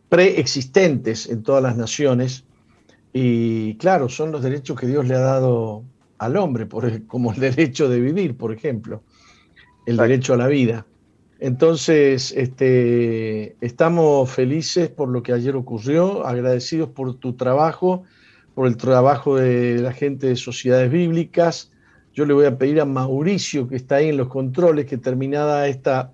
preexistentes 0.09 1.29
en 1.29 1.43
todas 1.43 1.63
las 1.63 1.77
naciones 1.77 2.45
y 3.13 3.75
claro, 3.77 4.09
son 4.09 4.33
los 4.33 4.43
derechos 4.43 4.79
que 4.79 4.87
Dios 4.87 5.07
le 5.07 5.15
ha 5.15 5.21
dado 5.21 5.83
al 6.19 6.37
hombre, 6.37 6.67
por 6.67 7.07
como 7.07 7.33
el 7.33 7.41
derecho 7.41 7.89
de 7.89 8.01
vivir, 8.01 8.37
por 8.37 8.53
ejemplo, 8.53 9.03
el 9.87 9.97
derecho 9.97 10.35
a 10.35 10.37
la 10.37 10.47
vida. 10.47 10.87
Entonces, 11.41 12.33
este, 12.37 13.57
estamos 13.61 14.31
felices 14.31 14.89
por 14.89 15.09
lo 15.09 15.23
que 15.23 15.33
ayer 15.33 15.55
ocurrió, 15.55 16.27
agradecidos 16.27 16.91
por 16.91 17.15
tu 17.15 17.35
trabajo, 17.35 18.03
por 18.55 18.67
el 18.67 18.77
trabajo 18.77 19.37
de 19.37 19.79
la 19.79 19.93
gente 19.93 20.27
de 20.27 20.37
sociedades 20.37 20.91
bíblicas. 20.91 21.71
Yo 22.13 22.27
le 22.27 22.35
voy 22.35 22.47
a 22.47 22.59
pedir 22.59 22.81
a 22.81 22.85
Mauricio, 22.85 23.69
que 23.69 23.77
está 23.77 23.97
ahí 23.97 24.09
en 24.09 24.17
los 24.17 24.27
controles, 24.27 24.87
que 24.87 24.99
terminada 24.99 25.69
esta 25.69 26.11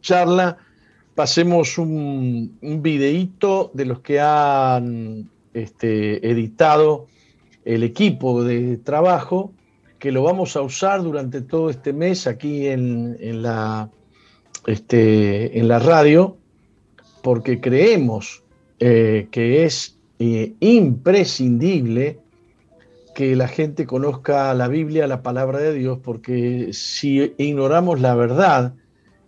charla, 0.00 0.58
pasemos 1.16 1.76
un, 1.76 2.56
un 2.62 2.82
videíto 2.82 3.72
de 3.74 3.84
los 3.84 3.98
que 3.98 4.20
han 4.20 5.28
este, 5.54 6.30
editado 6.30 7.06
el 7.64 7.82
equipo 7.82 8.44
de 8.44 8.76
trabajo, 8.76 9.52
que 9.98 10.12
lo 10.12 10.22
vamos 10.22 10.56
a 10.56 10.62
usar 10.62 11.02
durante 11.02 11.42
todo 11.42 11.68
este 11.68 11.92
mes 11.92 12.28
aquí 12.28 12.68
en 12.68 13.42
la 13.42 13.90
este, 14.66 15.58
en 15.58 15.68
la 15.68 15.78
radio 15.78 16.36
porque 17.22 17.60
creemos 17.60 18.42
eh, 18.78 19.28
que 19.30 19.64
es 19.64 19.96
eh, 20.18 20.54
imprescindible 20.60 22.18
que 23.14 23.36
la 23.36 23.48
gente 23.48 23.86
conozca 23.86 24.54
la 24.54 24.68
Biblia, 24.68 25.06
la 25.06 25.22
palabra 25.22 25.58
de 25.58 25.74
Dios, 25.74 25.98
porque 26.02 26.70
si 26.72 27.34
ignoramos 27.36 28.00
la 28.00 28.14
verdad, 28.14 28.74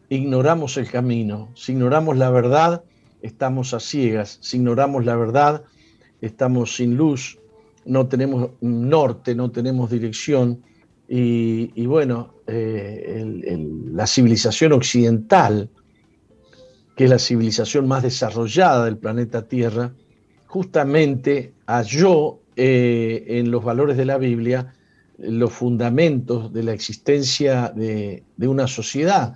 ignoramos 0.08 0.76
el 0.76 0.90
camino. 0.90 1.50
Si 1.54 1.72
ignoramos 1.72 2.16
la 2.16 2.30
verdad, 2.30 2.82
estamos 3.22 3.74
a 3.74 3.80
ciegas. 3.80 4.38
Si 4.40 4.56
ignoramos 4.56 5.04
la 5.04 5.16
verdad, 5.16 5.64
estamos 6.20 6.76
sin 6.76 6.96
luz, 6.96 7.38
no 7.84 8.06
tenemos 8.06 8.50
norte, 8.60 9.34
no 9.34 9.50
tenemos 9.50 9.90
dirección. 9.90 10.62
Y, 11.06 11.86
bueno, 11.86 12.34
eh, 12.46 13.24
la 13.92 14.06
civilización 14.06 14.72
occidental, 14.72 15.68
que 16.96 17.04
es 17.04 17.10
la 17.10 17.18
civilización 17.18 17.86
más 17.86 18.02
desarrollada 18.02 18.84
del 18.86 18.96
planeta 18.96 19.46
Tierra, 19.46 19.92
justamente 20.46 21.52
halló 21.66 22.40
eh, 22.56 23.24
en 23.26 23.50
los 23.50 23.64
valores 23.64 23.96
de 23.96 24.04
la 24.04 24.18
Biblia 24.18 24.74
los 25.18 25.52
fundamentos 25.52 26.52
de 26.52 26.62
la 26.62 26.72
existencia 26.72 27.72
de, 27.74 28.22
una 28.38 28.66
sociedad. 28.66 29.34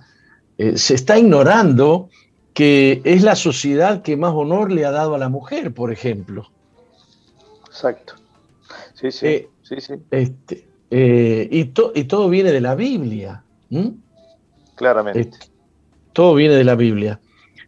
Eh, 0.57 0.77
se 0.77 0.95
está 0.95 1.17
ignorando 1.17 2.09
que 2.53 3.01
es 3.05 3.23
la 3.23 3.35
sociedad 3.35 4.01
que 4.01 4.17
más 4.17 4.33
honor 4.33 4.71
le 4.71 4.85
ha 4.85 4.91
dado 4.91 5.15
a 5.15 5.17
la 5.17 5.29
mujer, 5.29 5.73
por 5.73 5.91
ejemplo. 5.91 6.49
Exacto. 7.67 8.15
Sí, 8.93 9.11
sí. 9.11 9.47
sí, 9.61 9.75
sí. 9.79 9.93
Este, 10.11 10.68
eh, 10.91 11.47
y, 11.51 11.65
todo 11.65 12.29
viene 12.29 12.51
de 12.51 12.61
la 12.61 12.75
Biblia. 12.75 13.43
Claramente. 14.75 15.19
Este, 15.19 15.37
todo 16.13 16.35
viene 16.35 16.55
de 16.55 16.63
la 16.63 16.75
Biblia. 16.75 17.19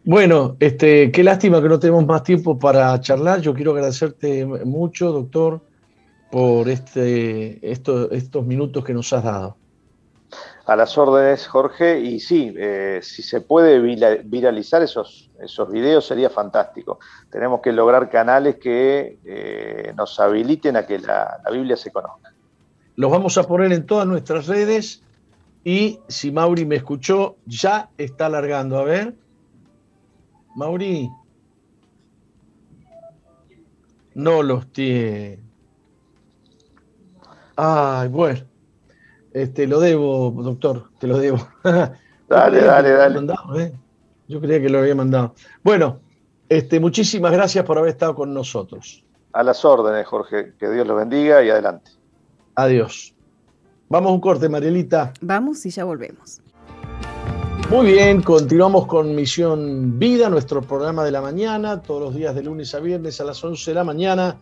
Bueno, 0.04 0.56
este, 0.58 1.12
qué 1.12 1.22
lástima 1.22 1.62
que 1.62 1.68
no 1.68 1.78
tenemos 1.78 2.04
más 2.04 2.24
tiempo 2.24 2.58
para 2.58 3.00
charlar. 3.00 3.40
Yo 3.40 3.54
quiero 3.54 3.72
agradecerte 3.72 4.44
mucho, 4.44 5.12
doctor, 5.12 5.60
por 6.30 6.68
este, 6.68 7.60
estos 7.70 8.44
minutos 8.44 8.84
que 8.84 8.94
nos 8.94 9.12
has 9.12 9.22
dado. 9.22 9.56
A 10.64 10.76
las 10.76 10.96
órdenes, 10.96 11.46
Jorge, 11.46 12.00
y 12.00 12.18
sí, 12.20 12.54
eh, 12.56 13.00
si 13.02 13.22
se 13.22 13.40
puede 13.40 13.80
viralizar 13.80 14.82
esos, 14.82 15.30
esos 15.40 15.70
videos 15.70 16.06
sería 16.06 16.30
fantástico. 16.30 16.98
Tenemos 17.30 17.60
que 17.60 17.72
lograr 17.72 18.08
canales 18.08 18.56
que 18.56 19.18
eh, 19.24 19.92
nos 19.96 20.18
habiliten 20.18 20.76
a 20.76 20.86
que 20.86 21.00
la 21.00 21.40
Biblia 21.50 21.76
se 21.76 21.90
conozca. 21.90 22.31
Los 22.96 23.10
vamos 23.10 23.38
a 23.38 23.44
poner 23.44 23.72
en 23.72 23.86
todas 23.86 24.06
nuestras 24.06 24.46
redes 24.46 25.02
y 25.64 26.00
si 26.08 26.32
Mauri 26.32 26.64
me 26.64 26.76
escuchó, 26.76 27.36
ya 27.46 27.90
está 27.96 28.28
largando. 28.28 28.78
A 28.78 28.84
ver. 28.84 29.14
Mauri. 30.56 31.08
No 34.14 34.42
los 34.42 34.66
tiene. 34.72 35.40
Ay, 37.56 38.08
bueno. 38.08 38.40
Este, 39.32 39.66
lo 39.66 39.80
debo, 39.80 40.30
doctor, 40.42 40.90
te 40.98 41.06
lo 41.06 41.18
debo. 41.18 41.38
dale, 42.28 42.60
dale, 42.60 42.90
dale. 42.90 43.62
¿eh? 43.62 43.72
Yo 44.28 44.40
creía 44.40 44.60
que 44.60 44.68
lo 44.68 44.80
había 44.80 44.94
mandado. 44.94 45.34
Bueno, 45.62 46.00
este, 46.48 46.80
muchísimas 46.80 47.32
gracias 47.32 47.64
por 47.64 47.78
haber 47.78 47.90
estado 47.90 48.14
con 48.14 48.34
nosotros. 48.34 49.04
A 49.32 49.42
las 49.42 49.64
órdenes, 49.64 50.06
Jorge. 50.06 50.52
Que 50.58 50.68
Dios 50.68 50.86
los 50.86 50.98
bendiga 50.98 51.42
y 51.42 51.48
adelante. 51.48 51.92
Adiós. 52.54 53.14
Vamos 53.88 54.10
a 54.10 54.14
un 54.14 54.20
corte, 54.20 54.48
Marielita. 54.48 55.12
Vamos 55.20 55.64
y 55.66 55.70
ya 55.70 55.84
volvemos. 55.84 56.40
Muy 57.70 57.92
bien, 57.92 58.20
continuamos 58.20 58.86
con 58.86 59.14
Misión 59.14 59.98
Vida, 59.98 60.28
nuestro 60.28 60.60
programa 60.60 61.04
de 61.04 61.10
la 61.10 61.22
mañana, 61.22 61.80
todos 61.80 62.02
los 62.02 62.14
días 62.14 62.34
de 62.34 62.42
lunes 62.42 62.74
a 62.74 62.80
viernes 62.80 63.18
a 63.20 63.24
las 63.24 63.42
11 63.42 63.70
de 63.70 63.74
la 63.74 63.84
mañana. 63.84 64.36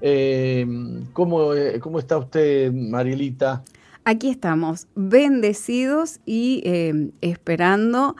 Eh, 0.00 0.64
¿cómo, 1.12 1.52
eh, 1.54 1.80
¿cómo, 1.80 1.98
está 1.98 2.16
usted, 2.16 2.72
Marielita? 2.72 3.64
Aquí 4.04 4.30
estamos, 4.30 4.86
bendecidos 4.94 6.20
y 6.24 6.62
eh, 6.64 7.10
esperando 7.20 8.16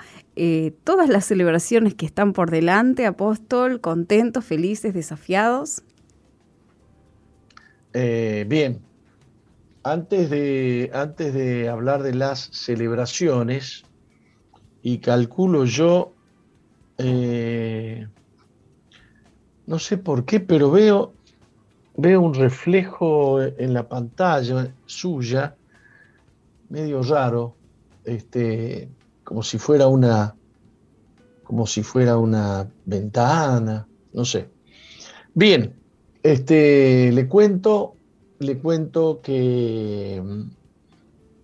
todas 0.84 1.10
las 1.10 1.26
celebraciones 1.26 1.94
que 1.94 2.06
están 2.06 2.32
por 2.32 2.50
delante, 2.50 3.04
apóstol, 3.04 3.80
contentos, 3.80 4.44
felices, 4.44 4.94
desafiados. 4.94 5.82
bien, 7.92 8.80
antes 9.82 10.30
de, 10.30 10.90
antes 10.92 11.32
de 11.34 11.68
hablar 11.68 12.02
de 12.02 12.14
las 12.14 12.50
celebraciones, 12.52 13.84
y 14.82 14.98
calculo 14.98 15.64
yo, 15.64 16.14
eh, 16.98 18.06
no 19.66 19.78
sé 19.78 19.98
por 19.98 20.24
qué, 20.24 20.40
pero 20.40 20.70
veo, 20.70 21.12
veo 21.96 22.20
un 22.20 22.34
reflejo 22.34 23.42
en 23.42 23.74
la 23.74 23.88
pantalla 23.88 24.74
suya, 24.86 25.56
medio 26.68 27.02
raro, 27.02 27.54
este, 28.04 28.88
como 29.24 29.42
si 29.42 29.58
fuera 29.58 29.86
una, 29.86 30.34
como 31.44 31.66
si 31.66 31.82
fuera 31.82 32.16
una 32.16 32.68
ventana, 32.86 33.86
no 34.12 34.24
sé. 34.24 34.48
Bien, 35.34 35.74
este, 36.22 37.12
le 37.12 37.28
cuento 37.28 37.94
le 38.40 38.56
cuento 38.56 39.20
que 39.22 40.22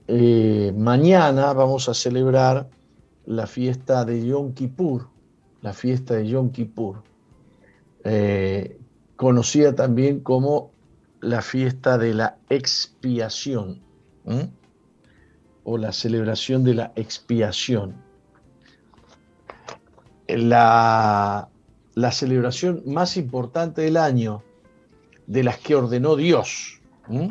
eh, 0.08 0.72
mañana 0.74 1.52
vamos 1.52 1.90
a 1.90 1.94
celebrar 1.94 2.70
la 3.26 3.46
fiesta 3.46 4.06
de 4.06 4.26
Yom 4.26 4.54
Kippur, 4.54 5.06
la 5.60 5.74
fiesta 5.74 6.14
de 6.14 6.26
Yom 6.26 6.50
Kippur, 6.50 7.02
eh, 8.02 8.78
conocida 9.16 9.74
también 9.74 10.20
como 10.20 10.70
la 11.20 11.42
fiesta 11.42 11.98
de 11.98 12.14
la 12.14 12.38
expiación 12.48 13.82
o 15.64 15.76
la 15.76 15.92
celebración 15.92 16.64
de 16.64 16.74
la 16.74 16.92
expiación. 16.96 17.94
La, 20.28 21.50
la 21.94 22.12
celebración 22.12 22.82
más 22.86 23.18
importante 23.18 23.82
del 23.82 23.98
año 23.98 24.42
de 25.26 25.44
las 25.44 25.58
que 25.58 25.74
ordenó 25.74 26.16
Dios 26.16 26.76
¿Mm? 27.08 27.28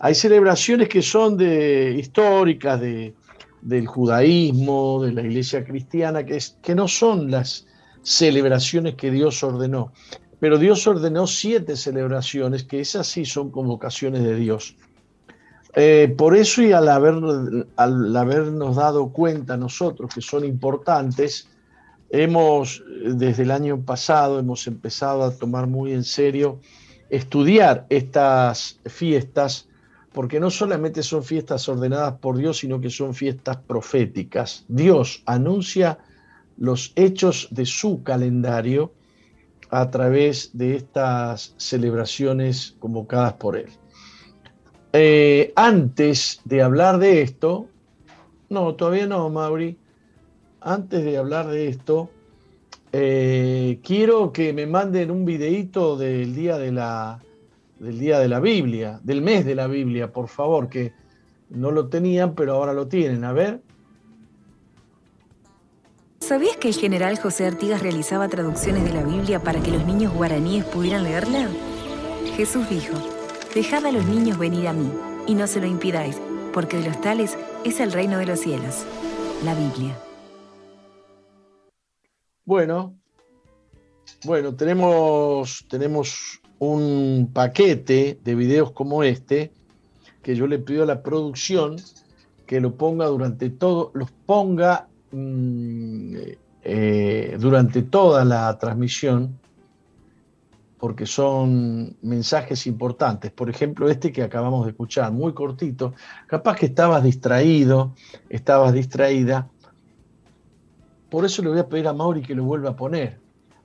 Hay 0.00 0.14
celebraciones 0.14 0.88
que 0.88 1.02
son 1.02 1.36
de, 1.36 1.94
históricas 1.98 2.80
de, 2.80 3.14
del 3.62 3.86
judaísmo, 3.86 5.02
de 5.02 5.12
la 5.12 5.22
iglesia 5.22 5.64
cristiana, 5.64 6.24
que, 6.24 6.36
es, 6.36 6.58
que 6.62 6.74
no 6.74 6.88
son 6.88 7.30
las 7.30 7.66
celebraciones 8.02 8.94
que 8.94 9.10
Dios 9.10 9.42
ordenó. 9.42 9.92
Pero 10.40 10.58
Dios 10.58 10.86
ordenó 10.86 11.26
siete 11.26 11.76
celebraciones, 11.76 12.64
que 12.64 12.80
esas 12.80 13.06
sí 13.06 13.24
son 13.24 13.50
convocaciones 13.50 14.22
de 14.22 14.36
Dios. 14.36 14.76
Eh, 15.74 16.14
por 16.16 16.36
eso 16.36 16.62
y 16.62 16.72
al, 16.72 16.88
haber, 16.88 17.14
al 17.76 18.16
habernos 18.16 18.76
dado 18.76 19.08
cuenta 19.10 19.56
nosotros 19.56 20.14
que 20.14 20.20
son 20.20 20.44
importantes, 20.44 21.48
hemos 22.10 22.84
desde 23.02 23.42
el 23.42 23.50
año 23.50 23.80
pasado 23.80 24.38
hemos 24.38 24.66
empezado 24.66 25.24
a 25.24 25.34
tomar 25.34 25.66
muy 25.66 25.92
en 25.92 26.04
serio 26.04 26.60
estudiar 27.14 27.86
estas 27.90 28.80
fiestas, 28.86 29.68
porque 30.12 30.40
no 30.40 30.50
solamente 30.50 31.02
son 31.02 31.22
fiestas 31.22 31.68
ordenadas 31.68 32.14
por 32.14 32.36
Dios, 32.36 32.58
sino 32.58 32.80
que 32.80 32.90
son 32.90 33.14
fiestas 33.14 33.56
proféticas. 33.56 34.64
Dios 34.66 35.22
anuncia 35.24 35.98
los 36.56 36.92
hechos 36.96 37.48
de 37.52 37.66
su 37.66 38.02
calendario 38.02 38.92
a 39.70 39.90
través 39.90 40.50
de 40.56 40.76
estas 40.76 41.54
celebraciones 41.56 42.74
convocadas 42.80 43.34
por 43.34 43.56
Él. 43.56 43.70
Eh, 44.92 45.52
antes 45.54 46.40
de 46.44 46.62
hablar 46.62 46.98
de 46.98 47.22
esto, 47.22 47.68
no, 48.48 48.74
todavía 48.74 49.06
no, 49.06 49.30
Mauri, 49.30 49.78
antes 50.60 51.04
de 51.04 51.16
hablar 51.16 51.46
de 51.46 51.68
esto, 51.68 52.10
eh, 52.96 53.80
quiero 53.82 54.32
que 54.32 54.52
me 54.52 54.68
manden 54.68 55.10
un 55.10 55.24
videíto 55.24 55.96
del 55.96 56.32
día 56.32 56.58
de 56.58 56.70
la 56.70 57.20
del 57.80 57.98
día 57.98 58.20
de 58.20 58.28
la 58.28 58.38
Biblia, 58.38 59.00
del 59.02 59.20
mes 59.20 59.44
de 59.44 59.56
la 59.56 59.66
Biblia, 59.66 60.12
por 60.12 60.28
favor, 60.28 60.68
que 60.68 60.92
no 61.50 61.72
lo 61.72 61.88
tenían, 61.88 62.36
pero 62.36 62.54
ahora 62.54 62.72
lo 62.72 62.86
tienen. 62.86 63.24
A 63.24 63.32
ver. 63.32 63.60
¿Sabías 66.20 66.56
que 66.56 66.68
el 66.68 66.74
general 66.74 67.18
José 67.18 67.48
Artigas 67.48 67.82
realizaba 67.82 68.28
traducciones 68.28 68.84
de 68.84 68.92
la 68.92 69.02
Biblia 69.02 69.40
para 69.40 69.60
que 69.60 69.72
los 69.72 69.84
niños 69.84 70.14
guaraníes 70.14 70.64
pudieran 70.64 71.02
leerla? 71.02 71.48
Jesús 72.36 72.70
dijo, 72.70 72.94
Dejad 73.56 73.84
a 73.86 73.90
los 73.90 74.06
niños 74.06 74.38
venir 74.38 74.68
a 74.68 74.72
mí, 74.72 74.88
y 75.26 75.34
no 75.34 75.48
se 75.48 75.60
lo 75.60 75.66
impidáis, 75.66 76.20
porque 76.52 76.76
de 76.76 76.88
los 76.90 77.00
tales 77.00 77.36
es 77.64 77.80
el 77.80 77.90
reino 77.90 78.18
de 78.18 78.26
los 78.26 78.38
cielos. 78.38 78.86
La 79.44 79.54
Biblia. 79.54 79.98
Bueno, 82.46 82.94
bueno, 84.24 84.54
tenemos, 84.54 85.64
tenemos 85.68 86.40
un 86.58 87.30
paquete 87.32 88.18
de 88.22 88.34
videos 88.34 88.72
como 88.72 89.02
este 89.02 89.50
que 90.22 90.36
yo 90.36 90.46
le 90.46 90.58
pido 90.58 90.82
a 90.82 90.86
la 90.86 91.02
producción 91.02 91.76
que 92.46 92.60
lo 92.60 92.76
ponga 92.76 93.06
durante 93.06 93.48
todo, 93.48 93.90
los 93.94 94.10
ponga 94.10 94.88
mm, 95.10 96.16
eh, 96.62 97.36
durante 97.40 97.82
toda 97.82 98.26
la 98.26 98.58
transmisión, 98.58 99.38
porque 100.78 101.06
son 101.06 101.96
mensajes 102.02 102.66
importantes. 102.66 103.30
Por 103.30 103.48
ejemplo, 103.48 103.88
este 103.88 104.12
que 104.12 104.22
acabamos 104.22 104.66
de 104.66 104.72
escuchar, 104.72 105.12
muy 105.12 105.32
cortito. 105.32 105.94
Capaz 106.26 106.56
que 106.56 106.66
estabas 106.66 107.02
distraído, 107.02 107.94
estabas 108.28 108.74
distraída, 108.74 109.48
por 111.14 111.24
eso 111.24 111.42
le 111.42 111.50
voy 111.50 111.60
a 111.60 111.68
pedir 111.68 111.86
a 111.86 111.92
Mauri 111.92 112.22
que 112.22 112.34
lo 112.34 112.42
vuelva 112.42 112.70
a 112.70 112.76
poner. 112.76 113.20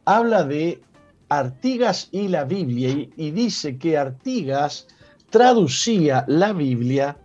Habla 0.05 0.43
de 0.43 0.83
Artigas 1.29 2.07
y 2.11 2.27
la 2.27 2.43
Biblia 2.43 3.07
y, 3.17 3.31
dice 3.31 3.79
que 3.79 3.97
Artigas 3.97 4.85
traducía 5.31 6.25
la 6.27 6.53
Biblia 6.53 7.17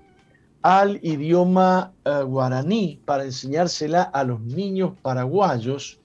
al 0.63 0.99
idioma 1.03 1.93
eh, 2.07 2.23
guaraní 2.23 3.03
para 3.05 3.25
enseñársela 3.25 4.05
a 4.05 4.25
los 4.25 4.41
niños 4.41 4.93
paraguayos. 5.03 5.99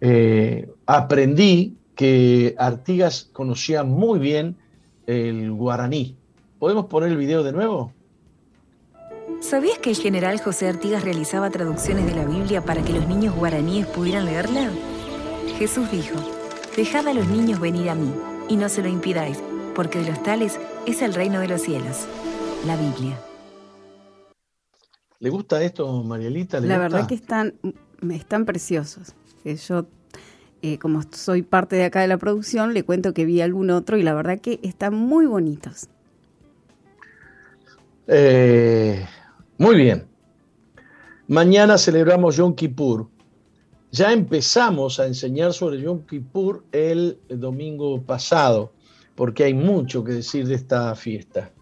Eh, 0.00 0.70
aprendí 0.86 1.76
que 1.96 2.54
Artigas 2.58 3.28
conocía 3.32 3.82
muy 3.82 4.20
bien 4.20 4.56
el 5.08 5.50
guaraní. 5.50 6.14
¿Podemos 6.60 6.86
poner 6.86 7.10
el 7.10 7.16
video 7.16 7.42
de 7.42 7.50
nuevo? 7.50 7.92
¿Sabías 9.42 9.78
que 9.78 9.90
el 9.90 9.96
general 9.96 10.40
José 10.40 10.68
Artigas 10.68 11.02
realizaba 11.02 11.50
traducciones 11.50 12.06
de 12.06 12.14
la 12.14 12.24
Biblia 12.24 12.64
para 12.64 12.80
que 12.80 12.92
los 12.92 13.08
niños 13.08 13.34
guaraníes 13.34 13.88
pudieran 13.88 14.24
leerla? 14.24 14.70
Jesús 15.58 15.90
dijo, 15.90 16.14
Dejad 16.76 17.08
a 17.08 17.12
los 17.12 17.26
niños 17.26 17.58
venir 17.60 17.90
a 17.90 17.96
mí, 17.96 18.14
y 18.48 18.56
no 18.56 18.68
se 18.68 18.82
lo 18.82 18.88
impidáis, 18.88 19.42
porque 19.74 19.98
de 19.98 20.10
los 20.10 20.22
tales 20.22 20.60
es 20.86 21.02
el 21.02 21.12
reino 21.12 21.40
de 21.40 21.48
los 21.48 21.60
cielos. 21.60 22.06
La 22.66 22.76
Biblia. 22.76 23.18
¿Le 25.18 25.28
gusta 25.28 25.60
esto, 25.62 26.02
Marielita? 26.04 26.60
la 26.60 26.78
verdad 26.78 27.08
que 27.08 27.16
están, 27.16 27.54
están 28.10 28.44
preciosos. 28.46 29.16
Yo, 29.44 29.86
eh, 30.62 30.78
como 30.78 31.02
soy 31.10 31.42
parte 31.42 31.74
de 31.74 31.84
acá 31.84 32.00
de 32.00 32.06
la 32.06 32.16
producción, 32.16 32.74
le 32.74 32.84
cuento 32.84 33.12
que 33.12 33.24
vi 33.24 33.40
algún 33.40 33.70
otro 33.70 33.96
y 33.96 34.04
la 34.04 34.14
verdad 34.14 34.38
que 34.40 34.60
están 34.62 34.94
muy 34.94 35.26
bonitos. 35.26 35.88
Eh, 38.06 39.04
muy 39.58 39.76
bien. 39.76 40.06
Mañana 41.28 41.78
celebramos 41.78 42.36
Yom 42.36 42.54
Kippur. 42.54 43.08
Ya 43.90 44.12
empezamos 44.12 44.98
a 44.98 45.06
enseñar 45.06 45.52
sobre 45.52 45.80
Yom 45.80 46.06
Kippur 46.06 46.64
el 46.72 47.18
domingo 47.28 48.02
pasado, 48.02 48.72
porque 49.14 49.44
hay 49.44 49.54
mucho 49.54 50.02
que 50.02 50.12
decir 50.12 50.46
de 50.46 50.54
esta 50.54 50.94
fiesta. 50.94 51.52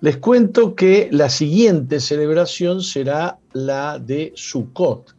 Les 0.00 0.18
cuento 0.18 0.74
que 0.74 1.08
la 1.10 1.30
siguiente 1.30 1.98
celebración 2.00 2.82
será 2.82 3.38
la 3.52 3.98
de 3.98 4.32
Sukkot, 4.36 5.16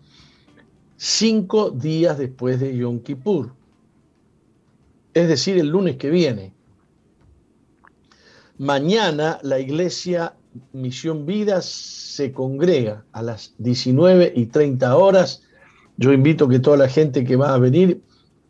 cinco 0.95 1.71
días 1.71 2.17
después 2.17 2.59
de 2.59 2.77
Yom 2.77 2.99
Kippur, 2.99 3.53
es 5.13 5.27
decir, 5.27 5.57
el 5.57 5.69
lunes 5.69 5.97
que 5.97 6.09
viene. 6.09 6.53
Mañana 8.57 9.39
la 9.41 9.59
iglesia 9.59 10.35
Misión 10.73 11.25
Vida 11.25 11.61
se 11.61 12.31
congrega 12.31 13.03
a 13.11 13.21
las 13.21 13.53
19 13.57 14.33
y 14.35 14.47
30 14.47 14.95
horas. 14.95 15.43
Yo 15.97 16.13
invito 16.13 16.47
que 16.47 16.59
toda 16.59 16.77
la 16.77 16.89
gente 16.89 17.23
que 17.23 17.35
va 17.35 17.53
a 17.53 17.57
venir 17.57 18.01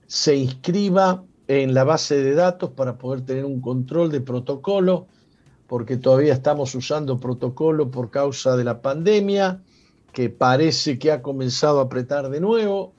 se 0.07 0.35
inscriba 0.35 1.23
en 1.47 1.73
la 1.73 1.83
base 1.83 2.21
de 2.21 2.33
datos 2.33 2.71
para 2.71 2.97
poder 2.97 3.21
tener 3.21 3.45
un 3.45 3.61
control 3.61 4.11
de 4.11 4.21
protocolo, 4.21 5.07
porque 5.67 5.97
todavía 5.97 6.33
estamos 6.33 6.73
usando 6.75 7.19
protocolo 7.19 7.89
por 7.91 8.09
causa 8.09 8.55
de 8.55 8.63
la 8.63 8.81
pandemia, 8.81 9.61
que 10.11 10.29
parece 10.29 10.97
que 10.97 11.11
ha 11.11 11.21
comenzado 11.21 11.79
a 11.79 11.83
apretar 11.83 12.29
de 12.29 12.39
nuevo. 12.39 12.93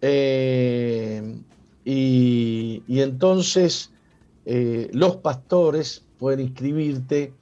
Eh, 0.00 1.38
y, 1.84 2.82
entonces 2.88 3.90
eh, 4.44 4.90
los 4.92 5.16
pastores 5.16 6.04
pueden 6.18 6.40
inscribirte 6.40 7.32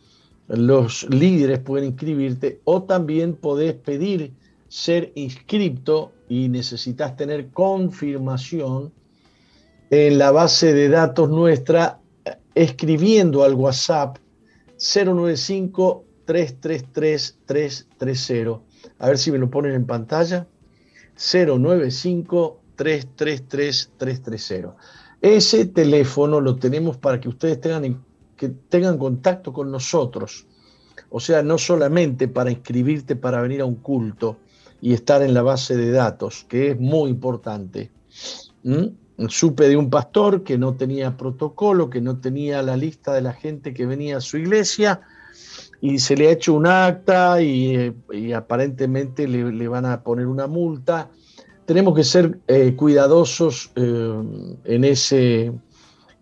los 0.48 1.08
líderes 1.10 1.60
pueden 1.60 1.88
inscribirte 1.90 2.60
o 2.64 2.82
también 2.82 3.34
podés 3.34 3.74
pedir 3.74 4.32
ser 4.68 5.12
inscripto 5.14 6.12
y 6.28 6.48
necesitas 6.48 7.16
tener 7.16 7.48
confirmación 7.48 8.92
en 9.90 10.18
la 10.18 10.30
base 10.32 10.74
de 10.74 10.88
datos 10.88 11.30
nuestra 11.30 12.00
escribiendo 12.54 13.42
al 13.44 13.54
WhatsApp 13.54 14.18
095 14.78 16.04
333 16.24 17.38
330. 17.46 18.60
A 18.98 19.08
ver 19.08 19.18
si 19.18 19.30
me 19.30 19.38
lo 19.38 19.50
ponen 19.50 19.74
en 19.74 19.86
pantalla. 19.86 20.46
095 21.16 22.60
333 22.76 23.92
330. 23.96 24.76
Ese 25.20 25.66
teléfono 25.66 26.40
lo 26.40 26.56
tenemos 26.56 26.96
para 26.96 27.20
que 27.20 27.28
ustedes 27.28 27.60
tengan 27.60 27.84
en 27.84 28.04
que 28.36 28.48
tengan 28.48 28.98
contacto 28.98 29.52
con 29.52 29.70
nosotros. 29.70 30.46
O 31.10 31.20
sea, 31.20 31.42
no 31.42 31.58
solamente 31.58 32.28
para 32.28 32.50
inscribirte 32.50 33.16
para 33.16 33.40
venir 33.40 33.60
a 33.60 33.64
un 33.64 33.76
culto 33.76 34.38
y 34.80 34.92
estar 34.92 35.22
en 35.22 35.32
la 35.32 35.42
base 35.42 35.76
de 35.76 35.90
datos, 35.90 36.44
que 36.48 36.72
es 36.72 36.80
muy 36.80 37.10
importante. 37.10 37.90
¿Mm? 38.62 38.86
Supe 39.28 39.68
de 39.68 39.76
un 39.76 39.90
pastor 39.90 40.42
que 40.42 40.58
no 40.58 40.74
tenía 40.74 41.16
protocolo, 41.16 41.88
que 41.88 42.00
no 42.00 42.18
tenía 42.18 42.62
la 42.62 42.76
lista 42.76 43.14
de 43.14 43.22
la 43.22 43.32
gente 43.32 43.72
que 43.72 43.86
venía 43.86 44.16
a 44.16 44.20
su 44.20 44.38
iglesia 44.38 45.02
y 45.80 45.98
se 45.98 46.16
le 46.16 46.28
ha 46.28 46.32
hecho 46.32 46.54
un 46.54 46.66
acta 46.66 47.40
y, 47.40 47.94
aparentemente 48.34 49.28
le, 49.28 49.68
van 49.68 49.86
a 49.86 50.02
poner 50.02 50.26
una 50.26 50.46
multa. 50.46 51.10
Tenemos 51.66 51.94
que 51.94 52.04
ser 52.04 52.40
eh, 52.48 52.74
cuidadosos 52.74 53.70
eh, 53.76 54.22
en, 54.64 54.84
ese, 54.84 55.52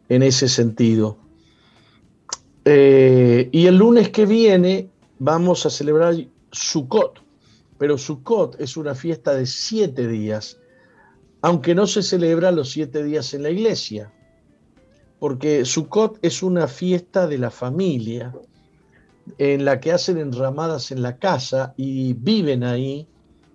en 0.09 0.23
ese 0.23 0.49
sentido. 0.49 1.17
Eh, 2.65 3.49
y 3.51 3.67
el 3.67 3.77
lunes 3.77 4.11
que 4.11 4.25
viene 4.25 4.89
vamos 5.19 5.67
a 5.67 5.71
celebrar 5.71 6.15
Sukkot, 6.53 7.21
pero 7.79 7.99
Sukkot 7.99 8.61
es 8.61 8.77
una 8.77 8.95
fiesta 8.95 9.35
de 9.35 9.47
siete 9.47 10.07
días, 10.07 10.59
aunque 11.41 11.75
no 11.75 11.87
se 11.87 12.03
celebra 12.03 12.53
los 12.53 12.71
siete 12.71 13.03
días 13.03 13.35
en 13.35 13.43
la 13.43 13.51
iglesia, 13.51 14.13
porque 15.19 15.65
Sukkot 15.65 16.19
es 16.23 16.43
una 16.43 16.69
fiesta 16.69 17.27
de 17.27 17.39
la 17.39 17.51
familia 17.51 18.33
en 19.39 19.65
la 19.65 19.81
que 19.81 19.93
hacen 19.93 20.19
enramadas 20.19 20.93
en 20.93 21.03
la 21.03 21.17
casa 21.17 21.75
y 21.77 22.13
viven 22.15 22.65
ahí 22.65 23.09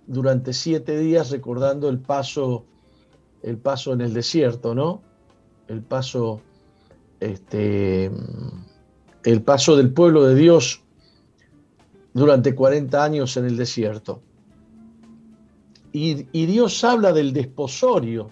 durante 0.06 0.52
siete 0.52 0.98
días 0.98 1.30
recordando 1.30 1.88
el 1.88 1.98
paso, 1.98 2.64
el 3.42 3.58
paso 3.58 3.92
en 3.92 4.00
el 4.00 4.14
desierto, 4.14 4.74
¿no? 4.74 5.02
El 5.68 5.82
paso, 5.82 6.40
este, 7.20 8.10
el 9.32 9.42
paso 9.42 9.76
del 9.76 9.90
pueblo 9.92 10.24
de 10.24 10.34
Dios 10.34 10.80
durante 12.14 12.54
40 12.54 13.04
años 13.04 13.36
en 13.36 13.44
el 13.44 13.58
desierto. 13.58 14.22
Y, 15.92 16.14
Dios 16.32 16.82
habla 16.82 17.12
del 17.12 17.34
desposorio 17.34 18.30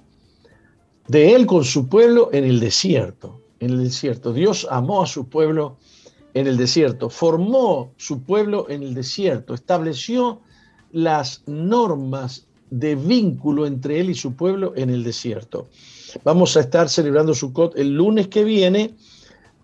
de 1.09 1.34
Él 1.34 1.47
con 1.47 1.64
su 1.64 1.88
pueblo 1.88 2.30
en 2.32 2.44
el 2.44 2.61
desierto. 2.61 3.42
en 3.61 3.70
el 3.70 3.84
desierto. 3.84 4.32
Dios 4.32 4.66
amó 4.70 5.03
a 5.03 5.07
su 5.07 5.28
pueblo 5.28 5.76
en 6.34 6.47
el 6.47 6.57
desierto, 6.57 7.11
formó 7.11 7.92
su 7.97 8.22
pueblo 8.22 8.66
en 8.68 8.82
el 8.82 8.94
desierto, 8.94 9.55
estableció 9.55 10.40
las 10.92 11.42
normas 11.47 12.47
de 12.70 12.94
vínculo 12.94 13.66
entre 13.66 14.01
él 14.01 14.11
y 14.11 14.14
su 14.14 14.34
pueblo 14.34 14.72
en 14.76 14.90
el 14.90 15.05
desierto. 15.05 15.68
Vamos 16.24 16.57
a 16.57 16.61
estar 16.61 16.88
celebrando 16.88 17.34
Sukkot 17.34 17.78
el 17.78 17.94
lunes 17.94 18.28
que 18.28 18.44
viene 18.44 18.94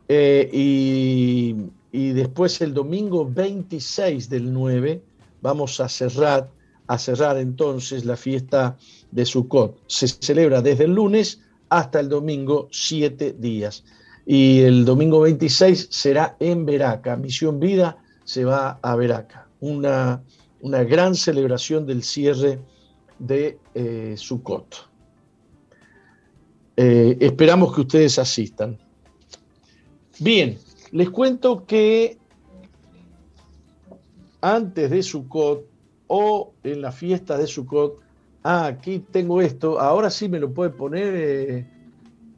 eh, 0.09 0.49
y, 0.53 2.13
después 2.13 2.61
el 2.61 2.75
domingo 2.75 3.29
26 3.29 4.29
del 4.29 4.53
9 4.53 5.03
vamos 5.41 5.81
a 5.81 5.89
cerrar, 5.89 6.51
a 6.87 6.99
cerrar 6.99 7.39
entonces 7.39 8.05
la 8.05 8.17
fiesta 8.17 8.77
de 9.11 9.25
Sukkot. 9.25 9.79
Se 9.87 10.09
celebra 10.09 10.63
desde 10.63 10.85
el 10.85 10.95
lunes 10.95 11.41
hasta 11.69 12.01
el 12.01 12.09
domingo 12.09 12.69
siete 12.71 13.35
días. 13.39 13.85
Y 14.25 14.61
el 14.61 14.85
domingo 14.85 15.21
26 15.21 15.89
será 15.91 16.37
en 16.39 16.65
Veraca. 16.65 17.17
Misión 17.17 17.59
Vida 17.59 17.99
se 18.25 18.45
va 18.45 18.79
a 18.83 18.95
Veraca. 18.95 19.49
Una, 19.61 20.23
una 20.61 20.85
gran 20.85 21.15
celebración 21.15 21.87
del 21.87 22.03
cierre 22.03 22.61
de 23.19 23.59
eh, 23.75 24.15
Sukkot. 24.17 24.89
Eh, 26.77 27.17
esperamos 27.21 27.75
que 27.75 27.83
ustedes 27.83 28.19
asistan. 28.19 28.79
Bien, 30.19 30.59
les 30.91 31.11
cuento 31.11 31.65
que 31.67 32.19
antes 34.41 34.91
de 34.91 35.03
Sukkot 35.03 35.67
o 36.09 36.53
en 36.63 36.83
la 36.83 36.93
fiesta 36.93 37.39
de 37.39 37.47
Sukkot 37.47 38.03
Ah, 38.45 38.67
aquí 38.67 38.99
tengo 38.99 39.41
esto. 39.41 39.81
Ahora 39.81 40.11
sí 40.11 40.29
me 40.29 40.41
lo 40.41 40.53
puede 40.53 40.71
poner. 40.71 41.15
Eh, 41.15 41.67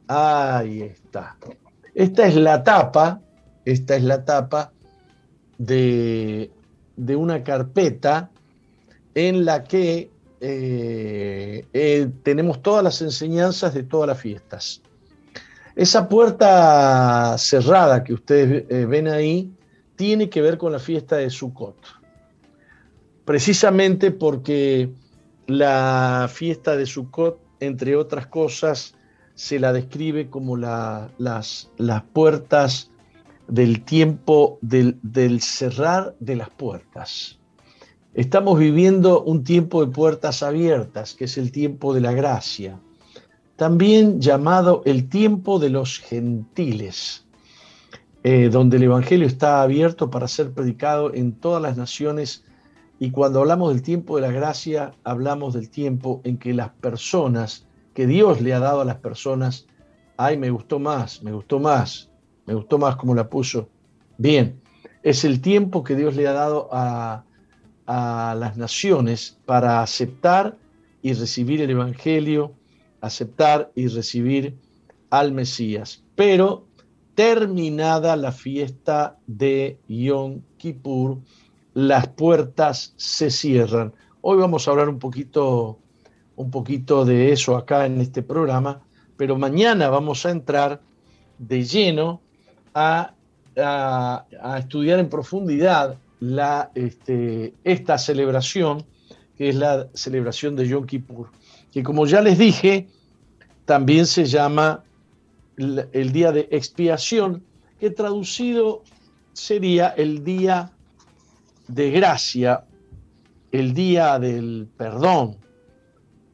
ahí 0.07 0.83
está. 0.83 1.37
Esta 1.93 2.27
es 2.27 2.35
la 2.35 2.63
tapa. 2.63 3.21
Esta 3.63 3.95
es 3.95 4.03
la 4.03 4.23
tapa 4.23 4.71
de, 5.57 6.51
una 6.97 7.43
carpeta 7.43 8.29
en 9.15 9.45
la 9.45 9.63
que 9.63 10.11
eh, 10.39 11.65
eh, 11.73 12.11
tenemos 12.21 12.61
todas 12.61 12.83
las 12.83 13.01
enseñanzas 13.01 13.73
de 13.73 13.83
todas 13.83 14.07
las 14.07 14.19
fiestas. 14.19 14.81
Esa 15.75 16.07
puerta 16.07 17.37
cerrada 17.37 18.03
que 18.03 18.13
ustedes 18.13 18.87
ven 18.87 19.07
ahí 19.07 19.51
tiene 19.95 20.29
que 20.29 20.41
ver 20.41 20.57
con 20.57 20.71
la 20.71 20.79
fiesta 20.79 21.17
de 21.17 21.29
Sukkot. 21.29 21.75
Precisamente 23.25 24.11
porque 24.11 24.91
la 25.47 26.29
fiesta 26.31 26.75
de 26.77 26.85
Sukkot, 26.85 27.39
entre 27.59 27.95
otras 27.95 28.27
cosas, 28.27 28.95
se 29.33 29.59
la 29.59 29.73
describe 29.73 30.29
como 30.29 30.55
las, 30.55 31.11
las, 31.17 32.03
puertas 32.13 32.91
del 33.47 33.83
tiempo 33.83 34.57
del, 34.61 34.97
del 35.01 35.41
cerrar 35.41 36.15
de 36.19 36.37
las 36.37 36.49
puertas. 36.49 37.39
Estamos 38.13 38.57
viviendo 38.57 39.23
un 39.23 39.43
tiempo 39.43 39.85
de 39.85 39.91
puertas 39.91 40.41
abiertas, 40.41 41.15
que 41.15 41.25
es 41.25 41.37
el 41.37 41.51
tiempo 41.51 41.93
de 41.93 41.99
la 41.99 42.13
gracia, 42.13 42.79
también 43.55 44.19
llamado 44.19 44.81
el 44.85 45.07
tiempo 45.07 45.59
de 45.59 45.69
los 45.69 45.99
gentiles, 45.99 47.25
eh, 48.23 48.49
donde 48.49 48.77
el 48.77 48.83
Evangelio 48.83 49.27
está 49.27 49.61
abierto 49.61 50.09
para 50.09 50.27
ser 50.27 50.51
predicado 50.51 51.13
en 51.13 51.33
todas 51.33 51.61
las 51.61 51.77
naciones 51.77 52.43
y 52.99 53.11
cuando 53.11 53.41
hablamos 53.41 53.73
del 53.73 53.81
tiempo 53.81 54.15
de 54.15 54.21
la 54.21 54.31
gracia, 54.31 54.93
hablamos 55.03 55.53
del 55.53 55.69
tiempo 55.69 56.21
en 56.23 56.37
que 56.37 56.53
las 56.53 56.69
personas, 56.69 57.67
que 57.93 58.07
Dios 58.07 58.41
le 58.41 58.53
ha 58.53 58.59
dado 58.59 58.81
a 58.81 58.85
las 58.85 58.97
personas, 58.97 59.67
ay, 60.17 60.37
me 60.37 60.49
gustó 60.49 60.79
más, 60.79 61.21
me 61.23 61.31
gustó 61.31 61.59
más, 61.59 62.09
me 62.45 62.53
gustó 62.53 62.77
más 62.77 62.95
como 62.95 63.13
la 63.13 63.29
puso. 63.29 63.69
Bien, 64.17 64.61
es 65.03 65.25
el 65.25 65.41
tiempo 65.41 65.83
que 65.83 65.95
Dios 65.95 66.15
le 66.15 66.27
ha 66.27 66.33
dado 66.33 66.69
a, 66.71 67.25
a 67.85 68.35
las 68.39 68.57
naciones 68.57 69.37
para 69.45 69.81
aceptar 69.81 70.57
y 71.01 71.13
recibir 71.13 71.61
el 71.61 71.69
Evangelio, 71.69 72.53
aceptar 73.01 73.71
y 73.75 73.87
recibir 73.87 74.55
al 75.09 75.31
Mesías. 75.31 76.03
Pero 76.15 76.65
terminada 77.15 78.15
la 78.15 78.31
fiesta 78.31 79.17
de 79.25 79.79
Yom 79.87 80.41
Kippur, 80.57 81.19
las 81.73 82.07
puertas 82.09 82.93
se 82.97 83.31
cierran. 83.31 83.93
Hoy 84.21 84.37
vamos 84.37 84.67
a 84.67 84.71
hablar 84.71 84.89
un 84.89 84.99
poquito, 84.99 85.79
un 86.35 86.51
poquito 86.51 87.05
de 87.05 87.31
eso 87.31 87.55
acá 87.55 87.85
en 87.85 88.01
este 88.01 88.21
programa, 88.21 88.81
pero 89.17 89.37
mañana 89.37 89.89
vamos 89.89 90.25
a 90.25 90.31
entrar 90.31 90.81
de 91.37 91.63
lleno 91.63 92.21
a, 92.73 93.13
estudiar 94.57 94.99
en 94.99 95.09
profundidad 95.09 95.97
la, 96.19 96.71
este, 96.75 97.53
esta 97.63 97.97
celebración, 97.97 98.83
que 99.37 99.49
es 99.49 99.55
la 99.55 99.87
celebración 99.93 100.57
de 100.57 100.67
Yom 100.67 100.85
Kippur, 100.85 101.29
que 101.75 101.83
como 101.83 102.05
ya 102.05 102.21
les 102.21 102.37
dije, 102.37 102.87
también 103.65 104.05
se 104.05 104.23
llama 104.23 104.85
el 105.57 106.11
día 106.13 106.31
de 106.31 106.47
expiación, 106.49 107.43
que 107.81 107.89
traducido 107.89 108.81
sería 109.33 109.89
el 109.89 110.23
día 110.23 110.71
de 111.67 111.91
gracia, 111.91 112.63
el 113.51 113.73
día 113.73 114.17
del 114.19 114.69
perdón. 114.77 115.35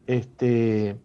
Este, 0.06 0.96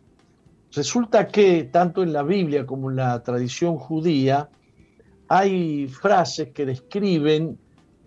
resulta 0.71 1.29
que 1.29 1.65
tanto 1.65 2.03
en 2.03 2.13
la 2.13 2.23
Biblia 2.23 2.67
como 2.67 2.91
en 2.91 2.97
la 2.97 3.23
tradición 3.23 3.79
judía 3.79 4.51
hay 5.29 5.89
frases 5.89 6.51
que 6.51 6.67
describen 6.67 7.57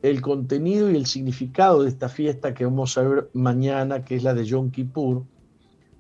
el 0.04 0.22
contenido 0.22 0.92
y 0.92 0.96
el 0.96 1.08
significado 1.08 1.82
de 1.82 1.90
esta 1.90 2.08
fiesta 2.08 2.54
que 2.54 2.66
vamos 2.66 2.96
a 3.00 3.02
ver 3.02 3.30
mañana, 3.34 4.06
que 4.06 4.16
es 4.16 4.22
la 4.22 4.36
de 4.36 4.46
Yom 4.46 4.70
Kippur, 4.70 5.24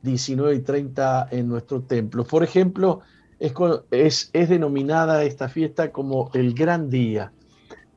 19 0.01 0.55
y 0.55 0.59
30 0.59 1.29
en 1.31 1.47
nuestro 1.47 1.81
templo. 1.81 2.23
Por 2.23 2.43
ejemplo, 2.43 3.01
es, 3.39 4.31
denominada 4.33 5.23
esta 5.23 5.49
fiesta 5.49 5.91
como 5.91 6.29
el 6.33 6.53
gran 6.53 6.89
día 6.89 7.31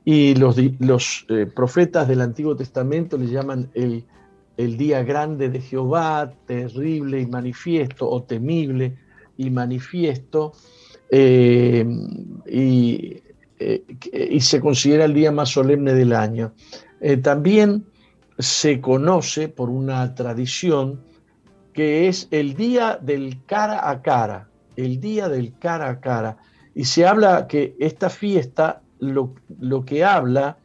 y 0.05 0.35
los, 0.35 0.57
los 0.79 1.27
eh, 1.29 1.47
profetas 1.47 2.09
del 2.09 2.21
Antiguo 2.21 2.57
Testamento 2.57 3.17
le 3.17 3.27
llaman 3.27 3.71
el, 3.75 4.05
día 4.57 5.03
grande 5.03 5.49
de 5.49 5.61
Jehová, 5.61 6.33
terrible 6.47 7.21
y 7.21 7.27
manifiesto, 7.27 8.09
o 8.09 8.23
temible 8.23 8.97
y 9.37 9.51
manifiesto, 9.51 10.53
eh, 11.11 11.85
y, 12.47 13.23
eh, 13.59 13.85
y, 14.31 14.41
se 14.41 14.61
considera 14.61 15.05
el 15.05 15.15
día 15.15 15.33
más 15.33 15.49
solemne 15.49 15.95
del 15.95 16.13
año. 16.13 16.53
también 17.23 17.87
se 18.39 18.81
conoce 18.81 19.49
por 19.49 19.69
una 19.69 20.15
tradición 20.15 21.01
que 21.73 22.09
es 22.09 22.29
el 22.31 22.55
día 22.55 22.99
del 23.01 23.45
cara 23.47 23.89
a 23.89 24.03
cara, 24.03 24.49
el 24.77 25.01
día 25.01 25.29
del 25.29 25.57
cara 25.59 25.89
a 25.89 26.01
cara. 26.01 26.37
Y 26.75 26.85
se 26.85 27.07
habla 27.07 27.47
que 27.47 27.77
esta 27.79 28.11
fiesta 28.11 28.83
lo, 28.99 29.35
que 29.85 30.05
habla 30.05 30.59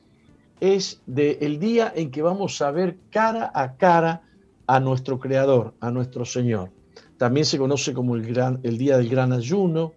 es 0.60 1.02
del 1.06 1.60
día 1.60 1.92
en 1.96 2.12
que 2.12 2.22
vamos 2.22 2.62
a 2.62 2.72
ver 2.72 2.98
cara 3.10 3.52
a 3.54 3.76
cara 3.76 4.22
a 4.68 4.80
nuestro 4.80 5.20
Creador, 5.20 5.74
a 5.80 5.92
nuestro 5.92 6.26
Señor. 6.26 6.72
También 7.18 7.46
se 7.46 7.58
conoce 7.58 7.94
como 7.94 8.16
el, 8.16 8.26
gran, 8.26 8.60
el 8.64 8.78
día 8.78 8.98
del 8.98 9.10
gran 9.10 9.34
ayuno 9.34 9.94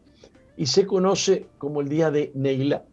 y 0.57 0.67
se 0.67 0.87
conoce 0.87 1.47
como 1.59 1.81
el 1.81 1.89
día 1.89 2.11
de 2.11 2.33
Neilá. 2.35 2.85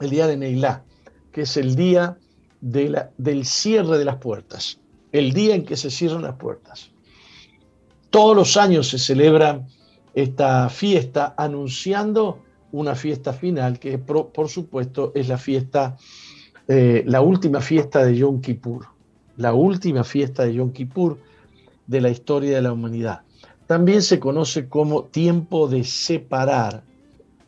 El 0.00 0.10
día 0.10 0.26
de 0.26 0.36
Neilá, 0.36 0.84
que 1.32 1.42
es 1.42 1.56
el 1.56 1.74
día 1.74 2.18
del 2.60 3.44
cierre 3.44 3.98
de 3.98 4.04
las 4.04 4.16
puertas, 4.16 4.78
el 5.18 5.32
día 5.32 5.54
en 5.54 5.64
que 5.64 5.76
se 5.76 5.90
cierran 5.90 6.22
las 6.22 6.36
puertas. 6.36 6.90
Todos 8.10 8.36
los 8.36 8.56
años 8.56 8.88
se 8.88 8.98
celebra 8.98 9.66
esta 10.14 10.68
fiesta 10.68 11.34
anunciando 11.36 12.42
una 12.72 12.94
fiesta 12.94 13.32
final 13.32 13.78
que 13.78 13.98
por, 13.98 14.48
supuesto 14.48 15.12
es 15.14 15.28
la 15.28 15.38
fiesta, 15.38 15.96
eh, 16.68 17.04
la 17.06 17.20
última 17.20 17.60
fiesta 17.60 18.04
de 18.04 18.16
Yom 18.16 18.40
Kippur, 18.40 18.86
la 19.36 19.52
última 19.54 20.04
fiesta 20.04 20.44
de 20.44 20.54
Yom 20.54 20.72
Kippur 20.72 21.18
de 21.86 22.00
la 22.00 22.10
historia 22.10 22.56
de 22.56 22.62
la 22.62 22.72
humanidad. 22.72 23.22
También 23.66 24.02
se 24.02 24.20
conoce 24.20 24.68
como 24.68 25.04
tiempo 25.04 25.68
de 25.68 25.84
separar 25.84 26.84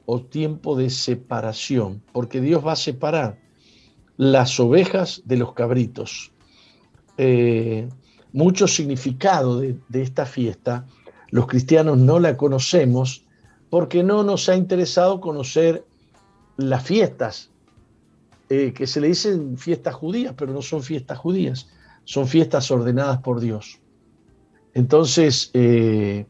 o 0.07 0.21
tiempo 0.23 0.77
de 0.77 0.91
separación, 0.91 2.03
porque 2.13 2.41
Dios 2.41 2.67
va 2.67 2.73
a 2.73 2.77
separar 2.77 3.39
las 4.17 4.59
ovejas 4.59 5.23
de 5.27 5.37
los 5.37 5.53
cabritos. 5.53 6.33
Eh, 7.19 7.89
mucho 8.33 8.69
significado 8.69 9.61
de, 9.61 9.77
esta 9.91 10.25
fiesta, 10.25 10.87
los 11.31 11.47
cristianos 11.47 11.99
no 11.99 12.21
la 12.21 12.37
conocemos, 12.37 13.25
porque 13.71 14.03
no 14.03 14.23
nos 14.23 14.49
ha 14.49 14.55
interesado 14.55 15.21
conocer 15.21 15.85
las 16.57 16.85
fiestas, 16.85 17.51
eh, 18.49 18.73
que 18.73 18.87
se 18.87 19.01
le 19.01 19.09
dicen 19.09 19.59
fiestas 19.59 19.95
judías, 19.95 20.35
pero 20.37 20.53
no 20.53 20.63
son 20.63 20.83
fiestas 20.83 21.19
judías, 21.19 21.69
son 22.05 22.29
fiestas 22.29 22.71
ordenadas 22.71 23.19
por 23.19 23.41
Dios. 23.41 23.81
Entonces, 24.75 25.51
eh, 25.55 26.27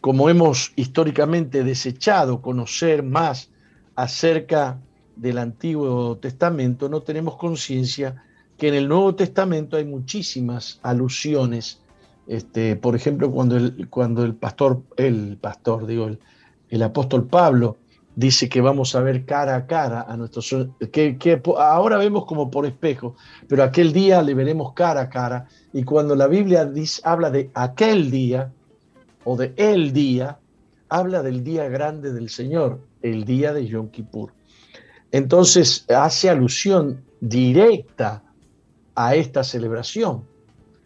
como 0.00 0.30
hemos 0.30 0.72
históricamente 0.76 1.62
desechado 1.64 2.40
conocer 2.40 3.02
más 3.02 3.50
acerca 3.94 4.80
del 5.16 5.38
Antiguo 5.38 6.16
Testamento, 6.16 6.88
no 6.88 7.02
tenemos 7.02 7.36
conciencia 7.36 8.24
que 8.56 8.68
en 8.68 8.74
el 8.74 8.88
Nuevo 8.88 9.14
Testamento 9.14 9.76
hay 9.76 9.84
muchísimas 9.84 10.80
alusiones. 10.82 11.80
Este, 12.26 12.76
por 12.76 12.96
ejemplo, 12.96 13.30
cuando 13.30 13.56
el, 13.56 13.88
cuando 13.88 14.24
el 14.24 14.34
pastor, 14.34 14.82
el 14.96 15.36
pastor, 15.40 15.86
digo, 15.86 16.10
el, 16.68 16.82
apóstol 16.82 17.26
Pablo 17.26 17.76
dice 18.14 18.48
que 18.48 18.60
vamos 18.60 18.94
a 18.94 19.00
ver 19.00 19.24
cara 19.24 19.54
a 19.54 19.66
cara 19.66 20.06
a 20.08 20.16
nuestros 20.16 20.54
que, 20.90 21.18
que 21.18 21.42
ahora 21.58 21.98
vemos 21.98 22.24
como 22.24 22.50
por 22.50 22.66
espejo, 22.66 23.14
pero 23.46 23.62
aquel 23.62 23.92
día 23.92 24.22
le 24.22 24.34
veremos 24.34 24.72
cara 24.72 25.02
a 25.02 25.08
cara. 25.08 25.46
Y 25.72 25.84
cuando 25.84 26.16
la 26.16 26.26
Biblia 26.26 26.64
dice, 26.64 27.02
habla 27.04 27.30
de 27.30 27.50
aquel 27.54 28.10
día 28.10 28.52
o 29.24 29.36
de 29.36 29.52
el 29.56 29.92
día, 29.92 30.38
habla 30.88 31.22
del 31.22 31.44
día 31.44 31.68
grande 31.68 32.12
del 32.12 32.30
Señor, 32.30 32.80
el 33.02 33.24
día 33.24 33.52
de 33.52 33.66
Yom 33.66 33.90
Kippur. 33.90 34.32
Entonces 35.12 35.84
hace 35.88 36.28
alusión 36.28 37.04
directa 37.20 38.22
a 38.96 39.14
esta 39.14 39.44
celebración. 39.44 40.24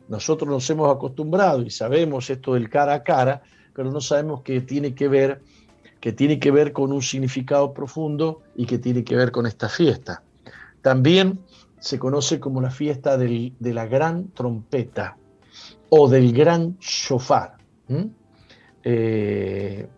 Nosotros 0.09 0.51
nos 0.51 0.69
hemos 0.69 0.95
acostumbrado 0.95 1.63
y 1.63 1.71
sabemos 1.71 2.29
esto 2.29 2.55
del 2.55 2.69
cara 2.69 2.95
a 2.95 3.03
cara, 3.03 3.43
pero 3.73 3.91
no 3.91 4.01
sabemos 4.01 4.43
que 4.43 4.61
tiene 4.61 4.95
que 4.95 5.09
ver 5.09 5.41
tiene 6.13 6.39
que 6.39 6.51
ver 6.51 6.73
con 6.73 6.93
un 6.93 7.03
significado 7.03 7.75
profundo 7.75 8.41
y 8.57 8.67
que 8.67 8.79
tiene 8.79 9.05
que 9.05 9.17
ver 9.17 9.31
con 9.31 9.47
esta 9.47 9.69
fiesta. 9.69 10.23
También 10.83 11.41
se 11.79 11.99
conoce 11.99 12.41
como 12.41 12.61
la 12.61 12.71
fiesta 12.71 13.17
de 13.17 13.53
la 13.61 13.87
gran 13.87 14.29
trompeta 14.29 15.17
o 15.91 16.09
del 16.09 16.33
gran 16.33 16.79
shofar, 16.79 17.57
eh, 18.83 19.89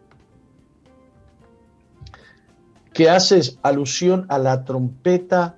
que 2.92 3.10
hace 3.10 3.40
alusión 3.62 4.26
a 4.28 4.38
la 4.38 4.64
trompeta 4.64 5.56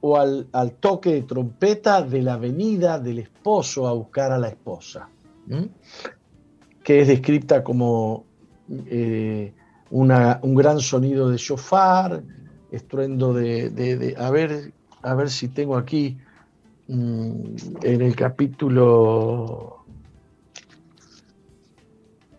o 0.00 0.16
al, 0.16 0.46
toque 0.80 1.12
de 1.12 1.22
trompeta 1.22 2.02
de 2.02 2.22
la 2.22 2.36
venida 2.36 2.98
del 2.98 3.18
esposo 3.18 3.88
a 3.88 3.92
buscar 3.92 4.32
a 4.32 4.38
la 4.38 4.48
esposa, 4.48 5.08
que 6.82 7.00
es 7.00 7.08
descrita 7.08 7.64
como 7.64 8.24
eh, 8.70 9.52
un 9.90 10.54
gran 10.54 10.80
sonido 10.80 11.30
de 11.30 11.36
shofar, 11.36 12.22
estruendo 12.70 13.32
de, 13.32 14.14
a, 14.18 14.30
ver, 14.30 14.72
a 15.02 15.14
ver 15.14 15.30
si 15.30 15.48
tengo 15.48 15.76
aquí 15.76 16.18
mm, 16.88 17.40
en 17.82 18.02
el 18.02 18.14
capítulo 18.14 19.84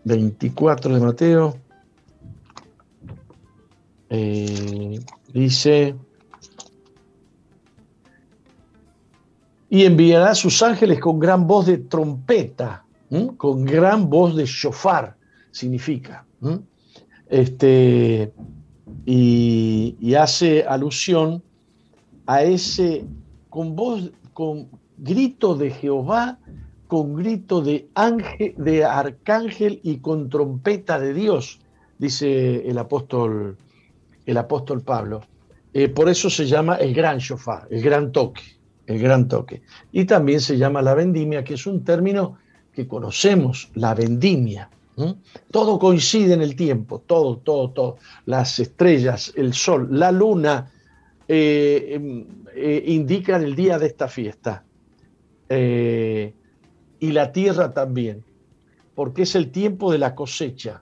24 0.05 0.95
de 0.95 0.99
Mateo, 1.01 1.57
eh, 4.09 4.99
dice, 5.33 5.95
y 9.69 9.85
enviará 9.85 10.31
a 10.31 10.35
sus 10.35 10.61
ángeles 10.63 10.99
con 10.99 11.19
gran 11.19 11.45
voz 11.45 11.67
de 11.67 11.77
trompeta, 11.77 12.83
con 13.37 13.65
gran 13.65 14.09
voz 14.09 14.35
de 14.35 14.45
shofar, 14.45 15.15
significa. 15.51 16.25
Este, 17.27 18.33
y, 19.05 20.15
hace 20.15 20.63
alusión 20.63 21.43
a 22.25 22.43
ese, 22.43 23.05
con 23.49 23.75
voz, 23.75 24.11
con 24.33 24.69
grito 24.97 25.55
de 25.55 25.69
Jehová, 25.69 26.39
con 26.87 27.15
grito 27.15 27.61
de 27.61 27.87
ángel, 27.93 28.55
de 28.57 28.83
arcángel 28.83 29.79
y 29.83 29.97
con 29.97 30.29
trompeta 30.29 30.99
de 30.99 31.13
Dios, 31.13 31.59
dice 31.99 32.67
el 32.67 32.79
apóstol, 32.79 33.57
el 34.25 34.37
apóstol 34.37 34.81
Pablo. 34.81 35.21
Eh, 35.73 35.87
por 35.87 36.09
eso 36.09 36.31
se 36.31 36.47
llama 36.47 36.75
el 36.77 36.95
gran 36.95 37.19
shofar, 37.19 37.67
el 37.69 37.83
gran 37.83 38.11
toque 38.11 38.58
el 38.89 38.99
gran 38.99 39.27
toque. 39.27 39.61
Y 39.91 40.05
también 40.05 40.41
se 40.41 40.57
llama 40.57 40.81
la 40.81 40.95
vendimia, 40.95 41.43
que 41.43 41.53
es 41.53 41.67
un 41.67 41.83
término 41.83 42.37
que 42.73 42.87
conocemos, 42.87 43.69
la 43.75 43.93
vendimia. 43.93 44.69
Todo 45.49 45.79
coincide 45.79 46.33
en 46.33 46.41
el 46.41 46.55
tiempo, 46.55 46.99
todo, 47.05 47.37
todo, 47.37 47.69
todo. 47.69 47.97
Las 48.25 48.59
estrellas, 48.59 49.31
el 49.37 49.53
sol, 49.53 49.87
la 49.91 50.11
luna 50.11 50.71
eh, 51.27 51.91
em, 51.91 52.25
eh, 52.53 52.83
indican 52.87 53.43
el 53.43 53.55
día 53.55 53.79
de 53.79 53.85
esta 53.85 54.07
fiesta. 54.09 54.65
Eh, 55.47 56.33
y 56.99 57.11
la 57.11 57.31
tierra 57.31 57.71
también, 57.71 58.25
porque 58.93 59.21
es 59.21 59.35
el 59.35 59.51
tiempo 59.51 59.91
de 59.91 59.99
la 59.99 60.15
cosecha. 60.15 60.81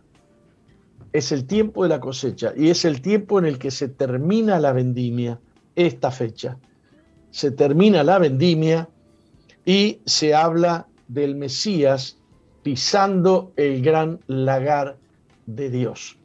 Es 1.11 1.31
el 1.31 1.45
tiempo 1.45 1.83
de 1.83 1.89
la 1.89 1.99
cosecha 1.99 2.53
y 2.55 2.69
es 2.69 2.85
el 2.85 3.01
tiempo 3.01 3.37
en 3.37 3.45
el 3.45 3.59
que 3.59 3.69
se 3.69 3.89
termina 3.89 4.59
la 4.59 4.71
vendimia, 4.71 5.39
esta 5.75 6.09
fecha 6.09 6.57
se 7.37 7.51
termina 7.51 8.03
la 8.03 8.17
vendimia 8.17 8.89
y 9.63 10.01
se 10.07 10.33
habla 10.33 10.87
del 11.07 11.35
Mesías 11.35 12.17
pisando 12.63 13.51
el 13.57 13.83
gran 13.83 14.19
lagar 14.25 14.97
de 15.45 15.69
Dios. 15.69 16.17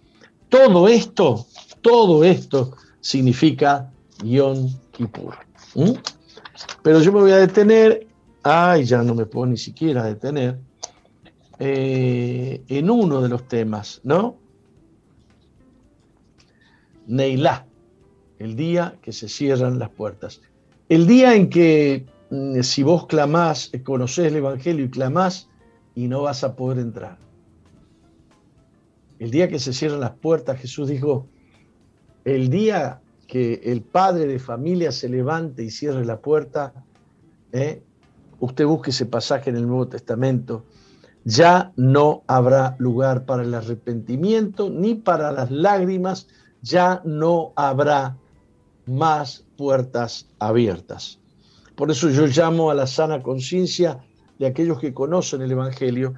Todo 0.49 0.89
esto, 0.89 1.45
todo 1.83 2.25
esto 2.25 2.79
significa 3.03 3.93
Yom 4.25 4.71
Kippur. 4.93 5.35
Pero 6.83 7.03
yo 7.03 7.13
me 7.13 7.21
voy 7.21 7.33
a 7.33 7.37
detener, 7.37 8.07
ay, 8.43 8.85
ya 8.87 9.03
no 9.03 9.15
me 9.15 9.27
puedo 9.27 9.49
ni 9.49 9.59
siquiera 9.59 10.05
detener, 10.05 10.59
eh, 11.59 12.63
en 12.69 12.89
uno 12.89 13.21
de 13.21 13.29
los 13.29 13.47
temas, 13.49 14.01
¿no? 14.03 14.39
Neilá, 17.07 17.67
el 18.39 18.57
día 18.57 18.97
que 19.03 19.13
se 19.13 19.29
cierran 19.29 19.79
las 19.79 19.91
puertas. 19.91 20.41
El 20.89 21.07
día 21.07 21.35
en 21.35 21.49
que 21.49 22.07
mm, 22.31 22.61
si 22.61 22.83
vos 22.83 23.07
clamás, 23.07 23.71
conocés 23.85 24.27
el 24.27 24.37
Evangelio 24.37 24.85
y 24.85 24.91
clamás 24.91 25.49
y 25.95 26.09
no 26.09 26.23
vas 26.23 26.45
a 26.45 26.57
poder 26.57 26.79
entrar. 26.79 27.19
El 29.19 29.31
día 29.31 29.49
que 29.49 29.59
se 29.59 29.73
cierran 29.73 30.01
las 30.01 30.13
puertas, 30.13 30.59
Jesús 30.61 30.89
dijo, 30.89 31.29
el 32.25 32.51
día 32.51 33.01
que 33.27 33.61
el 33.65 33.83
padre 33.83 34.27
de 34.27 34.39
familia 34.39 34.93
se 34.93 35.09
levante 35.09 35.63
y 35.63 35.71
cierre 35.71 36.05
la 36.05 36.21
puerta, 36.21 36.75
¿eh? 37.53 37.83
usted 38.41 38.67
busque 38.67 38.91
ese 38.91 39.07
pasaje 39.07 39.51
en 39.51 39.57
el 39.57 39.67
Nuevo 39.67 39.89
Testamento, 39.89 40.65
ya 41.25 41.73
no 41.77 42.25
habrá 42.27 42.75
lugar 42.79 43.25
para 43.25 43.43
el 43.43 43.55
arrepentimiento 43.55 44.71
ni 44.71 44.95
para 44.95 45.31
las 45.31 45.51
lágrimas, 45.51 46.27
ya 46.61 47.01
no 47.05 47.53
habrá 47.55 48.17
más 48.87 49.45
puertas 49.63 50.27
abiertas. 50.41 51.21
Por 51.77 51.89
eso 51.93 52.11
yo 52.11 52.27
llamo 52.27 52.69
a 52.69 52.75
la 52.75 52.89
sana 52.89 53.23
conciencia 53.23 54.01
de 54.41 54.47
aquellos 54.47 54.81
que 54.81 54.93
conocen 54.93 55.41
el 55.41 55.53
Evangelio 55.53 56.15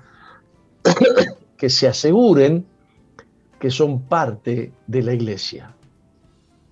que 1.59 1.69
se 1.69 1.87
aseguren 1.87 2.65
que 3.61 3.71
son 3.71 4.01
parte 4.01 4.73
de 4.87 5.03
la 5.03 5.13
iglesia. 5.13 5.77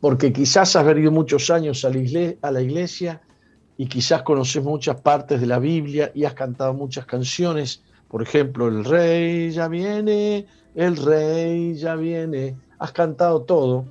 Porque 0.01 0.33
quizás 0.33 0.75
has 0.75 0.87
venido 0.87 1.11
muchos 1.11 1.51
años 1.51 1.85
a 1.85 1.91
la, 1.91 2.63
iglesia, 2.63 3.21
y 3.77 3.87
quizás 3.87 4.23
conoces 4.23 4.65
muchas 4.65 4.99
partes 5.03 5.43
de 5.43 5.47
la 5.47 5.59
Biblia 5.59 6.11
y 6.15 6.25
has 6.25 6.33
cantado 6.33 6.73
muchas 6.73 7.05
canciones. 7.05 7.83
Por 8.09 8.23
ejemplo, 8.23 8.69
el 8.69 8.83
rey 8.87 9.51
ya 9.51 9.69
viene, 9.69 10.47
el 10.75 10.97
rey 10.97 11.75
ya 11.75 11.97
viene. 11.97 12.57
Has 12.79 12.93
cantado 12.93 13.43
todo, 13.43 13.85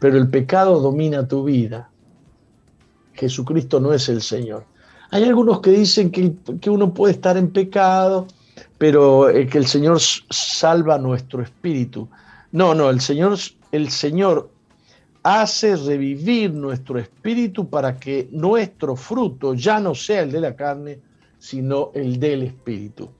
pero 0.00 0.16
el 0.16 0.30
pecado 0.30 0.80
domina 0.80 1.28
tu 1.28 1.44
vida. 1.44 1.90
Jesucristo 3.16 3.80
no 3.80 3.92
es 3.92 4.08
el 4.08 4.22
Señor. 4.22 4.64
Hay 5.10 5.24
algunos 5.24 5.60
que 5.60 5.70
dicen 5.70 6.10
que, 6.10 6.70
uno 6.70 6.92
puede 6.92 7.14
estar 7.14 7.36
en 7.36 7.50
pecado, 7.50 8.26
pero 8.78 9.28
eh, 9.28 9.46
que 9.46 9.58
el 9.58 9.66
Señor 9.66 10.00
salva 10.00 10.98
nuestro 10.98 11.42
espíritu. 11.42 12.08
No, 12.52 12.74
no, 12.74 12.90
el 12.90 13.00
Señor, 13.00 13.38
el 13.72 13.90
Señor 13.90 14.50
hace 15.22 15.76
revivir 15.76 16.52
nuestro 16.52 16.98
espíritu 16.98 17.68
para 17.68 17.96
que 17.96 18.28
nuestro 18.32 18.96
fruto 18.96 19.54
ya 19.54 19.80
no 19.80 19.94
sea 19.94 20.22
el 20.22 20.32
de 20.32 20.40
la 20.40 20.54
carne, 20.54 20.98
sino 21.38 21.90
el 21.94 22.18
del 22.18 22.42
espíritu. 22.42 23.10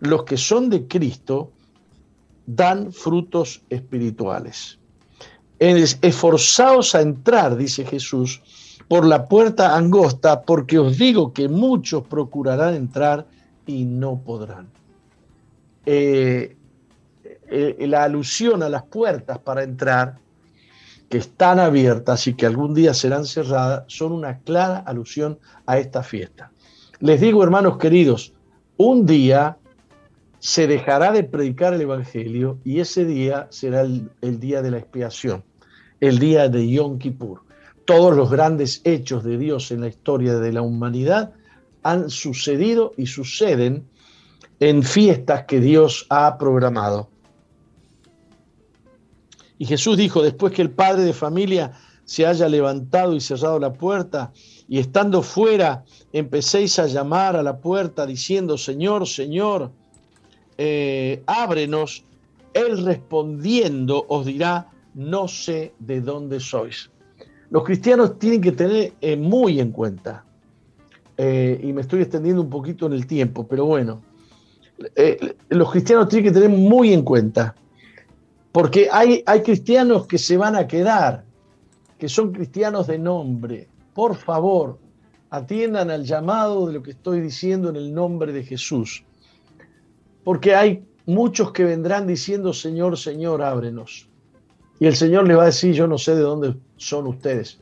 Los 0.00 0.24
que 0.24 0.36
son 0.36 0.70
de 0.70 0.86
Cristo 0.86 1.50
dan 2.46 2.92
frutos 2.92 3.62
espirituales 3.70 4.78
esforzaos 5.58 6.94
a 6.94 7.00
entrar, 7.00 7.56
dice 7.56 7.84
Jesús, 7.84 8.42
por 8.88 9.04
la 9.04 9.26
puerta 9.26 9.76
angosta, 9.76 10.42
porque 10.42 10.78
os 10.78 10.98
digo 10.98 11.32
que 11.32 11.48
muchos 11.48 12.06
procurarán 12.06 12.74
entrar 12.74 13.26
y 13.66 13.84
no 13.84 14.20
podrán. 14.24 14.68
Eh, 15.84 16.56
eh, 17.48 17.86
la 17.86 18.04
alusión 18.04 18.62
a 18.62 18.68
las 18.68 18.84
puertas 18.84 19.38
para 19.38 19.62
entrar, 19.62 20.18
que 21.08 21.18
están 21.18 21.60
abiertas 21.60 22.26
y 22.26 22.34
que 22.34 22.46
algún 22.46 22.74
día 22.74 22.92
serán 22.92 23.26
cerradas, 23.26 23.84
son 23.86 24.12
una 24.12 24.38
clara 24.40 24.78
alusión 24.78 25.38
a 25.64 25.78
esta 25.78 26.02
fiesta. 26.02 26.50
Les 26.98 27.20
digo, 27.20 27.44
hermanos 27.44 27.78
queridos, 27.78 28.32
un 28.76 29.06
día 29.06 29.56
se 30.38 30.66
dejará 30.66 31.12
de 31.12 31.24
predicar 31.24 31.74
el 31.74 31.80
Evangelio 31.80 32.58
y 32.64 32.80
ese 32.80 33.04
día 33.04 33.46
será 33.50 33.82
el, 33.82 34.40
día 34.40 34.62
de 34.62 34.70
la 34.70 34.78
expiación, 34.78 35.44
el 36.00 36.18
día 36.18 36.48
de 36.48 36.68
Yom 36.68 36.98
Kippur. 36.98 37.45
Todos 37.86 38.16
los 38.16 38.30
grandes 38.30 38.80
hechos 38.84 39.24
de 39.24 39.38
Dios 39.38 39.70
en 39.70 39.80
la 39.80 39.88
historia 39.88 40.34
de 40.34 40.52
la 40.52 40.62
humanidad 40.62 41.32
han 41.82 42.10
sucedido 42.10 42.92
y 42.96 43.06
suceden 43.06 43.88
en 44.58 44.82
fiestas 44.82 45.44
que 45.44 45.60
Dios 45.60 46.06
ha 46.10 46.36
programado. 46.36 47.08
Y 49.58 49.66
Jesús 49.66 49.96
dijo, 49.96 50.22
después 50.22 50.52
que 50.52 50.62
el 50.62 50.70
padre 50.70 51.04
de 51.04 51.12
familia 51.12 51.72
se 52.04 52.26
haya 52.26 52.48
levantado 52.48 53.14
y 53.14 53.20
cerrado 53.20 53.58
la 53.58 53.72
puerta, 53.72 54.32
y 54.68 54.78
estando 54.78 55.22
fuera 55.22 55.84
empecéis 56.12 56.78
a 56.78 56.86
llamar 56.86 57.36
a 57.36 57.42
la 57.42 57.58
puerta 57.58 58.04
diciendo, 58.04 58.58
Señor, 58.58 59.06
Señor, 59.06 59.70
eh, 60.58 61.22
ábrenos, 61.26 62.04
Él 62.52 62.84
respondiendo 62.84 64.04
os 64.08 64.26
dirá, 64.26 64.70
no 64.94 65.28
sé 65.28 65.72
de 65.78 66.00
dónde 66.00 66.40
sois. 66.40 66.90
Los 67.50 67.64
cristianos 67.64 68.18
tienen 68.18 68.40
que 68.40 68.52
tener 68.52 68.92
eh, 69.00 69.16
muy 69.16 69.60
en 69.60 69.72
cuenta, 69.72 70.24
eh, 71.16 71.60
y 71.62 71.72
me 71.72 71.82
estoy 71.82 72.02
extendiendo 72.02 72.42
un 72.42 72.50
poquito 72.50 72.86
en 72.86 72.92
el 72.92 73.06
tiempo, 73.06 73.46
pero 73.46 73.64
bueno, 73.64 74.02
los 75.48 75.70
cristianos 75.70 76.08
tienen 76.08 76.32
que 76.32 76.38
tener 76.38 76.50
muy 76.50 76.92
en 76.92 77.02
cuenta, 77.02 77.54
porque 78.52 78.88
hay, 78.90 79.22
hay 79.26 79.42
cristianos 79.42 80.06
que 80.06 80.18
se 80.18 80.36
van 80.36 80.56
a 80.56 80.66
quedar, 80.66 81.24
que 81.98 82.08
son 82.08 82.32
cristianos 82.32 82.86
de 82.86 82.98
nombre. 82.98 83.68
Por 83.94 84.16
favor, 84.16 84.78
atiendan 85.30 85.90
al 85.90 86.04
llamado 86.04 86.66
de 86.66 86.74
lo 86.74 86.82
que 86.82 86.92
estoy 86.92 87.20
diciendo 87.20 87.68
en 87.70 87.76
el 87.76 87.94
nombre 87.94 88.32
de 88.32 88.42
Jesús. 88.42 89.04
Porque 90.24 90.54
hay 90.54 90.84
muchos 91.06 91.52
que 91.52 91.64
vendrán 91.64 92.06
diciendo, 92.06 92.52
Señor, 92.52 92.98
Señor, 92.98 93.42
ábrenos. 93.42 94.08
Y 94.80 94.86
el 94.86 94.96
Señor 94.96 95.26
les 95.26 95.36
va 95.36 95.42
a 95.42 95.46
decir, 95.46 95.74
yo 95.74 95.86
no 95.86 95.98
sé 95.98 96.14
de 96.14 96.22
dónde 96.22 96.56
son 96.76 97.06
ustedes. 97.06 97.58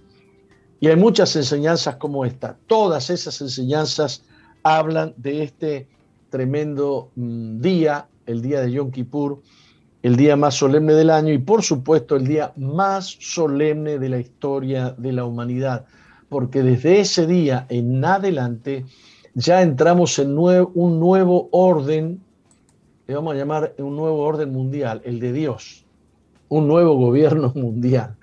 Y 0.81 0.89
hay 0.89 0.97
muchas 0.97 1.35
enseñanzas 1.37 1.97
como 1.97 2.25
esta. 2.25 2.57
Todas 2.67 3.11
esas 3.11 3.41
enseñanzas 3.41 4.25
hablan 4.63 5.15
de 5.17 5.43
este 5.43 5.89
tremendo 6.31 7.11
mm, 7.15 7.61
día, 7.61 8.09
el 8.27 8.43
día 8.43 8.61
de 8.61 8.73
Yom 8.73 8.91
Kippur, 8.91 9.41
el 10.03 10.17
día 10.17 10.37
más 10.37 10.55
solemne 10.55 10.95
del 10.95 11.11
año 11.11 11.33
y 11.33 11.39
por 11.39 11.63
supuesto 11.63 12.17
el 12.17 12.27
día 12.27 12.53
más 12.57 13.17
solemne 13.21 13.99
de 13.99 14.09
la 14.09 14.19
historia 14.19 14.95
de 14.99 15.13
la 15.13 15.25
humanidad 15.25 15.87
porque 16.35 16.65
desde 16.65 16.99
ese 16.99 17.29
día 17.29 17.65
en 17.69 18.05
adelante 18.05 18.85
ya 19.35 19.63
entramos 19.63 20.19
en 20.19 20.37
un 20.37 20.99
nuevo 20.99 21.49
orden, 21.53 22.21
le 23.07 23.15
vamos 23.15 23.35
a 23.35 23.37
llamar 23.37 23.73
un 23.79 23.95
nuevo 23.95 24.19
orden 24.19 24.53
mundial, 24.53 25.01
el 25.05 25.21
de 25.21 25.33
Dios, 25.33 25.85
un 26.49 26.67
nuevo 26.67 26.97
gobierno 26.97 27.53
mundial. 27.55 28.17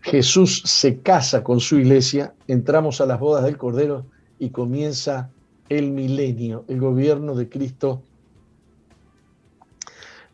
Jesús 0.00 0.62
se 0.64 1.00
casa 1.00 1.42
con 1.42 1.60
su 1.60 1.78
iglesia, 1.78 2.34
entramos 2.46 3.00
a 3.00 3.06
las 3.06 3.20
bodas 3.20 3.44
del 3.44 3.58
Cordero 3.58 4.06
y 4.38 4.50
comienza 4.50 5.30
el 5.68 5.90
milenio, 5.90 6.64
el 6.68 6.80
gobierno 6.80 7.34
de 7.34 7.48
Cristo 7.48 8.02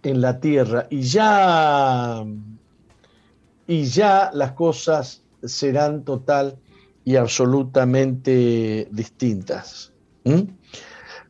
en 0.03 0.21
la 0.21 0.39
tierra. 0.41 0.87
Y 0.91 1.03
ya, 1.03 2.25
y 3.67 3.85
ya 3.85 4.31
las 4.33 4.53
cosas 4.53 5.23
serán 5.43 6.05
total 6.05 6.57
y 7.05 7.17
absolutamente 7.17 8.89
distintas. 8.91 9.93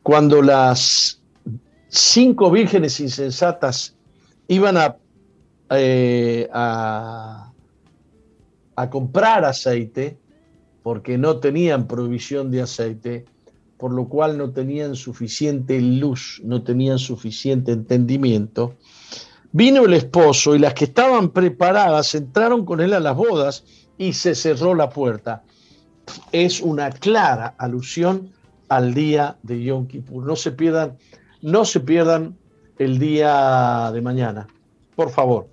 Cuando 0.03 0.41
las 0.41 1.21
cinco 1.89 2.51
vírgenes 2.51 2.99
insensatas 2.99 3.95
iban 4.47 4.77
a, 4.77 4.97
eh, 5.71 6.47
a, 6.53 7.44
a 8.75 8.89
comprar 8.89 9.45
aceite, 9.45 10.17
porque 10.83 11.17
no 11.17 11.37
tenían 11.39 11.87
provisión 11.87 12.51
de 12.51 12.61
aceite, 12.61 13.25
por 13.77 13.91
lo 13.91 14.07
cual 14.07 14.37
no 14.37 14.51
tenían 14.51 14.95
suficiente 14.95 15.81
luz, 15.81 16.41
no 16.43 16.63
tenían 16.63 16.99
suficiente 16.99 17.71
entendimiento, 17.71 18.75
vino 19.51 19.85
el 19.85 19.93
esposo 19.93 20.55
y 20.55 20.59
las 20.59 20.73
que 20.73 20.85
estaban 20.85 21.29
preparadas 21.29 22.13
entraron 22.15 22.65
con 22.65 22.81
él 22.81 22.93
a 22.93 22.99
las 22.99 23.15
bodas 23.15 23.63
y 23.97 24.13
se 24.13 24.35
cerró 24.35 24.75
la 24.75 24.89
puerta. 24.89 25.43
Es 26.31 26.61
una 26.61 26.91
clara 26.91 27.55
alusión 27.57 28.31
al 28.69 28.93
día 28.93 29.37
de 29.43 29.63
Yom 29.63 29.87
Kippur. 29.87 30.25
No 30.25 30.35
se 30.35 30.51
pierdan, 30.51 30.97
no 31.41 31.65
se 31.65 31.79
pierdan 31.79 32.37
el 32.77 32.99
día 32.99 33.91
de 33.93 34.01
mañana. 34.01 34.47
Por 34.95 35.09
favor, 35.09 35.47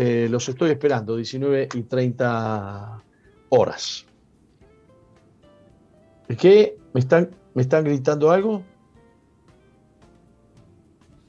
eh, 0.00 0.28
los 0.30 0.48
estoy 0.48 0.70
esperando, 0.70 1.16
19 1.16 1.70
y 1.74 1.82
30 1.82 3.02
horas. 3.48 4.06
¿Es 6.28 6.36
que 6.36 6.78
me 6.94 7.00
están, 7.00 7.30
me 7.52 7.62
están 7.62 7.82
gritando 7.82 8.30
algo? 8.30 8.62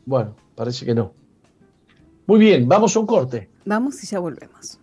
Bueno, 0.05 0.35
parece 0.53 0.85
que 0.85 0.93
no. 0.93 1.15
Muy 2.27 2.39
bien, 2.39 2.67
vamos 2.67 2.95
a 2.95 2.99
un 2.99 3.07
corte. 3.07 3.49
Vamos 3.65 4.03
y 4.03 4.05
ya 4.05 4.19
volvemos. 4.19 4.79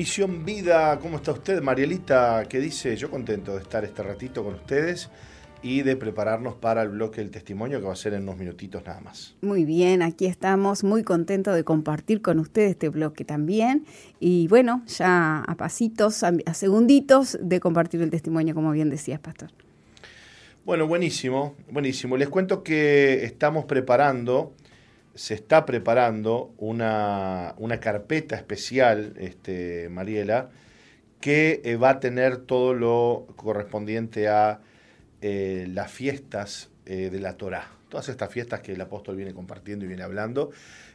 Misión 0.00 0.46
Vida. 0.46 0.98
¿Cómo 0.98 1.18
está 1.18 1.32
usted, 1.32 1.60
Marielita? 1.60 2.46
¿Qué 2.48 2.58
dice? 2.58 2.96
Yo 2.96 3.10
contento 3.10 3.52
de 3.52 3.60
estar 3.60 3.84
este 3.84 4.02
ratito 4.02 4.42
con 4.42 4.54
ustedes 4.54 5.10
y 5.62 5.82
de 5.82 5.94
prepararnos 5.94 6.54
para 6.54 6.80
el 6.80 6.88
bloque 6.88 7.20
del 7.20 7.30
testimonio 7.30 7.80
que 7.80 7.86
va 7.86 7.92
a 7.92 7.96
ser 7.96 8.14
en 8.14 8.22
unos 8.22 8.38
minutitos 8.38 8.82
nada 8.86 9.02
más. 9.02 9.36
Muy 9.42 9.66
bien, 9.66 10.00
aquí 10.00 10.24
estamos 10.24 10.84
muy 10.84 11.02
contentos 11.04 11.54
de 11.54 11.64
compartir 11.64 12.22
con 12.22 12.38
ustedes 12.38 12.70
este 12.70 12.88
bloque 12.88 13.26
también 13.26 13.84
y 14.20 14.48
bueno, 14.48 14.82
ya 14.86 15.40
a 15.42 15.54
pasitos, 15.58 16.22
a, 16.22 16.32
segunditos 16.54 17.38
de 17.42 17.60
compartir 17.60 18.00
el 18.00 18.08
testimonio, 18.08 18.54
como 18.54 18.72
bien 18.72 18.88
decías, 18.88 19.20
Pastor. 19.20 19.50
Bueno, 20.64 20.86
buenísimo, 20.86 21.56
buenísimo. 21.70 22.16
Les 22.16 22.30
cuento 22.30 22.62
que 22.62 23.22
estamos 23.22 23.66
preparando 23.66 24.54
se 25.14 25.34
está 25.34 25.66
preparando 25.66 26.54
una, 26.58 27.54
carpeta 27.80 28.36
especial, 28.36 29.14
este, 29.18 29.88
Mariela, 29.88 30.50
que 31.20 31.60
eh, 31.64 31.76
va 31.76 31.90
a 31.90 32.00
tener 32.00 32.38
todo 32.38 32.74
lo 32.74 33.26
correspondiente 33.36 34.28
a 34.28 34.60
eh, 35.20 35.66
las 35.70 35.90
fiestas 35.90 36.70
eh, 36.86 37.10
de 37.10 37.20
la 37.20 37.36
Torá. 37.36 37.68
Todas 37.88 38.08
estas 38.08 38.30
fiestas 38.32 38.60
que 38.60 38.72
el 38.72 38.80
apóstol 38.80 39.16
viene 39.16 39.34
compartiendo 39.34 39.84
y 39.84 39.88
viene 39.88 40.02
hablando. 40.02 40.50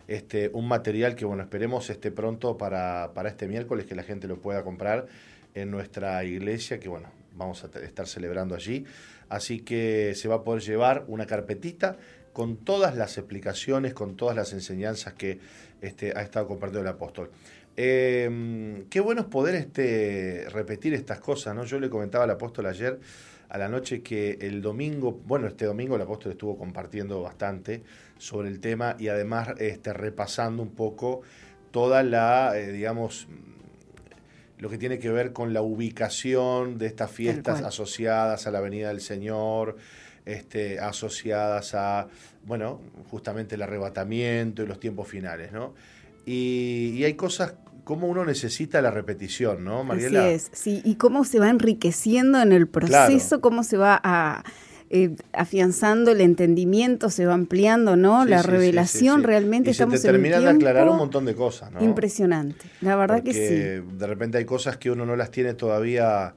Este, 0.08 0.50
un 0.54 0.68
material 0.68 1.16
que, 1.16 1.26
bueno, 1.26 1.44
esperemos 1.44 1.90
esté 1.90 2.10
pronto 2.12 2.58
para, 2.58 3.12
para 3.14 3.30
este 3.30 3.48
miércoles, 3.48 3.86
que 3.86 3.96
la 3.96 4.04
gente 4.04 4.28
lo 4.28 4.38
pueda 4.38 4.64
comprar 4.64 5.08
en 5.54 5.72
nuestra 5.72 6.24
iglesia, 6.24 6.80
que, 6.80 6.90
bueno, 6.90 7.10
vamos 7.36 7.64
a 7.64 7.80
estar 7.80 8.08
celebrando 8.08 8.56
allí. 8.56 8.86
Así 9.30 9.60
que 9.60 10.14
se 10.16 10.28
va 10.28 10.36
a 10.36 10.44
poder 10.44 10.62
llevar 10.62 11.06
una 11.08 11.26
carpetita 11.26 11.98
con 12.36 12.57
todas 12.57 12.98
las 12.98 13.18
explicaciones, 13.18 13.94
con 13.94 14.18
todas 14.18 14.36
las 14.36 14.52
enseñanzas 14.52 15.14
que 15.14 15.40
este, 15.80 16.12
ha 16.18 16.22
estado 16.22 16.49
compartiendo 16.49 16.82
el 16.82 16.94
apóstol. 16.94 17.32
Em, 17.78 18.90
qué 18.90 18.99
bueno 18.99 19.22
es 19.22 19.28
poder 19.28 19.56
este, 19.56 20.45
repetir 20.49 20.94
estas 20.94 21.22
cosas, 21.22 21.56
¿no? 21.56 21.64
Yo 21.64 21.80
le 21.80 21.90
comentaba 21.90 22.26
al 22.26 22.32
apóstol 22.32 22.66
ayer 22.66 22.99
a 23.48 23.57
la 23.57 23.70
noche 23.70 24.02
que 24.02 24.38
el 24.41 24.62
domingo, 24.62 25.14
bueno, 25.26 25.48
este 25.48 25.64
domingo 25.64 25.95
el 25.95 26.02
apóstol 26.02 26.34
estuvo 26.34 26.57
compartiendo 26.57 27.22
bastante 27.22 27.84
sobre 28.18 28.49
el 28.49 28.60
tema 28.60 28.98
y 28.99 29.07
además 29.07 29.53
este, 29.57 29.94
repasando 29.94 30.62
un 30.62 30.72
poco 30.72 31.22
toda 31.72 32.03
la, 32.03 32.52
eh, 32.57 32.74
digamos, 32.74 33.30
lo 34.57 34.70
que 34.70 34.78
tiene 34.78 34.99
que 34.99 35.10
ver 35.10 35.32
con 35.32 35.53
la 35.53 35.62
ubicación 35.62 36.78
de 36.80 36.88
estas 36.88 37.12
fiestas 37.12 37.62
asociadas 37.62 38.45
a 38.45 38.52
la 38.52 38.60
Venida 38.60 38.90
del 38.90 38.99
Señor, 38.99 39.78
este, 40.26 40.80
asociadas 40.80 41.76
a, 41.76 42.07
bueno, 42.45 42.81
justamente 43.10 43.56
el 43.56 43.61
arrebatamiento 43.61 44.64
y 44.64 44.68
los 44.68 44.80
tiempos 44.80 45.07
finales, 45.07 45.52
¿no? 45.52 45.73
Y, 46.26 47.03
hay 47.03 47.14
cosas 47.14 47.53
como 47.84 48.07
uno 48.07 48.26
necesita 48.26 48.81
la 48.81 48.89
repetición, 48.89 49.64
¿no, 49.64 49.84
Mariela? 49.84 50.26
Así 50.26 50.34
es, 50.34 50.49
sí, 50.53 50.81
y 50.84 50.95
cómo 50.95 51.23
se 51.23 51.39
va 51.39 51.49
enriqueciendo 51.49 52.41
en 52.41 52.52
el 52.52 52.68
proceso, 52.68 53.41
cómo 53.41 53.64
se 53.64 53.77
va 53.77 54.02
a 54.03 54.43
eh, 54.89 55.15
afianzando 55.34 56.11
el 56.11 56.22
entendimiento, 56.22 57.11
se 57.11 57.27
va 57.27 57.35
ampliando, 57.35 57.95
¿no? 57.95 58.26
la 58.26 58.41
revelación 58.41 59.23
realmente 59.23 59.69
y 59.69 59.72
estamos 59.72 59.99
se 59.99 60.07
te 60.07 60.11
termina 60.14 60.39
de 60.39 60.49
aclarar 60.49 60.89
un 60.89 60.97
montón 60.97 61.26
de 61.26 61.35
cosas, 61.35 61.72
¿no? 61.72 61.84
Impresionante, 61.84 62.65
la 62.81 62.95
verdad 62.95 63.22
que 63.22 63.34
sí. 63.34 63.95
De 63.97 64.07
repente 64.07 64.39
hay 64.39 64.45
cosas 64.45 64.77
que 64.77 64.89
uno 64.89 65.06
no 65.06 65.15
las 65.15 65.30
tiene 65.30 65.53
todavía 65.53 66.34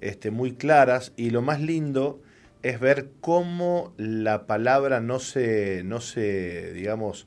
este, 0.00 0.30
muy 0.30 0.52
claras 0.52 1.12
y 1.16 1.30
lo 1.30 1.42
más 1.42 1.60
lindo 1.60 2.20
es 2.62 2.80
ver 2.80 3.10
cómo 3.20 3.94
la 3.96 4.46
palabra 4.46 5.00
no 5.00 5.18
se, 5.18 5.82
no 5.84 6.00
se, 6.00 6.72
digamos, 6.72 7.26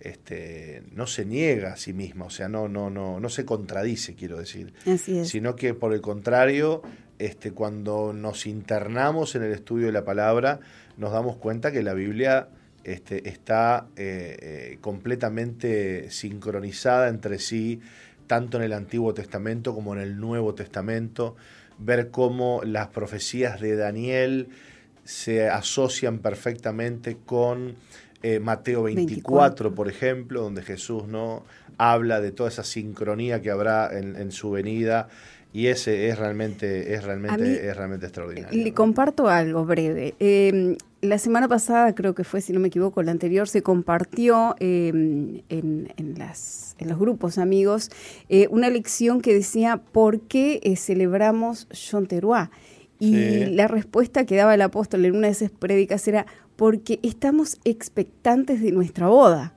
este, 0.00 0.82
no 0.92 1.06
se 1.06 1.24
niega 1.24 1.72
a 1.72 1.76
sí 1.76 1.92
misma, 1.92 2.26
o 2.26 2.30
sea, 2.30 2.48
no, 2.48 2.68
no, 2.68 2.88
no, 2.90 3.18
no 3.18 3.28
se 3.28 3.44
contradice, 3.44 4.14
quiero 4.14 4.38
decir. 4.38 4.72
Así 4.86 5.18
es. 5.18 5.28
Sino 5.28 5.56
que 5.56 5.74
por 5.74 5.92
el 5.92 6.00
contrario, 6.00 6.82
este, 7.18 7.52
cuando 7.52 8.12
nos 8.12 8.46
internamos 8.46 9.34
en 9.34 9.42
el 9.42 9.52
estudio 9.52 9.86
de 9.86 9.92
la 9.92 10.04
palabra, 10.04 10.60
nos 10.96 11.12
damos 11.12 11.36
cuenta 11.36 11.72
que 11.72 11.82
la 11.82 11.94
Biblia 11.94 12.48
este, 12.84 13.28
está 13.28 13.88
eh, 13.96 14.36
eh, 14.40 14.78
completamente 14.80 16.10
sincronizada 16.10 17.08
entre 17.08 17.38
sí, 17.38 17.80
tanto 18.26 18.58
en 18.58 18.64
el 18.64 18.72
Antiguo 18.72 19.14
Testamento 19.14 19.74
como 19.74 19.94
en 19.94 20.00
el 20.00 20.18
Nuevo 20.18 20.54
Testamento, 20.54 21.36
ver 21.78 22.10
cómo 22.10 22.60
las 22.64 22.88
profecías 22.88 23.60
de 23.60 23.76
Daniel 23.76 24.48
se 25.04 25.48
asocian 25.48 26.18
perfectamente 26.18 27.16
con 27.24 27.76
eh, 28.22 28.40
Mateo 28.40 28.82
24, 28.82 29.74
por 29.74 29.88
ejemplo, 29.88 30.42
donde 30.42 30.62
Jesús 30.62 31.06
no 31.06 31.44
habla 31.78 32.20
de 32.20 32.32
toda 32.32 32.48
esa 32.48 32.64
sincronía 32.64 33.40
que 33.40 33.50
habrá 33.50 33.90
en 33.96 34.32
su 34.32 34.50
venida 34.50 35.08
y 35.52 35.68
ese 35.68 36.08
es 36.08 36.18
realmente, 36.18 36.94
es 36.94 37.04
realmente, 37.04 37.68
es 37.68 37.76
realmente 37.76 38.06
extraordinario. 38.06 38.62
Le 38.62 38.74
comparto 38.74 39.28
algo 39.28 39.64
breve. 39.64 40.14
Em, 40.18 40.76
la 41.00 41.18
semana 41.18 41.46
pasada, 41.46 41.94
creo 41.94 42.14
que 42.14 42.24
fue, 42.24 42.40
si 42.40 42.52
no 42.52 42.60
me 42.60 42.68
equivoco, 42.68 43.02
la 43.02 43.12
anterior, 43.12 43.48
se 43.48 43.62
compartió 43.62 44.56
em, 44.58 45.42
en, 45.48 45.92
en, 45.96 46.18
las, 46.18 46.74
en 46.78 46.88
los 46.88 46.98
grupos 46.98 47.38
amigos 47.38 47.90
eh, 48.28 48.48
una 48.50 48.68
lección 48.68 49.20
que 49.20 49.32
decía 49.32 49.80
¿por 49.92 50.20
qué 50.20 50.60
eh, 50.62 50.76
celebramos 50.76 51.68
Teruá? 52.08 52.50
Y 53.00 53.46
la 53.46 53.68
respuesta 53.68 54.26
que 54.26 54.34
daba 54.34 54.54
el 54.54 54.62
apóstol 54.62 55.04
en 55.04 55.14
una 55.14 55.28
de 55.28 55.32
esas 55.32 55.52
prédicas 55.52 56.08
era 56.08 56.26
porque 56.56 56.98
estamos 57.04 57.60
expectantes 57.64 58.60
de 58.60 58.72
nuestra 58.72 59.06
boda 59.06 59.54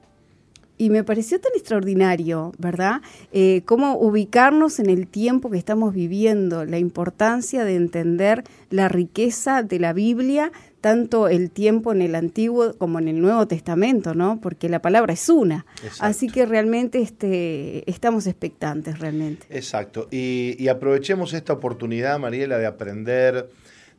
y 0.81 0.89
me 0.89 1.03
pareció 1.03 1.39
tan 1.39 1.51
extraordinario, 1.53 2.53
¿verdad? 2.57 3.01
Eh, 3.31 3.61
cómo 3.65 3.99
ubicarnos 3.99 4.79
en 4.79 4.89
el 4.89 5.07
tiempo 5.07 5.51
que 5.51 5.59
estamos 5.59 5.93
viviendo, 5.93 6.65
la 6.65 6.79
importancia 6.79 7.63
de 7.63 7.75
entender 7.75 8.43
la 8.71 8.89
riqueza 8.89 9.61
de 9.61 9.77
la 9.77 9.93
Biblia, 9.93 10.51
tanto 10.81 11.27
el 11.27 11.51
tiempo 11.51 11.91
en 11.91 12.01
el 12.01 12.15
Antiguo 12.15 12.73
como 12.77 12.99
en 12.99 13.07
el 13.07 13.21
Nuevo 13.21 13.47
Testamento, 13.47 14.13
¿no? 14.13 14.39
Porque 14.41 14.67
la 14.67 14.81
palabra 14.81 15.13
es 15.13 15.29
una. 15.29 15.65
Así 15.99 16.27
que 16.27 16.45
realmente 16.45 17.01
este, 17.01 17.89
estamos 17.89 18.27
expectantes, 18.27 18.99
realmente. 18.99 19.45
Exacto. 19.49 20.07
Y, 20.11 20.55
y 20.57 20.67
aprovechemos 20.67 21.33
esta 21.33 21.53
oportunidad, 21.53 22.19
Mariela, 22.19 22.57
de 22.57 22.65
aprender, 22.65 23.49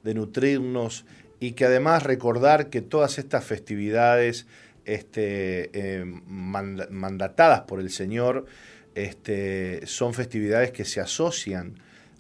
de 0.02 0.14
nutrirnos 0.14 1.04
y 1.40 1.52
que 1.52 1.64
además 1.64 2.02
recordar 2.02 2.68
que 2.68 2.82
todas 2.82 3.18
estas 3.18 3.44
festividades 3.44 4.46
este, 4.84 5.70
eh, 5.72 6.04
mandatadas 6.26 7.62
por 7.62 7.80
el 7.80 7.90
Señor, 7.90 8.46
este, 8.94 9.86
son 9.86 10.14
festividades 10.14 10.70
que 10.72 10.84
se 10.84 11.00
asocian 11.00 11.74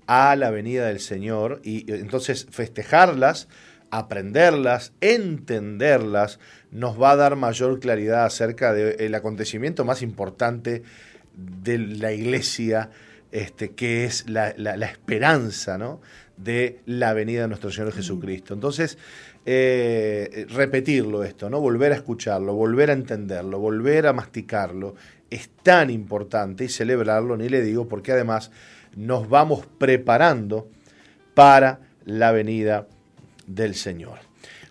a 0.06 0.36
la 0.36 0.50
venida 0.50 0.86
del 0.86 1.00
Señor 1.00 1.60
y 1.62 1.90
entonces 1.92 2.46
festejarlas, 2.50 3.48
aprenderlas, 3.92 4.94
entenderlas, 5.02 6.40
nos 6.70 7.00
va 7.00 7.12
a 7.12 7.16
dar 7.16 7.36
mayor 7.36 7.78
claridad 7.78 8.24
acerca 8.24 8.72
del 8.72 9.14
acontecimiento 9.14 9.84
más 9.84 10.00
importante 10.00 10.82
de 11.34 11.78
la 11.78 12.12
iglesia, 12.12 12.88
este, 13.30 13.72
que 13.72 14.04
es 14.04 14.28
la, 14.28 14.54
la, 14.56 14.78
la 14.78 14.86
esperanza 14.86 15.76
¿no? 15.76 16.00
de 16.38 16.80
la 16.86 17.12
venida 17.12 17.42
de 17.42 17.48
nuestro 17.48 17.70
Señor 17.70 17.92
Jesucristo. 17.92 18.54
Entonces, 18.54 18.96
eh, 19.44 20.46
repetirlo 20.48 21.22
esto, 21.22 21.50
¿no? 21.50 21.60
Volver 21.60 21.92
a 21.92 21.96
escucharlo, 21.96 22.54
volver 22.54 22.88
a 22.88 22.94
entenderlo, 22.94 23.58
volver 23.58 24.06
a 24.06 24.14
masticarlo, 24.14 24.94
es 25.28 25.50
tan 25.62 25.90
importante 25.90 26.64
y 26.64 26.68
celebrarlo, 26.70 27.36
ni 27.36 27.50
le 27.50 27.60
digo, 27.60 27.88
porque 27.88 28.12
además 28.12 28.50
nos 28.96 29.28
vamos 29.28 29.66
preparando 29.78 30.70
para 31.34 31.80
la 32.06 32.32
venida 32.32 32.86
del 33.54 33.74
Señor. 33.74 34.18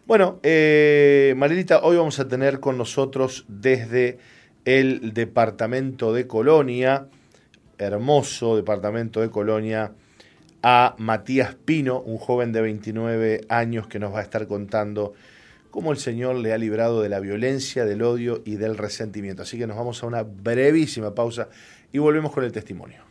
Bueno, 0.06 0.40
eh, 0.44 1.34
Marilita, 1.38 1.82
hoy 1.84 1.98
vamos 1.98 2.20
a 2.20 2.28
tener 2.28 2.60
con 2.60 2.78
nosotros 2.78 3.46
desde 3.48 4.18
el 4.66 5.14
departamento 5.14 6.14
de 6.14 6.28
Colonia, 6.28 7.08
hermoso 7.78 8.56
departamento 8.56 9.22
de 9.22 9.30
Colonia, 9.30 9.94
a 10.64 10.96
Matías 10.98 11.56
Pino, 11.56 12.02
un 12.02 12.18
joven 12.18 12.52
de 12.52 12.62
29 12.62 13.42
años 13.50 13.88
que 13.88 14.00
nos 14.00 14.14
va 14.14 14.20
a 14.20 14.24
estar 14.24 14.48
contando 14.48 15.14
cómo 15.72 15.92
el 15.92 15.98
Señor 15.98 16.36
le 16.36 16.54
ha 16.54 16.58
librado 16.58 17.02
de 17.02 17.10
la 17.10 17.20
violencia, 17.20 17.86
del 17.86 18.02
odio 18.04 18.42
y 18.46 18.58
del 18.58 18.78
resentimiento. 18.78 19.44
Así 19.44 19.58
que 19.58 19.66
nos 19.66 19.78
vamos 19.78 20.04
a 20.04 20.08
una 20.08 20.24
brevísima 20.24 21.16
pausa 21.16 21.50
y 21.92 21.98
volvemos 21.98 22.32
con 22.32 22.44
el 22.44 22.52
testimonio. 22.52 23.11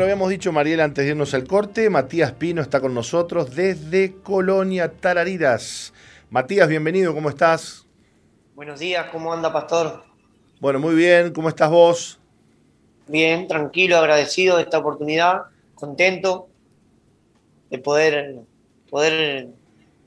Lo 0.00 0.04
habíamos 0.04 0.30
dicho, 0.30 0.50
Mariela, 0.50 0.84
antes 0.84 1.04
de 1.04 1.10
irnos 1.10 1.34
al 1.34 1.46
corte, 1.46 1.90
Matías 1.90 2.32
Pino 2.32 2.62
está 2.62 2.80
con 2.80 2.94
nosotros 2.94 3.54
desde 3.54 4.14
Colonia 4.22 4.90
Tarariras. 4.90 5.92
Matías, 6.30 6.68
bienvenido, 6.68 7.12
¿cómo 7.12 7.28
estás? 7.28 7.86
Buenos 8.54 8.80
días, 8.80 9.08
¿cómo 9.12 9.30
anda, 9.30 9.52
Pastor? 9.52 10.02
Bueno, 10.58 10.78
muy 10.78 10.94
bien, 10.94 11.34
¿cómo 11.34 11.50
estás 11.50 11.68
vos? 11.68 12.18
Bien, 13.08 13.46
tranquilo, 13.46 13.98
agradecido 13.98 14.56
de 14.56 14.62
esta 14.62 14.78
oportunidad, 14.78 15.42
contento 15.74 16.48
de 17.68 17.78
poder, 17.78 18.36
poder 18.88 19.48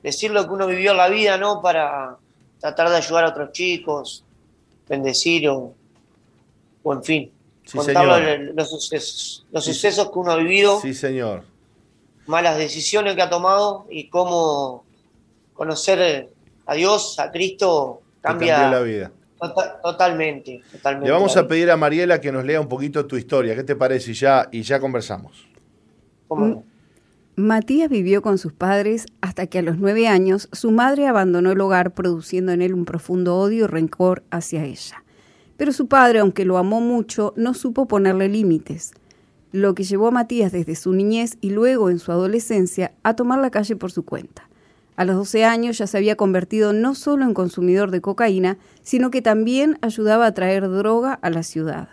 decir 0.01 0.31
lo 0.31 0.47
que 0.47 0.53
uno 0.53 0.65
vivió 0.65 0.89
en 0.89 0.97
la 0.97 1.09
vida, 1.09 1.37
¿no? 1.37 1.61
Para 1.61 2.17
tratar 2.59 2.89
de 2.89 2.97
ayudar 2.97 3.25
a 3.25 3.29
otros 3.29 3.51
chicos, 3.51 4.25
bendecir 4.89 5.47
o, 5.49 5.75
en 6.83 7.03
fin, 7.03 7.31
contar 7.73 8.39
los, 8.55 8.69
sucesos, 8.69 9.45
los 9.51 9.65
sucesos 9.65 10.11
que 10.11 10.19
uno 10.19 10.31
ha 10.31 10.37
vivido. 10.37 10.79
Sí, 10.81 10.93
señor. 10.93 11.43
Malas 12.25 12.57
decisiones 12.57 13.15
que 13.15 13.21
ha 13.21 13.29
tomado 13.29 13.85
y 13.89 14.07
cómo 14.09 14.85
conocer 15.53 16.29
a 16.65 16.73
Dios, 16.75 17.19
a 17.19 17.31
Cristo, 17.31 18.01
cambia 18.21 18.69
la 18.69 18.81
vida. 18.81 19.11
Tota-, 19.37 19.81
totalmente, 19.81 20.61
totalmente. 20.71 21.07
Le 21.07 21.11
vamos 21.11 21.35
a 21.35 21.47
pedir 21.47 21.69
a 21.69 21.75
Mariela 21.75 22.21
que 22.21 22.31
nos 22.31 22.45
lea 22.45 22.61
un 22.61 22.69
poquito 22.69 23.05
tu 23.05 23.17
historia. 23.17 23.55
¿Qué 23.55 23.63
te 23.63 23.75
parece? 23.75 24.11
Y 24.11 24.13
ya, 24.13 24.47
y 24.51 24.61
ya 24.61 24.79
conversamos. 24.79 25.47
Matías 27.35 27.89
vivió 27.89 28.21
con 28.21 28.37
sus 28.37 28.53
padres 28.53 29.05
hasta 29.21 29.47
que 29.47 29.59
a 29.59 29.61
los 29.61 29.77
nueve 29.77 30.07
años 30.07 30.49
su 30.51 30.71
madre 30.71 31.07
abandonó 31.07 31.51
el 31.51 31.61
hogar 31.61 31.93
produciendo 31.93 32.51
en 32.51 32.61
él 32.61 32.73
un 32.73 32.85
profundo 32.85 33.37
odio 33.37 33.65
y 33.65 33.67
rencor 33.67 34.23
hacia 34.29 34.63
ella. 34.63 35.02
Pero 35.57 35.71
su 35.71 35.87
padre, 35.87 36.19
aunque 36.19 36.45
lo 36.45 36.57
amó 36.57 36.81
mucho, 36.81 37.33
no 37.35 37.53
supo 37.53 37.87
ponerle 37.87 38.27
límites, 38.27 38.93
lo 39.51 39.75
que 39.75 39.83
llevó 39.83 40.07
a 40.07 40.11
Matías 40.11 40.51
desde 40.51 40.75
su 40.75 40.93
niñez 40.93 41.37
y 41.39 41.51
luego 41.51 41.89
en 41.89 41.99
su 41.99 42.11
adolescencia 42.11 42.93
a 43.03 43.15
tomar 43.15 43.39
la 43.39 43.51
calle 43.51 43.75
por 43.75 43.91
su 43.91 44.03
cuenta. 44.03 44.49
A 44.95 45.05
los 45.05 45.15
12 45.15 45.45
años 45.45 45.77
ya 45.77 45.87
se 45.87 45.97
había 45.97 46.15
convertido 46.15 46.73
no 46.73 46.95
solo 46.95 47.25
en 47.25 47.33
consumidor 47.33 47.91
de 47.91 48.01
cocaína, 48.01 48.57
sino 48.81 49.11
que 49.11 49.21
también 49.21 49.77
ayudaba 49.81 50.25
a 50.27 50.33
traer 50.33 50.69
droga 50.69 51.13
a 51.13 51.29
la 51.29 51.43
ciudad. 51.43 51.89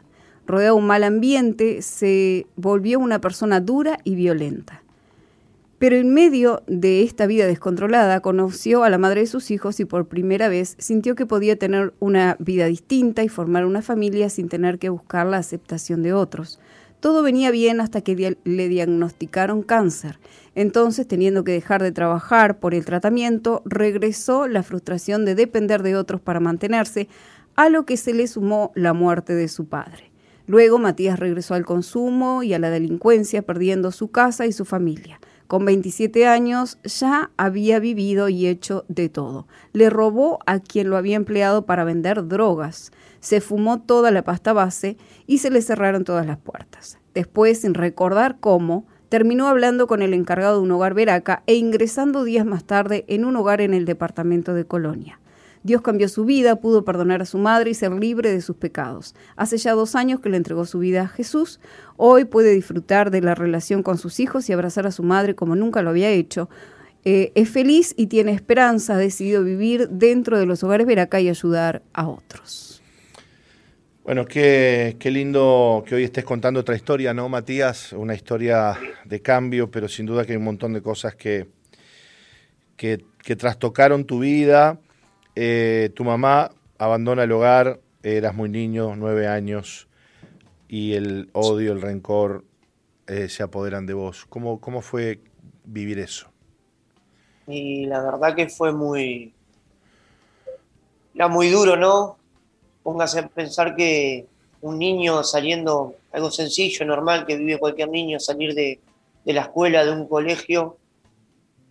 Rodeado 0.46 0.76
de 0.76 0.80
un 0.80 0.86
mal 0.86 1.04
ambiente, 1.04 1.80
se 1.80 2.46
volvió 2.56 2.98
una 2.98 3.20
persona 3.20 3.60
dura 3.60 3.98
y 4.04 4.16
violenta. 4.16 4.79
Pero 5.80 5.96
en 5.96 6.12
medio 6.12 6.62
de 6.66 7.02
esta 7.02 7.26
vida 7.26 7.46
descontrolada 7.46 8.20
conoció 8.20 8.84
a 8.84 8.90
la 8.90 8.98
madre 8.98 9.22
de 9.22 9.26
sus 9.26 9.50
hijos 9.50 9.80
y 9.80 9.86
por 9.86 10.08
primera 10.08 10.50
vez 10.50 10.76
sintió 10.78 11.14
que 11.14 11.24
podía 11.24 11.56
tener 11.56 11.94
una 12.00 12.36
vida 12.38 12.66
distinta 12.66 13.24
y 13.24 13.30
formar 13.30 13.64
una 13.64 13.80
familia 13.80 14.28
sin 14.28 14.50
tener 14.50 14.78
que 14.78 14.90
buscar 14.90 15.26
la 15.26 15.38
aceptación 15.38 16.02
de 16.02 16.12
otros. 16.12 16.60
Todo 17.00 17.22
venía 17.22 17.50
bien 17.50 17.80
hasta 17.80 18.02
que 18.02 18.36
le 18.44 18.68
diagnosticaron 18.68 19.62
cáncer. 19.62 20.18
Entonces, 20.54 21.08
teniendo 21.08 21.44
que 21.44 21.52
dejar 21.52 21.82
de 21.82 21.92
trabajar 21.92 22.58
por 22.58 22.74
el 22.74 22.84
tratamiento, 22.84 23.62
regresó 23.64 24.48
la 24.48 24.62
frustración 24.62 25.24
de 25.24 25.34
depender 25.34 25.82
de 25.82 25.96
otros 25.96 26.20
para 26.20 26.40
mantenerse, 26.40 27.08
a 27.56 27.70
lo 27.70 27.86
que 27.86 27.96
se 27.96 28.12
le 28.12 28.26
sumó 28.26 28.70
la 28.74 28.92
muerte 28.92 29.34
de 29.34 29.48
su 29.48 29.64
padre. 29.64 30.12
Luego, 30.46 30.78
Matías 30.78 31.18
regresó 31.18 31.54
al 31.54 31.64
consumo 31.64 32.42
y 32.42 32.52
a 32.52 32.58
la 32.58 32.68
delincuencia, 32.68 33.40
perdiendo 33.40 33.92
su 33.92 34.08
casa 34.08 34.44
y 34.44 34.52
su 34.52 34.66
familia. 34.66 35.18
Con 35.50 35.64
27 35.64 36.28
años 36.28 36.78
ya 36.84 37.32
había 37.36 37.80
vivido 37.80 38.28
y 38.28 38.46
hecho 38.46 38.84
de 38.86 39.08
todo. 39.08 39.48
Le 39.72 39.90
robó 39.90 40.38
a 40.46 40.60
quien 40.60 40.90
lo 40.90 40.96
había 40.96 41.16
empleado 41.16 41.66
para 41.66 41.82
vender 41.82 42.28
drogas. 42.28 42.92
Se 43.18 43.40
fumó 43.40 43.80
toda 43.80 44.12
la 44.12 44.22
pasta 44.22 44.52
base 44.52 44.96
y 45.26 45.38
se 45.38 45.50
le 45.50 45.60
cerraron 45.60 46.04
todas 46.04 46.24
las 46.24 46.38
puertas. 46.38 47.00
Después, 47.14 47.62
sin 47.62 47.74
recordar 47.74 48.36
cómo, 48.38 48.86
terminó 49.08 49.48
hablando 49.48 49.88
con 49.88 50.02
el 50.02 50.14
encargado 50.14 50.58
de 50.58 50.62
un 50.62 50.70
hogar 50.70 50.94
veraca 50.94 51.42
e 51.48 51.56
ingresando 51.56 52.22
días 52.22 52.46
más 52.46 52.62
tarde 52.62 53.04
en 53.08 53.24
un 53.24 53.34
hogar 53.34 53.60
en 53.60 53.74
el 53.74 53.86
departamento 53.86 54.54
de 54.54 54.66
Colonia. 54.66 55.19
Dios 55.62 55.82
cambió 55.82 56.08
su 56.08 56.24
vida, 56.24 56.56
pudo 56.56 56.84
perdonar 56.84 57.20
a 57.20 57.26
su 57.26 57.36
madre 57.36 57.70
y 57.70 57.74
ser 57.74 57.92
libre 57.92 58.32
de 58.32 58.40
sus 58.40 58.56
pecados. 58.56 59.14
Hace 59.36 59.58
ya 59.58 59.72
dos 59.72 59.94
años 59.94 60.20
que 60.20 60.30
le 60.30 60.38
entregó 60.38 60.64
su 60.64 60.78
vida 60.78 61.02
a 61.02 61.08
Jesús. 61.08 61.60
Hoy 61.96 62.24
puede 62.24 62.54
disfrutar 62.54 63.10
de 63.10 63.20
la 63.20 63.34
relación 63.34 63.82
con 63.82 63.98
sus 63.98 64.20
hijos 64.20 64.48
y 64.48 64.54
abrazar 64.54 64.86
a 64.86 64.90
su 64.90 65.02
madre 65.02 65.34
como 65.34 65.56
nunca 65.56 65.82
lo 65.82 65.90
había 65.90 66.08
hecho. 66.08 66.48
Eh, 67.04 67.32
es 67.34 67.50
feliz 67.50 67.94
y 67.96 68.06
tiene 68.06 68.32
esperanza, 68.32 68.94
ha 68.94 68.98
decidido 68.98 69.44
vivir 69.44 69.88
dentro 69.88 70.38
de 70.38 70.46
los 70.46 70.62
hogares 70.62 70.86
Veraca 70.86 71.20
y 71.20 71.28
ayudar 71.28 71.82
a 71.92 72.08
otros. 72.08 72.82
Bueno, 74.04 74.24
qué, 74.24 74.96
qué, 74.98 75.10
lindo 75.10 75.84
que 75.86 75.94
hoy 75.94 76.04
estés 76.04 76.24
contando 76.24 76.60
otra 76.60 76.74
historia, 76.74 77.12
¿no, 77.14 77.28
Matías? 77.28 77.92
Una 77.92 78.14
historia 78.14 78.78
de 79.04 79.20
cambio, 79.20 79.70
pero 79.70 79.88
sin 79.88 80.06
duda 80.06 80.24
que 80.24 80.32
hay 80.32 80.38
un 80.38 80.44
montón 80.44 80.72
de 80.72 80.82
cosas 80.82 81.14
que, 81.14 81.48
que, 82.76 83.04
que 83.22 83.36
trastocaron 83.36 84.04
tu 84.04 84.20
vida 84.20 84.78
eh, 85.42 85.88
tu 85.94 86.04
mamá 86.04 86.50
abandona 86.76 87.22
el 87.22 87.32
hogar, 87.32 87.80
eras 88.02 88.34
muy 88.34 88.50
niño, 88.50 88.94
nueve 88.94 89.26
años, 89.26 89.88
y 90.68 90.92
el 90.92 91.30
odio, 91.32 91.72
el 91.72 91.80
rencor 91.80 92.44
eh, 93.06 93.30
se 93.30 93.42
apoderan 93.42 93.86
de 93.86 93.94
vos. 93.94 94.26
¿Cómo, 94.28 94.60
¿Cómo 94.60 94.82
fue 94.82 95.20
vivir 95.64 95.98
eso? 95.98 96.30
Y 97.46 97.86
la 97.86 98.02
verdad 98.02 98.34
que 98.34 98.50
fue 98.50 98.70
muy... 98.70 99.32
Era 101.14 101.28
muy 101.28 101.48
duro, 101.48 101.74
¿no? 101.74 102.18
Póngase 102.82 103.20
a 103.20 103.28
pensar 103.28 103.74
que 103.74 104.26
un 104.60 104.78
niño 104.78 105.22
saliendo, 105.22 105.94
algo 106.12 106.30
sencillo, 106.30 106.84
normal, 106.84 107.24
que 107.24 107.38
vive 107.38 107.58
cualquier 107.58 107.88
niño, 107.88 108.20
salir 108.20 108.54
de, 108.54 108.78
de 109.24 109.32
la 109.32 109.40
escuela, 109.40 109.86
de 109.86 109.92
un 109.92 110.06
colegio, 110.06 110.76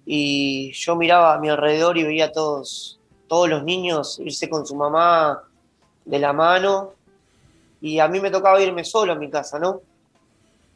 y 0.08 0.72
yo 0.72 0.96
miraba 0.96 1.36
a 1.36 1.40
mi 1.40 1.50
alrededor 1.50 2.00
y 2.00 2.04
veía 2.04 2.26
a 2.26 2.32
todos 2.32 2.99
todos 3.30 3.48
los 3.48 3.64
niños 3.64 4.20
irse 4.20 4.50
con 4.50 4.66
su 4.66 4.76
mamá 4.76 5.44
de 6.04 6.20
la 6.20 6.34
mano 6.34 6.94
y 7.80 8.00
a 8.00 8.08
mí 8.10 8.20
me 8.20 8.32
tocaba 8.32 8.62
irme 8.62 8.84
solo 8.84 9.14
a 9.14 9.16
mi 9.16 9.30
casa, 9.30 9.60
¿no? 9.60 9.82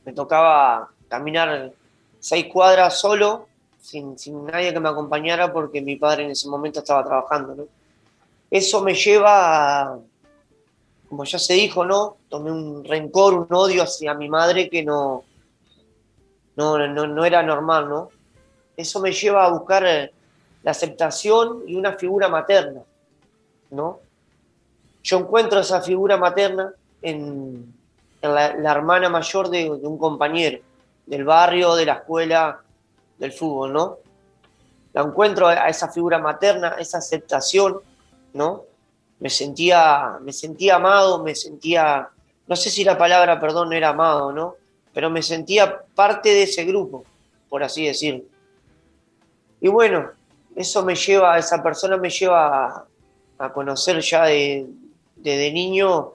Me 0.05 0.13
tocaba 0.13 0.89
caminar 1.09 1.73
seis 2.19 2.45
cuadras 2.53 2.99
solo, 2.99 3.47
sin, 3.81 4.15
nadie 4.45 4.71
que 4.71 4.79
me 4.79 4.87
acompañara 4.87 5.51
porque 5.51 5.81
mi 5.81 5.97
padre 5.97 6.25
en 6.25 6.31
ese 6.31 6.47
momento 6.47 6.79
estaba 6.79 7.03
trabajando, 7.03 7.55
¿no? 7.55 7.63
Eso 8.49 8.81
me 8.81 8.93
lleva 8.93 9.81
a, 9.81 9.99
como 11.09 11.23
ya 11.25 11.39
se 11.39 11.55
dijo, 11.55 11.83
¿no? 11.83 12.17
Tomé 12.29 12.51
un 12.51 12.85
rencor, 12.85 13.33
un 13.33 13.47
odio 13.49 13.83
hacia 13.83 14.13
mi 14.13 14.29
madre 14.29 14.69
que 14.69 14.83
no, 14.83 15.23
no, 16.55 16.87
no, 16.87 17.07
no 17.07 17.25
era 17.25 17.41
normal, 17.41 17.89
¿no? 17.89 18.09
Eso 18.77 18.99
me 18.99 19.11
lleva 19.11 19.45
a 19.45 19.49
buscar 19.49 20.11
la 20.63 20.71
aceptación 20.71 21.63
y 21.67 21.75
una 21.75 21.93
figura 21.93 22.29
materna, 22.29 22.81
¿no? 23.71 23.99
Yo 25.03 25.19
encuentro 25.19 25.59
esa 25.59 25.81
figura 25.81 26.17
materna 26.17 26.73
en, 27.01 27.73
la, 28.21 28.71
hermana 28.71 29.09
mayor 29.09 29.49
de, 29.49 29.69
un 29.69 29.97
compañero, 29.97 30.59
del 31.05 31.25
barrio, 31.25 31.75
de 31.75 31.85
la 31.85 31.93
escuela, 31.93 32.61
del 33.17 33.33
fútbol, 33.33 33.73
¿no? 33.73 33.97
La 34.93 35.01
encuentro 35.01 35.47
a 35.47 35.67
esa 35.67 35.89
figura 35.89 36.19
materna, 36.19 36.75
esa 36.79 36.99
aceptación, 36.99 37.79
¿no? 38.33 38.63
Me 39.19 39.29
sentía, 39.29 40.17
me 40.21 40.31
sentía 40.31 40.75
amado, 40.75 41.21
me 41.21 41.35
sentía, 41.35 42.07
no 42.47 42.55
sé 42.55 42.69
si 42.69 42.85
la 42.85 42.97
palabra, 42.97 43.39
perdón, 43.39 43.73
era 43.73 43.89
amado, 43.89 44.31
¿no? 44.31 44.55
Pero 44.93 45.09
me 45.09 45.21
sentía 45.21 45.81
parte 45.93 46.29
de 46.29 46.43
ese 46.43 46.63
grupo, 46.63 47.03
por 47.49 47.63
así 47.63 47.85
decirlo. 47.85 48.23
Y 49.59 49.67
bueno, 49.67 50.11
eso 50.55 50.83
me 50.83 50.95
lleva, 50.95 51.37
esa 51.37 51.61
persona 51.61 51.97
me 51.97 52.09
lleva 52.09 52.85
a, 53.37 53.53
conocer 53.53 53.99
ya 53.99 54.25
de, 54.25 54.67
desde 55.15 55.51
niño 55.51 56.13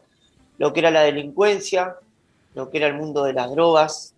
lo 0.59 0.73
que 0.73 0.81
era 0.81 0.91
la 0.91 1.03
delincuencia, 1.03 1.97
lo 2.55 2.71
que 2.71 2.79
era 2.79 2.87
el 2.87 2.95
mundo 2.95 3.25
de 3.25 3.33
las 3.33 3.51
drogas, 3.51 4.15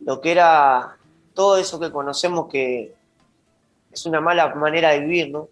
lo 0.00 0.20
que 0.20 0.32
era 0.32 0.96
todo 1.34 1.56
eso 1.56 1.78
que 1.78 1.90
conocemos 1.90 2.48
que 2.50 2.94
es 3.92 4.06
una 4.06 4.20
mala 4.20 4.54
manera 4.54 4.90
de 4.90 5.00
vivir, 5.00 5.30
¿no? 5.30 5.48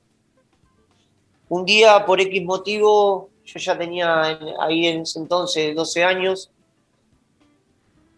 Un 1.48 1.64
día, 1.64 2.04
por 2.06 2.20
X 2.20 2.42
motivo, 2.44 3.28
yo 3.44 3.59
ya 3.59 3.76
tenía 3.76 4.38
ahí 4.60 4.86
en 4.86 5.02
ese 5.02 5.18
entonces 5.18 5.74
12 5.74 6.04
años, 6.04 6.50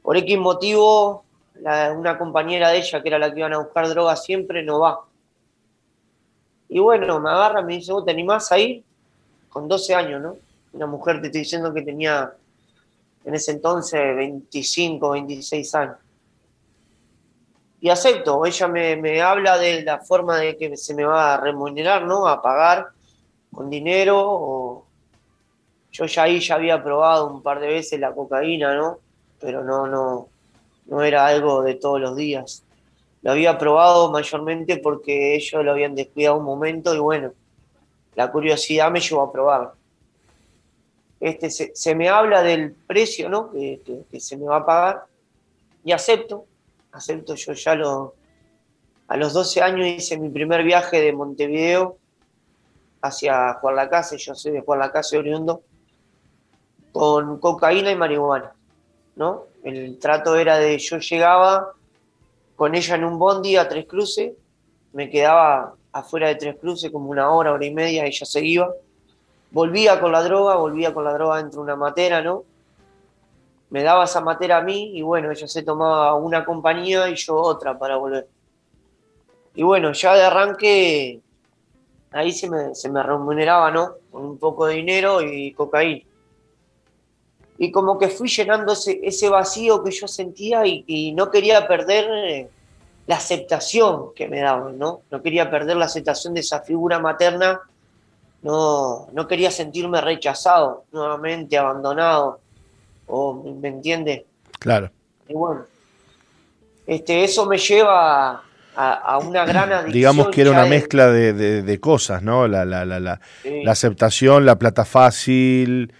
por 0.02 0.16
X 0.16 0.38
motivo, 0.38 1.24
una 1.56 2.16
compañera 2.16 2.70
de 2.70 2.78
ella, 2.78 3.02
que 3.02 3.08
era 3.08 3.18
la 3.18 3.32
que 3.32 3.40
iban 3.40 3.52
a 3.54 3.58
buscar 3.58 3.88
drogas 3.88 4.24
siempre, 4.24 4.62
no 4.62 4.80
va. 4.80 5.00
Y 6.68 6.78
bueno, 6.78 7.20
me 7.20 7.30
agarra, 7.30 7.62
me 7.62 7.74
dice, 7.74 7.92
¿vos 7.92 8.04
te 8.04 8.10
animás 8.10 8.50
a 8.50 8.58
ir? 8.58 8.82
Con 9.48 9.68
12 9.68 9.94
años, 9.94 10.20
¿no? 10.20 10.36
Una 10.72 10.86
mujer, 10.86 11.20
te 11.20 11.28
estoy 11.28 11.42
diciendo 11.42 11.72
que 11.72 11.82
tenía 11.82 12.32
en 13.24 13.34
ese 13.34 13.52
entonces 13.52 14.16
25, 14.16 15.10
26 15.10 15.74
años. 15.74 15.96
Y 17.80 17.90
acepto, 17.90 18.46
ella 18.46 18.66
me, 18.66 19.20
habla 19.20 19.58
de 19.58 19.82
la 19.82 19.98
forma 19.98 20.38
de 20.38 20.56
que 20.56 20.76
se 20.76 20.94
me 20.94 21.04
va 21.04 21.34
a 21.34 21.36
remunerar, 21.40 22.04
¿no? 22.06 22.26
A 22.26 22.40
pagar 22.40 22.88
con 23.52 23.68
dinero. 23.68 24.86
Yo 25.92 26.06
ya 26.06 26.22
ahí 26.22 26.40
ya 26.40 26.54
había 26.54 26.82
probado 26.82 27.28
un 27.28 27.42
par 27.42 27.60
de 27.60 27.68
veces 27.68 28.00
la 28.00 28.14
cocaína, 28.14 28.74
¿no? 28.74 29.00
Pero 29.38 29.62
no, 29.62 29.86
no, 29.86 30.28
no 30.86 31.02
era 31.02 31.26
algo 31.26 31.62
de 31.62 31.74
todos 31.74 32.00
los 32.00 32.16
días. 32.16 32.64
Lo 33.24 33.32
había 33.32 33.56
probado 33.56 34.12
mayormente 34.12 34.76
porque 34.76 35.34
ellos 35.34 35.64
lo 35.64 35.72
habían 35.72 35.94
descuidado 35.94 36.36
un 36.36 36.44
momento 36.44 36.94
y 36.94 36.98
bueno, 36.98 37.32
la 38.14 38.30
curiosidad 38.30 38.90
me 38.90 39.01
llevó 39.01 39.22
a 39.22 39.32
probar. 39.32 39.72
Este, 41.18 41.48
se, 41.51 41.94
me 41.94 42.10
habla 42.10 42.42
del 42.42 42.74
precio 42.74 43.30
¿no? 43.30 43.51
Que, 43.51 43.80
se 44.20 44.36
me 44.36 44.44
va 44.44 44.56
a 44.56 44.66
pagar 44.66 45.06
y 45.82 45.92
acepto, 45.92 46.44
acepto 46.92 47.34
yo 47.34 47.55
ya 47.55 47.74
lo, 47.74 48.14
a 49.09 49.16
los 49.16 49.32
12 49.32 49.62
años 49.62 49.86
hice 49.86 50.18
mi 50.18 50.28
primer 50.28 50.62
viaje 50.62 51.01
de 51.01 51.14
Montevideo 51.14 51.96
hacia 53.01 53.55
Juan 53.55 53.76
la 53.76 53.88
Casa, 53.88 54.16
yo 54.16 54.34
soy 54.34 54.52
de 54.52 54.60
Juan 54.60 54.80
la 54.80 54.92
Casa 54.92 55.16
oriundo, 55.16 55.62
con 56.92 57.38
cocaína 57.38 57.90
y 57.90 57.96
marihuana, 57.96 58.52
¿no? 59.16 59.44
El 59.62 59.98
trato 59.98 60.36
era 60.36 60.59
de 60.59 60.78
yo 60.78 60.98
llegaba 60.98 61.72
con 62.64 62.74
ella 62.74 62.94
en 62.94 63.04
un 63.04 63.18
bondi 63.18 63.58
a 63.58 63.68
Tres 63.68 63.84
Cruces, 63.86 64.32
me 64.94 65.10
quedaba 65.10 65.74
afuera 65.92 66.28
de 66.28 66.36
Tres 66.36 66.56
Cruces 66.58 66.90
como 66.90 67.10
una 67.10 67.28
hora, 67.28 67.52
hora 67.52 67.66
y 67.66 67.74
media, 67.74 68.06
ella 68.06 68.24
se 68.24 68.42
iba, 68.42 68.72
volvía 69.50 70.00
con 70.00 70.10
la 70.10 70.22
droga, 70.22 70.56
volvía 70.56 70.94
con 70.94 71.04
la 71.04 71.12
droga 71.12 71.36
dentro 71.36 71.58
de 71.60 71.64
una 71.64 71.76
matera, 71.76 72.22
¿no? 72.22 72.44
Me 73.68 73.82
daba 73.82 74.04
esa 74.04 74.22
matera 74.22 74.56
a 74.56 74.62
mí 74.62 74.96
y 74.96 75.02
bueno, 75.02 75.30
ella 75.30 75.46
se 75.46 75.62
tomaba 75.62 76.14
una 76.14 76.42
compañía 76.42 77.06
y 77.10 77.16
yo 77.16 77.36
otra 77.36 77.78
para 77.78 77.96
volver. 77.96 78.28
Y 79.54 79.62
bueno, 79.62 79.92
ya 79.92 80.14
de 80.14 80.24
arranque 80.24 81.20
ahí 82.12 82.32
se 82.32 82.48
me, 82.48 82.74
se 82.74 82.88
me 82.88 83.02
remuneraba, 83.02 83.70
¿no? 83.70 83.96
Con 84.10 84.24
un 84.24 84.38
poco 84.38 84.64
de 84.64 84.76
dinero 84.76 85.20
y 85.20 85.52
cocaína. 85.52 86.06
Y 87.59 87.70
como 87.70 87.98
que 87.98 88.09
fui 88.09 88.28
llenando 88.28 88.72
ese, 88.72 89.01
ese 89.02 89.28
vacío 89.28 89.82
que 89.85 89.90
yo 89.90 90.09
sentía 90.09 90.62
y, 90.66 91.12
no 91.12 91.31
quería 91.31 91.68
perder 91.68 92.06
eh, 92.10 92.48
la 93.06 93.16
aceptación 93.16 94.14
que 94.14 94.28
me 94.28 94.40
daban, 94.40 94.78
¿no? 94.78 95.02
No 95.10 95.22
quería 95.22 95.51
perder 95.51 95.76
la 95.76 95.85
aceptación 95.85 96.35
de 96.35 96.40
esa 96.40 96.60
figura 96.60 96.98
materna, 96.98 97.60
no, 98.43 99.09
no 99.12 99.26
quería 99.26 99.51
sentirme 99.51 100.01
rechazado, 100.01 100.85
nuevamente 100.93 101.56
abandonado, 101.56 102.40
o, 103.06 103.35
¿me 103.35 103.68
entiende? 103.68 104.26
Claro. 104.59 104.90
Y 105.28 105.35
bueno, 105.35 105.62
este, 106.86 107.24
eso 107.24 107.47
me 107.47 107.59
lleva 107.59 108.43
a, 108.76 109.18
una 109.18 109.44
gran 109.44 109.72
adicción. 109.72 109.93
Digamos 109.93 110.28
que 110.28 110.40
era 110.40 110.51
una 110.51 110.66
mezcla 110.66 111.10
de, 111.10 111.78
cosas, 111.81 112.22
¿no? 112.22 112.48
La, 112.48 112.64
la, 112.64 112.85
la, 112.85 113.01
la, 113.01 113.20
aceptación, 113.66 114.44
la 114.44 114.59
plata 114.59 114.85
fácil, 114.85 115.93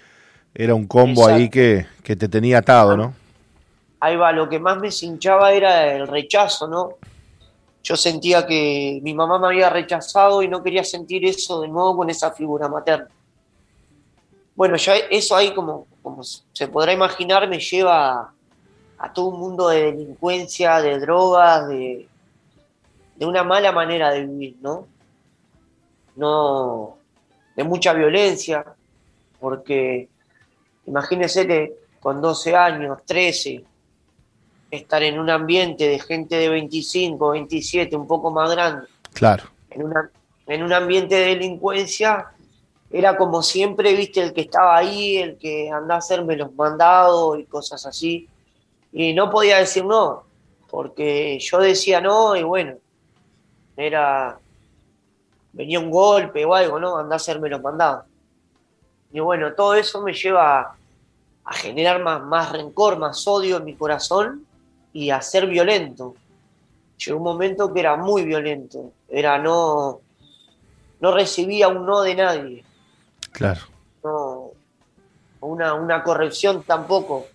era 0.55 0.75
un 0.75 0.87
combo 0.87 1.27
ahí 1.27 1.51
que, 1.51 1.87
que, 2.03 2.15
te 2.15 2.29
tenía 2.29 2.59
atado, 2.59 2.97
¿no? 2.97 3.15
Ahí 3.99 4.17
va, 4.17 4.31
lo 4.33 4.49
que 4.49 4.61
más 4.61 4.79
me 4.79 4.93
cinchaba 4.93 5.53
era 5.53 5.93
el 5.93 6.07
rechazo, 6.07 6.69
¿no? 6.69 6.95
Yo 7.83 7.97
sentía 7.97 8.47
que 8.47 9.01
mi 9.03 9.15
mamá 9.15 9.39
me 9.39 9.49
había 9.49 9.69
rechazado 9.69 10.43
y 10.43 10.49
no 10.49 10.63
quería 10.63 10.85
sentir 10.85 11.25
eso 11.27 11.61
de 11.61 11.69
nuevo 11.69 11.97
con 11.97 12.09
esa 12.09 12.31
figura 12.31 12.69
materna. 12.69 13.09
Bueno, 14.55 14.77
ya 14.77 14.95
eso 14.97 15.35
ahí, 15.35 15.53
como, 15.53 15.87
como 16.03 16.23
se 16.23 16.69
podrá 16.69 16.93
imaginar, 16.93 17.49
me 17.49 17.59
lleva 17.59 18.33
a 18.97 19.13
todo 19.13 19.27
un 19.27 19.41
mundo 19.41 19.69
de 19.69 19.93
delincuencia, 19.93 20.81
de 20.81 21.01
drogas, 21.01 21.69
de, 21.69 22.09
de 23.17 23.27
una 23.27 23.43
mala 23.43 23.73
manera 23.73 24.13
de 24.13 24.25
vivir, 24.25 24.57
¿no? 24.61 24.87
No, 26.15 26.97
de 27.57 27.65
mucha 27.65 27.93
violencia, 27.93 28.65
porque 29.41 30.09
imagínense 30.87 31.47
que 31.47 31.75
con 32.01 32.21
12 32.21 32.55
años, 32.55 32.99
13, 33.07 33.65
estar 34.71 35.03
en 35.03 35.19
un 35.19 35.31
ambiente 35.31 35.89
de 35.89 35.99
gente 35.99 36.37
de 36.37 36.49
25, 36.49 37.31
27, 37.31 37.97
un 37.97 38.07
poco 38.07 38.31
más 38.31 38.51
grande. 38.51 38.87
Claro. 39.13 39.45
En, 39.71 39.93
en 40.47 40.63
un 40.63 40.73
ambiente 40.73 41.15
de 41.15 41.27
delincuencia, 41.27 42.27
era 42.91 43.17
como 43.17 43.43
siempre, 43.43 43.95
viste, 43.95 44.23
el 44.23 44.33
que 44.33 44.43
estaba 44.43 44.77
ahí, 44.77 45.17
el 45.17 45.37
que 45.37 45.71
andaba 45.71 45.95
a 45.95 45.99
hacerme 45.99 46.37
los 46.37 46.55
mandados 46.55 47.39
y 47.39 47.45
cosas 47.45 47.85
así. 47.87 48.29
Y 48.93 49.13
no 49.15 49.31
podía 49.31 49.59
decir 49.59 49.85
no, 49.85 50.23
porque 50.71 51.39
yo 51.41 51.59
decía 51.59 52.01
no 52.01 52.37
y 52.37 52.45
bueno, 52.45 52.75
era, 53.77 54.39
venía 55.53 55.81
un 55.81 55.91
golpe 55.91 56.45
o 56.45 56.55
algo, 56.55 56.79
¿no? 56.79 56.97
Andá 56.97 57.15
a 57.15 57.17
hacerme 57.17 57.49
los 57.49 57.61
mandados. 57.61 58.05
Y 59.15 59.21
bueno, 59.21 59.55
todo 59.55 59.75
eso 59.75 60.03
me 60.03 60.13
lleva 60.13 60.77
a, 61.43 61.53
generar 61.55 62.03
más, 62.03 62.23
más 62.23 62.53
rencor, 62.53 62.99
más 62.99 63.27
odio 63.27 63.57
en 63.57 63.65
mi 63.65 63.75
corazón 63.75 64.45
y 64.93 65.09
a 65.09 65.23
ser 65.23 65.47
violento. 65.47 66.15
Llegó 66.99 67.17
un 67.17 67.25
momento 67.25 67.73
que 67.73 67.81
era 67.81 67.97
muy 67.97 68.27
violento, 68.27 68.93
era 69.09 69.39
no, 69.39 70.01
no 71.01 71.13
recibía 71.13 71.69
un 71.69 71.87
no 71.87 72.03
de 72.03 72.15
nadie. 72.15 72.65
Claro. 73.33 73.63
No, 74.03 74.51
una, 75.41 75.73
una 75.73 76.03
corrección 76.03 76.63
tampoco. 76.63 77.27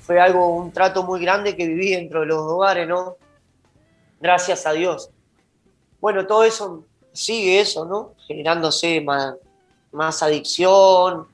Fue 0.00 0.18
algo, 0.18 0.56
un 0.56 0.72
trato 0.72 1.04
muy 1.04 1.20
grande 1.20 1.54
que 1.54 1.68
viví 1.68 1.90
dentro 1.92 2.22
de 2.22 2.26
los 2.26 2.40
hogares, 2.40 2.88
¿no? 2.88 3.14
Gracias 4.18 4.66
a 4.66 4.72
Dios 4.72 5.10
bueno, 6.04 6.26
todo 6.26 6.44
eso 6.44 6.84
sigue 7.14 7.60
eso, 7.60 7.86
¿no? 7.86 8.12
Generándose 8.26 9.00
más, 9.00 9.36
más 9.94 10.22
adicción, 10.22 11.26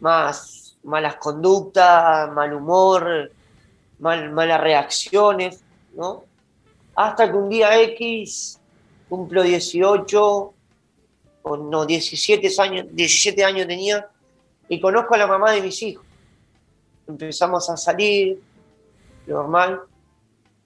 más 0.00 0.76
malas 0.82 1.16
conductas, 1.16 2.30
mal 2.32 2.52
humor, 2.52 3.30
malas 3.98 4.60
reacciones, 4.60 5.62
¿no? 5.94 6.24
Hasta 6.94 7.30
que 7.30 7.36
un 7.36 7.48
día 7.48 7.80
X 7.80 8.60
cumplo 9.08 9.42
18, 9.42 10.54
o 11.42 11.56
no, 11.56 11.86
17 11.86 12.50
años, 12.60 12.86
17 12.90 13.44
años 13.44 13.66
tenía, 13.66 14.08
y 14.68 14.80
conozco 14.80 15.14
a 15.14 15.18
la 15.18 15.26
mamá 15.26 15.52
de 15.52 15.60
mis 15.60 15.82
hijos. 15.82 16.04
Empezamos 17.06 17.68
a 17.70 17.76
salir, 17.76 18.40
normal, 19.26 19.80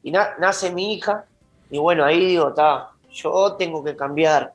y 0.02 0.10
nace 0.10 0.70
mi 0.70 0.94
hija, 0.94 1.26
y 1.70 1.78
bueno, 1.78 2.04
ahí 2.04 2.24
digo, 2.24 2.48
está, 2.48 2.90
yo 3.10 3.52
tengo 3.54 3.84
que 3.84 3.94
cambiar. 3.96 4.54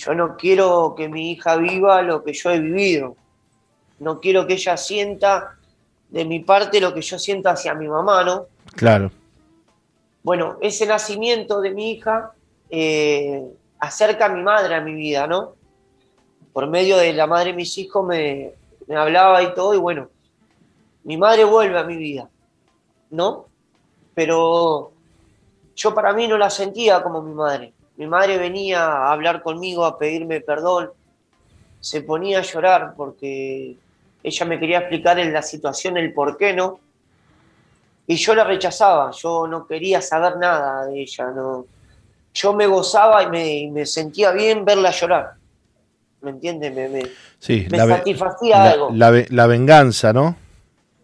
Yo 0.00 0.14
no 0.14 0.34
quiero 0.34 0.94
que 0.96 1.10
mi 1.10 1.32
hija 1.32 1.56
viva 1.56 2.00
lo 2.00 2.24
que 2.24 2.32
yo 2.32 2.50
he 2.50 2.58
vivido. 2.58 3.16
No 3.98 4.18
quiero 4.18 4.46
que 4.46 4.54
ella 4.54 4.78
sienta 4.78 5.58
de 6.08 6.24
mi 6.24 6.40
parte 6.40 6.80
lo 6.80 6.94
que 6.94 7.02
yo 7.02 7.18
siento 7.18 7.50
hacia 7.50 7.74
mi 7.74 7.86
mamá, 7.86 8.24
¿no? 8.24 8.46
Claro. 8.74 9.10
Bueno, 10.22 10.56
ese 10.62 10.86
nacimiento 10.86 11.60
de 11.60 11.72
mi 11.72 11.90
hija 11.90 12.32
eh, 12.70 13.44
acerca 13.78 14.24
a 14.24 14.28
mi 14.30 14.42
madre 14.42 14.74
a 14.74 14.80
mi 14.80 14.94
vida, 14.94 15.26
¿no? 15.26 15.52
Por 16.54 16.66
medio 16.66 16.96
de 16.96 17.12
la 17.12 17.26
madre 17.26 17.50
de 17.50 17.56
mis 17.56 17.76
hijos 17.76 18.02
me, 18.06 18.52
me 18.86 18.96
hablaba 18.96 19.42
y 19.42 19.52
todo, 19.52 19.74
y 19.74 19.78
bueno, 19.78 20.08
mi 21.04 21.18
madre 21.18 21.44
vuelve 21.44 21.78
a 21.78 21.84
mi 21.84 21.96
vida, 21.96 22.26
¿no? 23.10 23.48
Pero 24.14 24.92
yo 25.76 25.94
para 25.94 26.14
mí 26.14 26.26
no 26.26 26.38
la 26.38 26.48
sentía 26.48 27.02
como 27.02 27.20
mi 27.20 27.34
madre. 27.34 27.74
Mi 28.00 28.06
madre 28.06 28.38
venía 28.38 28.82
a 28.82 29.12
hablar 29.12 29.42
conmigo, 29.42 29.84
a 29.84 29.98
pedirme 29.98 30.40
perdón, 30.40 30.88
se 31.80 32.00
ponía 32.00 32.38
a 32.38 32.42
llorar 32.42 32.94
porque 32.96 33.76
ella 34.22 34.46
me 34.46 34.58
quería 34.58 34.78
explicar 34.78 35.18
en 35.18 35.30
la 35.34 35.42
situación 35.42 35.98
el 35.98 36.14
por 36.14 36.38
qué 36.38 36.54
no. 36.54 36.80
Y 38.06 38.16
yo 38.16 38.34
la 38.34 38.44
rechazaba, 38.44 39.10
yo 39.10 39.46
no 39.46 39.66
quería 39.66 40.00
saber 40.00 40.38
nada 40.38 40.86
de 40.86 41.02
ella, 41.02 41.26
no. 41.26 41.66
Yo 42.32 42.54
me 42.54 42.66
gozaba 42.66 43.22
y 43.22 43.70
me, 43.70 43.84
sentía 43.84 44.30
bien 44.30 44.64
verla 44.64 44.92
llorar. 44.92 45.34
¿Me 46.22 46.30
entiendes? 46.30 46.74
Me, 46.74 46.88
me, 46.88 47.02
sí, 47.38 47.66
me 47.70 47.80
satisfacía 47.80 48.70
algo. 48.70 48.88
La, 48.94 49.46
venganza, 49.46 50.14
¿no? 50.14 50.36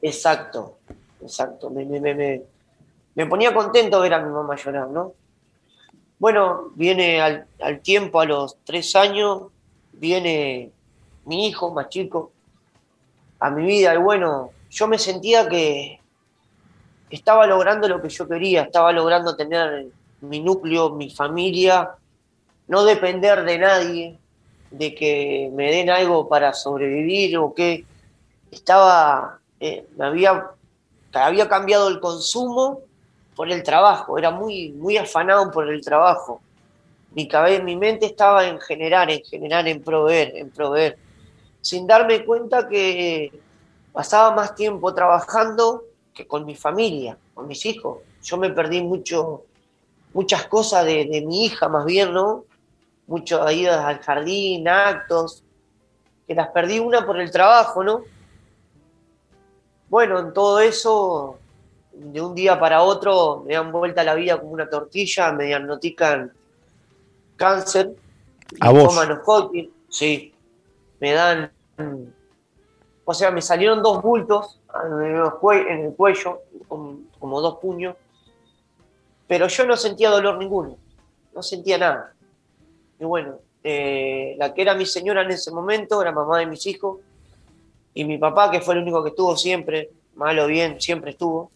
Exacto, 0.00 0.78
exacto. 1.20 1.68
Me 1.68 3.26
ponía 3.26 3.52
contento 3.52 4.00
ver 4.00 4.14
a 4.14 4.22
mi 4.22 4.32
mamá 4.32 4.56
llorar, 4.56 4.88
¿no? 4.88 5.12
Bueno, 6.18 6.70
viene 6.74 7.20
al, 7.20 7.80
tiempo, 7.82 8.20
a 8.20 8.24
los 8.24 8.56
tres 8.64 8.96
años, 8.96 9.42
viene 9.92 10.70
mi 11.26 11.46
hijo 11.46 11.70
más 11.72 11.90
chico 11.90 12.32
a 13.38 13.50
mi 13.50 13.66
vida. 13.66 13.94
Y 13.94 13.98
bueno, 13.98 14.50
yo 14.70 14.88
me 14.88 14.98
sentía 14.98 15.46
que 15.46 16.00
estaba 17.10 17.46
logrando 17.46 17.86
lo 17.86 18.00
que 18.00 18.08
yo 18.08 18.26
quería, 18.26 18.62
estaba 18.62 18.92
logrando 18.92 19.36
tener 19.36 19.88
mi 20.22 20.40
núcleo, 20.40 20.90
mi 20.90 21.10
familia, 21.10 21.90
no 22.66 22.84
depender 22.84 23.44
de 23.44 23.58
nadie, 23.58 24.18
de 24.70 24.94
que 24.94 25.50
me 25.52 25.70
den 25.70 25.90
algo 25.90 26.28
para 26.28 26.54
sobrevivir 26.54 27.36
o 27.36 27.52
que 27.52 27.84
estaba, 28.50 29.38
eh, 29.60 29.86
había, 29.98 30.46
había 31.12 31.46
cambiado 31.46 31.88
el 31.88 32.00
consumo 32.00 32.80
por 33.36 33.52
el 33.52 33.62
trabajo, 33.62 34.18
era 34.18 34.30
muy, 34.30 34.70
muy 34.72 34.96
afanado 34.96 35.50
por 35.50 35.68
el 35.68 35.82
trabajo. 35.82 36.40
Mi, 37.12 37.28
cabeza, 37.28 37.62
mi 37.62 37.76
mente 37.76 38.06
estaba 38.06 38.46
en 38.48 38.58
generar, 38.58 39.10
en 39.10 39.22
generar, 39.22 39.68
en 39.68 39.82
proveer, 39.82 40.36
en 40.36 40.50
proveer, 40.50 40.98
sin 41.60 41.86
darme 41.86 42.24
cuenta 42.24 42.66
que 42.66 43.30
pasaba 43.92 44.34
más 44.34 44.54
tiempo 44.54 44.92
trabajando 44.94 45.84
que 46.14 46.26
con 46.26 46.46
mi 46.46 46.56
familia, 46.56 47.18
con 47.34 47.46
mis 47.46 47.64
hijos. 47.66 47.98
Yo 48.22 48.38
me 48.38 48.50
perdí 48.50 48.82
mucho, 48.82 49.44
muchas 50.14 50.46
cosas 50.46 50.86
de, 50.86 51.22
mi 51.26 51.44
hija 51.44 51.68
más 51.68 51.84
bien, 51.84 52.14
¿no? 52.14 52.44
Muchas 53.06 53.52
idas 53.52 53.84
al 53.84 53.98
jardín, 54.00 54.66
actos, 54.66 55.44
que 56.26 56.34
las 56.34 56.48
perdí 56.48 56.78
una 56.78 57.04
por 57.04 57.20
el 57.20 57.30
trabajo, 57.30 57.84
¿no? 57.84 58.02
Bueno, 59.88 60.18
en 60.18 60.32
todo 60.32 60.58
eso, 60.58 61.38
de 61.96 62.20
un 62.20 62.34
día 62.34 62.58
para 62.60 62.82
otro, 62.82 63.42
me 63.46 63.54
dan 63.54 63.72
vuelta 63.72 64.04
la 64.04 64.14
vida 64.14 64.38
como 64.38 64.52
una 64.52 64.68
tortilla, 64.68 65.32
me 65.32 65.44
diagnostican 65.44 66.32
cáncer, 67.36 67.92
¿A 68.60 68.70
vos? 68.70 68.98
Sí, 69.88 70.32
me 71.00 71.12
dan, 71.12 71.50
o 73.04 73.14
sea, 73.14 73.30
me 73.30 73.42
salieron 73.42 73.82
dos 73.82 74.02
bultos 74.02 74.60
en 74.84 75.84
el 75.84 75.94
cuello, 75.94 76.42
como, 76.68 77.40
dos 77.40 77.58
puños, 77.58 77.96
pero 79.26 79.48
yo 79.48 79.66
no 79.66 79.76
sentía 79.76 80.10
dolor 80.10 80.38
ninguno, 80.38 80.76
no 81.34 81.42
sentía 81.42 81.78
nada. 81.78 82.14
Y 82.98 83.04
bueno, 83.04 83.38
eh, 83.64 84.36
la 84.38 84.54
que 84.54 84.62
era 84.62 84.74
mi 84.74 84.86
señora 84.86 85.22
en 85.22 85.30
ese 85.30 85.50
momento, 85.50 86.00
era 86.00 86.12
mamá 86.12 86.38
de 86.38 86.46
mis 86.46 86.66
hijos, 86.66 86.98
y 87.94 88.04
mi 88.04 88.18
papá, 88.18 88.50
que 88.50 88.60
fue 88.60 88.74
el 88.74 88.82
único 88.82 89.02
que 89.02 89.10
estuvo 89.10 89.36
siempre, 89.36 89.90
mal 90.14 90.38
o 90.38 90.46
bien, 90.46 90.80
siempre 90.80 91.12
estuvo, 91.12 91.50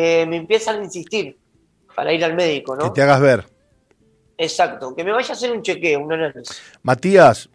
eh, 0.00 0.26
me 0.26 0.36
empiezan 0.36 0.78
a 0.80 0.84
insistir 0.84 1.36
para 1.96 2.12
ir 2.12 2.24
al 2.24 2.34
médico, 2.34 2.76
Que 2.78 2.84
¿no? 2.84 2.92
te 2.92 3.02
hagas 3.02 3.20
ver. 3.20 3.44
Exacto, 4.36 4.94
que 4.94 5.02
me 5.02 5.10
vaya 5.10 5.30
a 5.30 5.32
hacer 5.32 5.50
un 5.50 5.60
chequeo, 5.62 5.98
un 5.98 6.12
análisis. 6.12 6.62
Matías, 6.82 7.48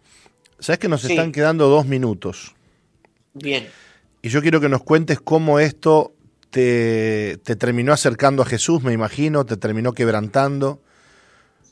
¿sabes 0.58 0.78
que 0.78 0.88
nos 0.88 1.00
Sí. 1.00 1.12
están 1.14 1.32
quedando 1.32 1.68
dos 1.68 1.86
minutos? 1.86 2.54
Bien. 3.32 3.66
Y 4.20 4.28
yo 4.28 4.42
quiero 4.42 4.60
que 4.60 4.68
nos 4.68 4.82
cuentes 4.82 5.18
cómo 5.20 5.58
esto 5.58 6.12
te, 6.50 7.38
te 7.42 7.56
terminó 7.56 7.94
acercando 7.94 8.42
a 8.42 8.46
Jesús, 8.46 8.82
me 8.82 8.92
imagino, 8.92 9.46
te 9.46 9.56
terminó 9.56 9.92
quebrantando, 9.94 10.82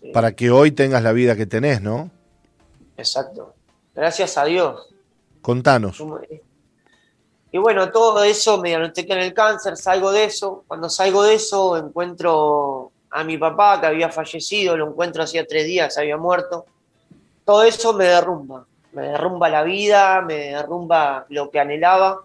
Sí. 0.01 0.11
para 0.15 0.32
que 0.32 0.51
hoy 0.51 0.70
tengas 0.73 1.03
la 1.03 1.12
vida 1.12 1.36
que 1.36 1.44
tenés, 1.44 1.82
¿no? 1.82 2.11
Exacto. 2.97 3.55
Gracias 3.94 4.39
a 4.39 4.47
Dios. 4.47 4.89
Contanos. 5.43 6.03
Y 7.55 7.59
bueno, 7.59 7.91
todo 7.93 8.24
eso 8.24 8.57
me 8.57 8.70
diagnostican 8.70 9.19
el 9.19 9.35
cáncer, 9.35 9.77
salgo 9.77 10.11
de 10.11 10.24
eso. 10.24 10.65
Cuando 10.66 10.89
salgo 10.89 11.23
de 11.23 11.35
eso, 11.35 11.77
encuentro 11.77 12.91
a 13.11 13.23
mi 13.24 13.37
papá 13.37 13.79
que 13.79 13.87
había 13.87 14.09
fallecido, 14.09 14.74
lo 14.74 14.89
encuentro 14.89 15.23
hacía 15.23 15.47
tres 15.47 15.66
días, 15.66 15.99
había 15.99 16.16
muerto. 16.16 16.65
Todo 17.45 17.62
eso 17.65 17.93
me 17.93 18.07
derrumba. 18.07 18.65
Me 18.93 19.03
derrumba 19.09 19.51
la 19.51 19.62
vida, 19.65 20.23
me 20.23 20.53
derrumba 20.53 21.27
lo 21.29 21.51
que 21.51 21.61
anhelaba. 21.61 22.23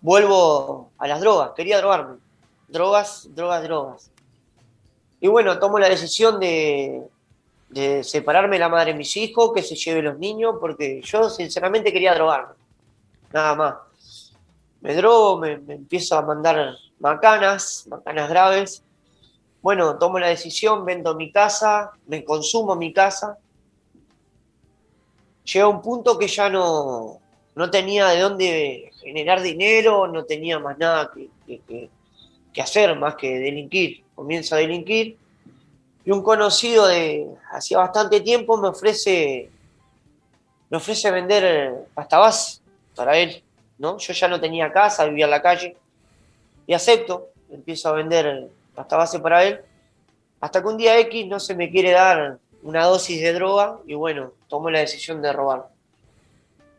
Vuelvo 0.00 0.90
a 0.96 1.08
las 1.08 1.20
drogas, 1.20 1.50
quería 1.56 1.78
drogarme. 1.78 2.18
Drogas, 2.68 3.28
drogas, 3.34 3.62
drogas. 3.64 4.10
Y 5.20 5.26
bueno, 5.26 5.58
tomo 5.58 5.80
la 5.80 5.88
decisión 5.88 6.38
de, 6.38 7.02
de 7.68 8.04
separarme 8.04 8.56
de 8.56 8.60
la 8.60 8.68
madre 8.68 8.92
de 8.92 8.98
mis 8.98 9.16
hijos, 9.16 9.52
que 9.52 9.62
se 9.62 9.74
lleve 9.74 10.02
los 10.02 10.18
niños, 10.20 10.54
porque 10.60 11.00
yo 11.02 11.28
sinceramente 11.28 11.92
quería 11.92 12.14
drogarme. 12.14 12.54
Nada 13.32 13.54
más. 13.56 13.74
Me 14.82 14.94
drogo, 14.94 15.38
me, 15.38 15.52
empiezo 15.52 16.16
a 16.16 16.22
mandar 16.22 16.74
macanas, 16.98 17.86
macanas 17.88 18.28
graves. 18.28 18.82
Bueno, 19.62 19.96
tomo 19.96 20.18
la 20.18 20.26
decisión, 20.28 20.84
vendo 20.84 21.14
mi 21.14 21.30
casa, 21.30 21.92
me 22.06 22.24
consumo 22.24 22.74
mi 22.74 22.92
casa. 22.92 23.38
Llega 25.44 25.68
un 25.68 25.80
punto 25.80 26.18
que 26.18 26.26
ya 26.26 26.48
no, 26.48 27.20
no 27.54 27.70
tenía 27.70 28.08
de 28.08 28.20
dónde 28.20 28.90
generar 29.00 29.40
dinero, 29.40 30.06
no 30.08 30.24
tenía 30.24 30.58
más 30.58 30.76
nada 30.78 31.10
que, 31.14 31.60
que- 31.60 31.90
hacer 32.60 32.96
más 32.98 33.14
que 33.14 33.38
delinquir. 33.38 34.04
Comienzo 34.14 34.54
a 34.54 34.58
delinquir 34.58 35.16
y 36.04 36.10
un 36.10 36.22
conocido 36.22 36.86
de 36.86 37.26
hacía 37.52 37.78
bastante 37.78 38.20
tiempo 38.20 38.56
me 38.56 38.68
ofrece 38.68 39.50
me 40.68 40.76
ofrece 40.76 41.10
vender 41.10 41.86
pasta 41.94 42.18
para 42.94 43.16
él, 43.18 43.42
Yo 43.82 44.12
ya 44.12 44.28
no 44.28 44.40
tenía 44.40 44.72
casa, 44.72 45.04
vivía 45.06 45.24
en 45.24 45.30
la 45.32 45.42
calle 45.42 45.76
y 46.68 46.72
acepto, 46.72 47.30
empiezo 47.50 47.88
a 47.88 47.92
vender 47.92 48.48
pasta 48.76 48.96
base 48.96 49.18
para 49.18 49.44
él, 49.44 49.60
hasta 50.40 50.62
que 50.62 50.68
un 50.68 50.76
día 50.76 50.98
X 51.00 51.26
no 51.26 51.40
se 51.40 51.56
me 51.56 51.68
quiere 51.68 51.90
dar 51.90 52.38
una 52.62 52.84
dosis 52.86 53.20
de 53.20 53.32
droga 53.32 53.80
y 53.84 53.94
bueno, 53.94 54.34
tomo 54.48 54.70
la 54.70 54.78
decisión 54.78 55.20
de 55.20 55.32
robar. 55.32 55.68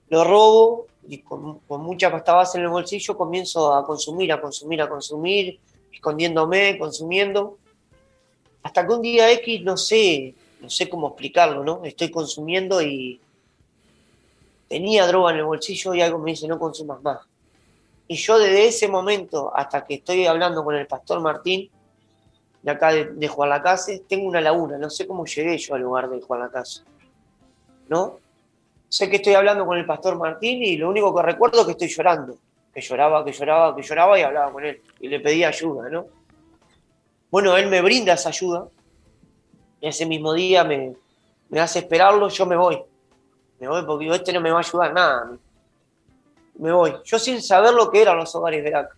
Lo 0.08 0.24
robo 0.24 0.88
y 1.06 1.18
con, 1.18 1.60
con 1.60 1.82
mucha 1.82 2.10
pasta 2.10 2.36
base 2.36 2.58
en 2.58 2.64
el 2.64 2.70
bolsillo 2.70 3.18
comienzo 3.18 3.74
a 3.76 3.86
consumir, 3.86 4.32
a 4.32 4.40
consumir, 4.40 4.82
a 4.82 4.88
consumir, 4.88 5.60
escondiéndome, 5.92 6.78
consumiendo, 6.78 7.58
hasta 8.64 8.88
que 8.88 8.94
un 8.94 9.02
día 9.02 9.30
X 9.32 9.62
no 9.62 9.76
sé, 9.76 10.36
no 10.62 10.70
sé 10.70 10.88
cómo 10.88 11.10
explicarlo, 11.10 11.66
¿no? 11.66 11.84
Estoy 11.84 12.10
consumiendo 12.10 12.82
y 12.82 13.20
tenía 14.74 15.06
droga 15.06 15.30
en 15.30 15.38
el 15.38 15.44
bolsillo 15.44 15.94
y 15.94 16.02
algo 16.02 16.18
me 16.18 16.32
dice 16.32 16.48
no 16.48 16.58
consumas 16.58 17.00
más. 17.04 17.20
Y 18.08 18.16
yo 18.16 18.40
desde 18.40 18.66
ese 18.66 18.88
momento 18.88 19.52
hasta 19.56 19.86
que 19.86 19.94
estoy 19.94 20.26
hablando 20.26 20.64
con 20.64 20.74
el 20.74 20.88
pastor 20.88 21.22
Martín, 21.22 21.70
de 22.64 22.72
acá 22.72 22.92
de, 22.92 23.06
de 23.06 23.28
Juan 23.28 23.50
Lacase, 23.50 24.04
tengo 24.10 24.28
una 24.28 24.42
laguna, 24.42 24.80
no 24.80 24.90
sé 24.90 25.06
cómo 25.06 25.28
llegué 25.28 25.60
yo 25.60 25.76
al 25.76 25.82
lugar 25.82 26.10
de 26.10 26.20
Juan 26.22 26.40
Lacase. 26.40 26.82
¿No? 27.88 28.18
Sé 28.90 29.12
que 29.12 29.18
estoy 29.18 29.36
hablando 29.36 29.64
con 29.68 29.78
el 29.78 29.86
pastor 29.86 30.18
Martín 30.18 30.64
y 30.64 30.76
lo 30.76 30.90
único 30.90 31.14
que 31.14 31.22
recuerdo 31.22 31.60
es 31.60 31.66
que 31.68 31.72
estoy 31.74 31.90
llorando. 31.90 32.36
Que 32.74 32.82
lloraba, 32.82 33.24
que 33.24 33.32
lloraba, 33.32 33.76
que 33.76 33.84
lloraba 33.84 34.18
y 34.18 34.24
hablaba 34.24 34.52
con 34.52 34.66
él. 34.66 34.82
Y 35.02 35.08
le 35.08 35.20
pedía 35.20 35.50
ayuda, 35.50 35.88
¿no? 35.88 36.08
Bueno, 37.30 37.56
él 37.58 37.68
me 37.68 37.84
brinda 37.84 38.14
esa 38.14 38.30
ayuda. 38.30 38.68
Ese 39.80 40.08
mismo 40.08 40.34
día 40.34 40.64
me 40.64 40.96
hace 41.60 41.78
esperarlo, 41.78 42.30
yo 42.30 42.48
me 42.48 42.56
voy. 42.56 42.84
Me 43.64 43.70
voy 43.70 43.84
porque 43.86 44.04
digo, 44.04 44.16
este 44.16 44.34
no 44.34 44.42
me 44.42 44.52
va 44.52 44.58
a 44.58 44.60
ayudar 44.60 44.94
nada. 44.94 45.32
Me 46.60 46.72
voy. 46.74 46.94
Yo 47.06 47.18
sin 47.18 47.42
saber 47.42 47.74
lo 47.74 47.90
que 47.90 48.02
eran 48.02 48.18
los 48.18 48.36
hogares 48.36 48.62
Veraca. 48.62 48.94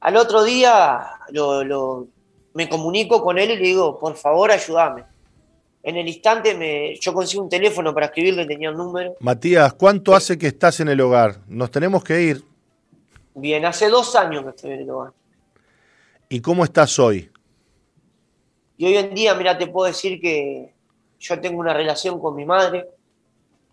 Al 0.00 0.16
otro 0.16 0.42
día 0.44 1.06
lo, 1.30 1.62
lo- 1.62 2.06
me 2.54 2.68
comunico 2.70 3.22
con 3.22 3.38
él 3.38 3.50
y 3.50 3.56
le 3.56 3.62
digo, 3.62 3.98
por 3.98 4.16
favor, 4.16 4.50
ayúdame. 4.50 5.04
En 5.82 5.96
el 5.96 6.08
instante 6.08 6.54
me, 6.54 6.96
yo 6.98 7.12
consigo 7.12 7.42
un 7.42 7.50
teléfono 7.50 7.92
para 7.92 8.06
escribirle, 8.06 8.46
tenía 8.46 8.70
un 8.70 8.78
número. 8.78 9.14
Matías, 9.20 9.74
¿cuánto 9.74 10.14
hace 10.14 10.38
que 10.38 10.46
estás 10.46 10.80
en 10.80 10.88
el 10.88 11.00
hogar? 11.02 11.40
Nos 11.46 11.70
tenemos 11.70 12.02
que 12.02 12.22
ir. 12.22 12.42
Bien, 13.34 13.66
hace 13.66 13.90
dos 13.90 14.16
años 14.16 14.42
que 14.44 14.48
estoy 14.50 14.72
en 14.72 14.80
el 14.80 14.90
hogar. 14.90 15.12
¿Y 16.30 16.40
cómo 16.40 16.64
estás 16.64 16.98
hoy? 16.98 17.30
Y 18.78 18.86
hoy 18.86 18.96
en 18.96 19.14
día, 19.14 19.34
mira, 19.34 19.58
te 19.58 19.66
puedo 19.66 19.86
decir 19.86 20.18
que 20.20 20.72
yo 21.20 21.40
tengo 21.40 21.60
una 21.60 21.72
relación 21.74 22.18
con 22.20 22.34
mi 22.34 22.44
madre, 22.44 22.88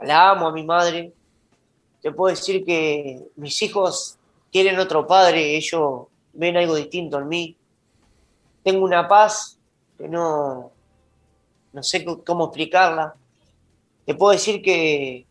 la 0.02 0.32
amo 0.32 0.48
a 0.48 0.52
mi 0.52 0.64
madre. 0.64 1.14
Te 2.02 2.12
puedo 2.12 2.34
decir 2.34 2.66
que 2.66 3.22
mis 3.36 3.62
hijos 3.62 4.18
tienen 4.50 4.80
otro 4.80 5.06
padre, 5.06 5.56
ellos 5.56 6.08
ven 6.34 6.58
algo 6.58 6.76
distinto 6.76 7.20
en 7.20 7.28
mí. 7.28 7.56
Tengo 8.64 8.84
una 8.84 9.08
paz 9.08 9.58
que 9.98 10.08
no, 10.08 10.72
no 11.74 11.84
sé 11.84 12.06
cómo 12.26 12.46
explicarla. 12.46 13.16
Te 14.06 14.16
puedo 14.16 14.32
decir 14.32 14.62
que 14.62 15.26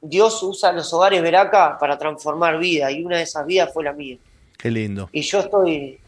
Dios 0.00 0.42
usa 0.42 0.72
los 0.72 0.92
hogares 0.92 1.22
Veraca 1.22 1.78
para 1.78 1.98
transformar 1.98 2.58
vidas 2.58 2.92
y 2.92 3.02
una 3.02 3.16
de 3.16 3.22
esas 3.22 3.46
vidas 3.46 3.72
fue 3.72 3.84
la 3.84 3.92
mía. 3.92 4.18
Qué 4.58 4.70
lindo. 4.70 5.08
Y 5.12 5.22
yo 5.22 5.40
estoy, 5.40 5.98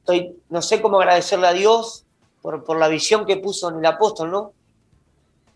estoy, 0.00 0.36
no 0.48 0.62
sé 0.62 0.80
cómo 0.80 0.98
agradecerle 0.98 1.46
a 1.46 1.52
Dios 1.52 2.04
por, 2.42 2.64
por 2.64 2.78
la 2.78 2.88
visión 2.88 3.26
que 3.26 3.36
puso 3.36 3.68
en 3.70 3.78
el 3.78 3.86
apóstol, 3.86 4.30
¿no? 4.30 4.52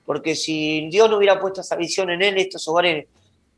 Porque 0.04 0.34
si 0.34 0.88
Dios 0.90 1.08
no 1.08 1.16
hubiera 1.16 1.40
puesto 1.40 1.60
esa 1.60 1.76
visión 1.76 2.10
en 2.10 2.22
él, 2.22 2.36
estos 2.38 2.66
hogares 2.68 3.06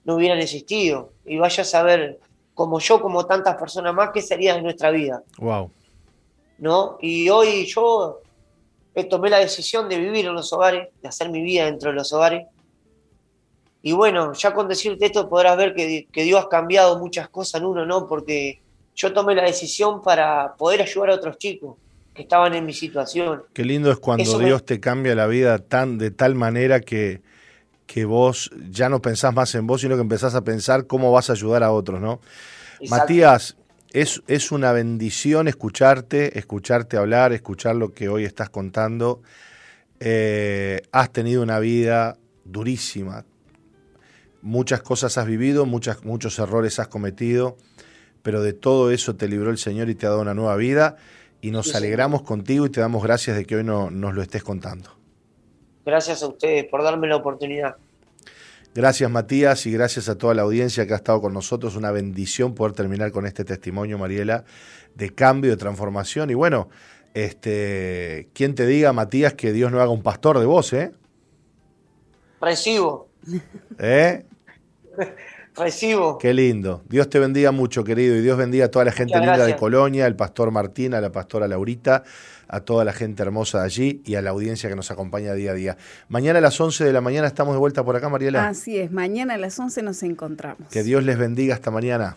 no 0.05 0.17
hubieran 0.17 0.39
existido. 0.39 1.13
Y 1.25 1.39
vaya 1.39 1.63
a 1.63 1.67
saber, 1.67 2.19
como 2.55 2.79
yo, 2.79 3.01
como 3.01 3.25
tantas 3.27 3.57
personas 3.57 3.95
más, 3.95 4.11
qué 4.13 4.21
sería 4.21 4.55
de 4.55 4.63
nuestra 4.63 4.91
vida, 4.91 5.23
Wow. 5.39 5.71
¿no? 6.59 6.99
Y 7.01 7.29
hoy 7.31 7.67
yo 7.67 8.21
tomé 9.11 9.31
la 9.31 9.39
decisión 9.39 9.89
de 9.89 9.99
vivir 9.99 10.27
en 10.27 10.35
los 10.35 10.53
hogares, 10.53 10.89
de 11.03 11.09
hacer 11.09 11.31
mi 11.31 11.43
vida 11.43 11.65
dentro 11.65 11.91
de 11.91 11.97
los 11.97 12.13
hogares. 12.13 12.47
Y 13.83 13.93
bueno, 13.93 14.33
ya 14.33 14.55
con 14.55 14.69
decirte 14.69 15.07
esto 15.07 15.29
podrás 15.29 15.57
ver 15.57 15.75
que, 15.75 16.07
que 16.11 16.23
Dios 16.23 16.45
ha 16.45 16.49
cambiado 16.49 16.99
muchas 16.99 17.29
cosas 17.29 17.61
en 17.61 17.67
uno, 17.67 17.85
¿no? 17.85 18.07
Porque 18.07 18.63
yo 18.95 19.13
tomé 19.13 19.35
la 19.35 19.43
decisión 19.45 20.01
para 20.01 20.55
poder 20.55 20.83
ayudar 20.83 21.11
a 21.11 21.15
otros 21.15 21.37
chicos 21.39 21.77
que 22.15 22.23
estaban 22.23 22.55
en 22.55 22.65
mi 22.65 22.73
situación. 22.73 23.43
Qué 23.53 23.65
lindo 23.65 23.91
es 23.91 23.99
cuando 23.99 24.23
Eso 24.23 24.39
me- 24.39 24.47
Dios 24.47 24.65
te 24.65 24.81
cambia 24.81 25.15
la 25.15 25.27
vida 25.27 25.59
tan, 25.59 25.99
de 25.99 26.11
tal 26.13 26.37
manera 26.37 26.81
que, 26.81 27.23
que 27.87 28.05
vos 28.05 28.51
ya 28.71 28.89
no 28.89 29.03
pensás 29.03 29.35
más 29.35 29.55
en 29.57 29.67
vos, 29.67 29.81
sino 29.81 29.97
que 29.97 30.03
empezás 30.03 30.35
a 30.35 30.45
pensar 30.45 30.87
cómo 30.87 31.11
vas 31.13 31.29
a 31.29 31.33
ayudar 31.33 31.63
a 31.65 31.73
otros, 31.73 32.01
¿no? 32.01 32.21
Exacto. 32.81 32.89
Matías, 32.89 33.57
es, 33.93 34.23
es 34.29 34.53
una 34.53 34.73
bendición 34.73 35.49
escucharte, 35.49 36.39
escucharte 36.39 36.97
hablar, 36.97 37.33
escuchar 37.33 37.77
lo 37.77 37.93
que 37.93 38.09
hoy 38.09 38.25
estás 38.25 38.49
contando. 38.49 39.21
Eh, 40.01 40.83
has 40.93 41.13
tenido 41.13 41.43
una 41.43 41.59
vida 41.59 42.17
durísima. 42.45 43.25
Muchas 44.43 44.83
cosas 44.83 45.17
has 45.17 45.27
vivido, 45.27 45.65
muchas, 45.67 46.05
muchos 46.05 46.39
errores 46.39 46.79
has 46.79 46.89
cometido, 46.89 47.57
pero 48.23 48.43
de 48.43 48.53
todo 48.53 48.91
eso 48.91 49.17
te 49.17 49.27
libró 49.29 49.51
el 49.51 49.59
Señor 49.59 49.89
y 49.89 49.95
te 49.95 50.07
ha 50.07 50.11
dado 50.11 50.21
una 50.23 50.35
nueva 50.35 50.57
vida 50.57 50.97
y 51.45 51.51
nos 51.51 51.75
alegramos 51.75 52.23
contigo 52.23 52.65
y 52.65 52.71
te 52.71 52.81
damos 52.81 53.03
gracias 53.03 53.37
de 53.37 53.45
que 53.45 53.57
hoy 53.57 53.65
no, 53.65 53.91
nos 53.91 54.15
lo 54.15 54.23
estés 54.23 54.43
contando. 54.43 54.89
Gracias 55.85 56.23
a 56.23 56.29
ustedes 56.29 56.65
por 56.65 56.83
darme 56.83 57.07
la 57.07 57.17
oportunidad. 57.17 57.77
Gracias 58.75 59.11
Matías 59.11 59.67
y 59.67 59.73
gracias 59.73 60.09
a 60.09 60.17
toda 60.17 60.33
la 60.33 60.41
audiencia 60.41 60.87
que 60.87 60.95
ha 60.95 60.97
estado 60.97 61.21
con 61.21 61.35
nosotros. 61.35 61.77
Una 61.77 61.91
bendición 61.91 62.55
poder 62.55 62.73
terminar 62.73 63.13
con 63.13 63.27
este 63.27 63.45
testimonio, 63.45 63.99
Mariela, 63.99 64.45
de 64.95 65.11
cambio, 65.11 65.51
de 65.51 65.59
transformación. 65.59 66.31
Y 66.31 66.35
bueno, 66.35 66.71
este, 67.13 68.31
¿quién 68.33 68.55
te 68.55 68.65
diga, 68.65 68.95
Matías, 68.95 69.35
que 69.35 69.53
Dios 69.53 69.71
no 69.71 69.83
haga 69.83 69.91
un 69.91 70.03
pastor 70.03 70.39
de 70.39 70.47
vos, 70.47 70.73
eh? 70.73 70.93
Recibo. 72.41 73.11
¿Eh? 73.79 74.25
Recibo. 75.57 76.19
Qué 76.19 76.35
lindo. 76.35 76.83
Dios 76.89 77.09
te 77.09 77.19
bendiga 77.19 77.53
mucho, 77.53 77.85
querido, 77.85 78.17
y 78.17 78.23
Dios 78.23 78.37
bendiga 78.37 78.67
a 78.67 78.71
toda 78.71 78.85
la 78.85 78.93
gente 78.93 79.19
linda 79.19 79.47
de 79.47 79.57
Colonia, 79.57 80.07
el 80.07 80.17
pastor 80.17 80.51
Martín, 80.51 80.95
a 80.95 81.01
la 81.01 81.13
pastora 81.13 81.47
Laurita, 81.47 82.03
a 82.49 82.61
toda 82.61 82.85
la 82.85 82.93
gente 82.93 83.23
hermosa 83.23 83.61
de 83.61 83.65
allí 83.65 84.03
y 84.05 84.17
a 84.17 84.23
la 84.23 84.31
audiencia 84.31 84.69
que 84.69 84.75
nos 84.75 84.91
acompaña 84.91 85.33
día 85.35 85.53
a 85.53 85.55
día. 85.55 85.77
Mañana 86.09 86.41
a 86.41 86.43
las 86.43 86.61
11 86.61 86.85
de 86.85 86.93
la 86.93 87.01
mañana 87.01 87.29
estamos 87.29 87.55
de 87.55 87.59
vuelta 87.59 87.85
por 87.85 87.95
acá, 87.95 88.09
Mariela. 88.09 88.49
Así 88.49 88.79
es, 88.79 88.91
mañana 88.91 89.35
a 89.35 89.39
las 89.39 89.59
11 89.59 89.83
nos 89.83 90.03
encontramos. 90.03 90.69
Que 90.71 90.83
Dios 90.83 91.05
les 91.05 91.19
bendiga 91.19 91.55
hasta 91.55 91.71
mañana. 91.71 92.17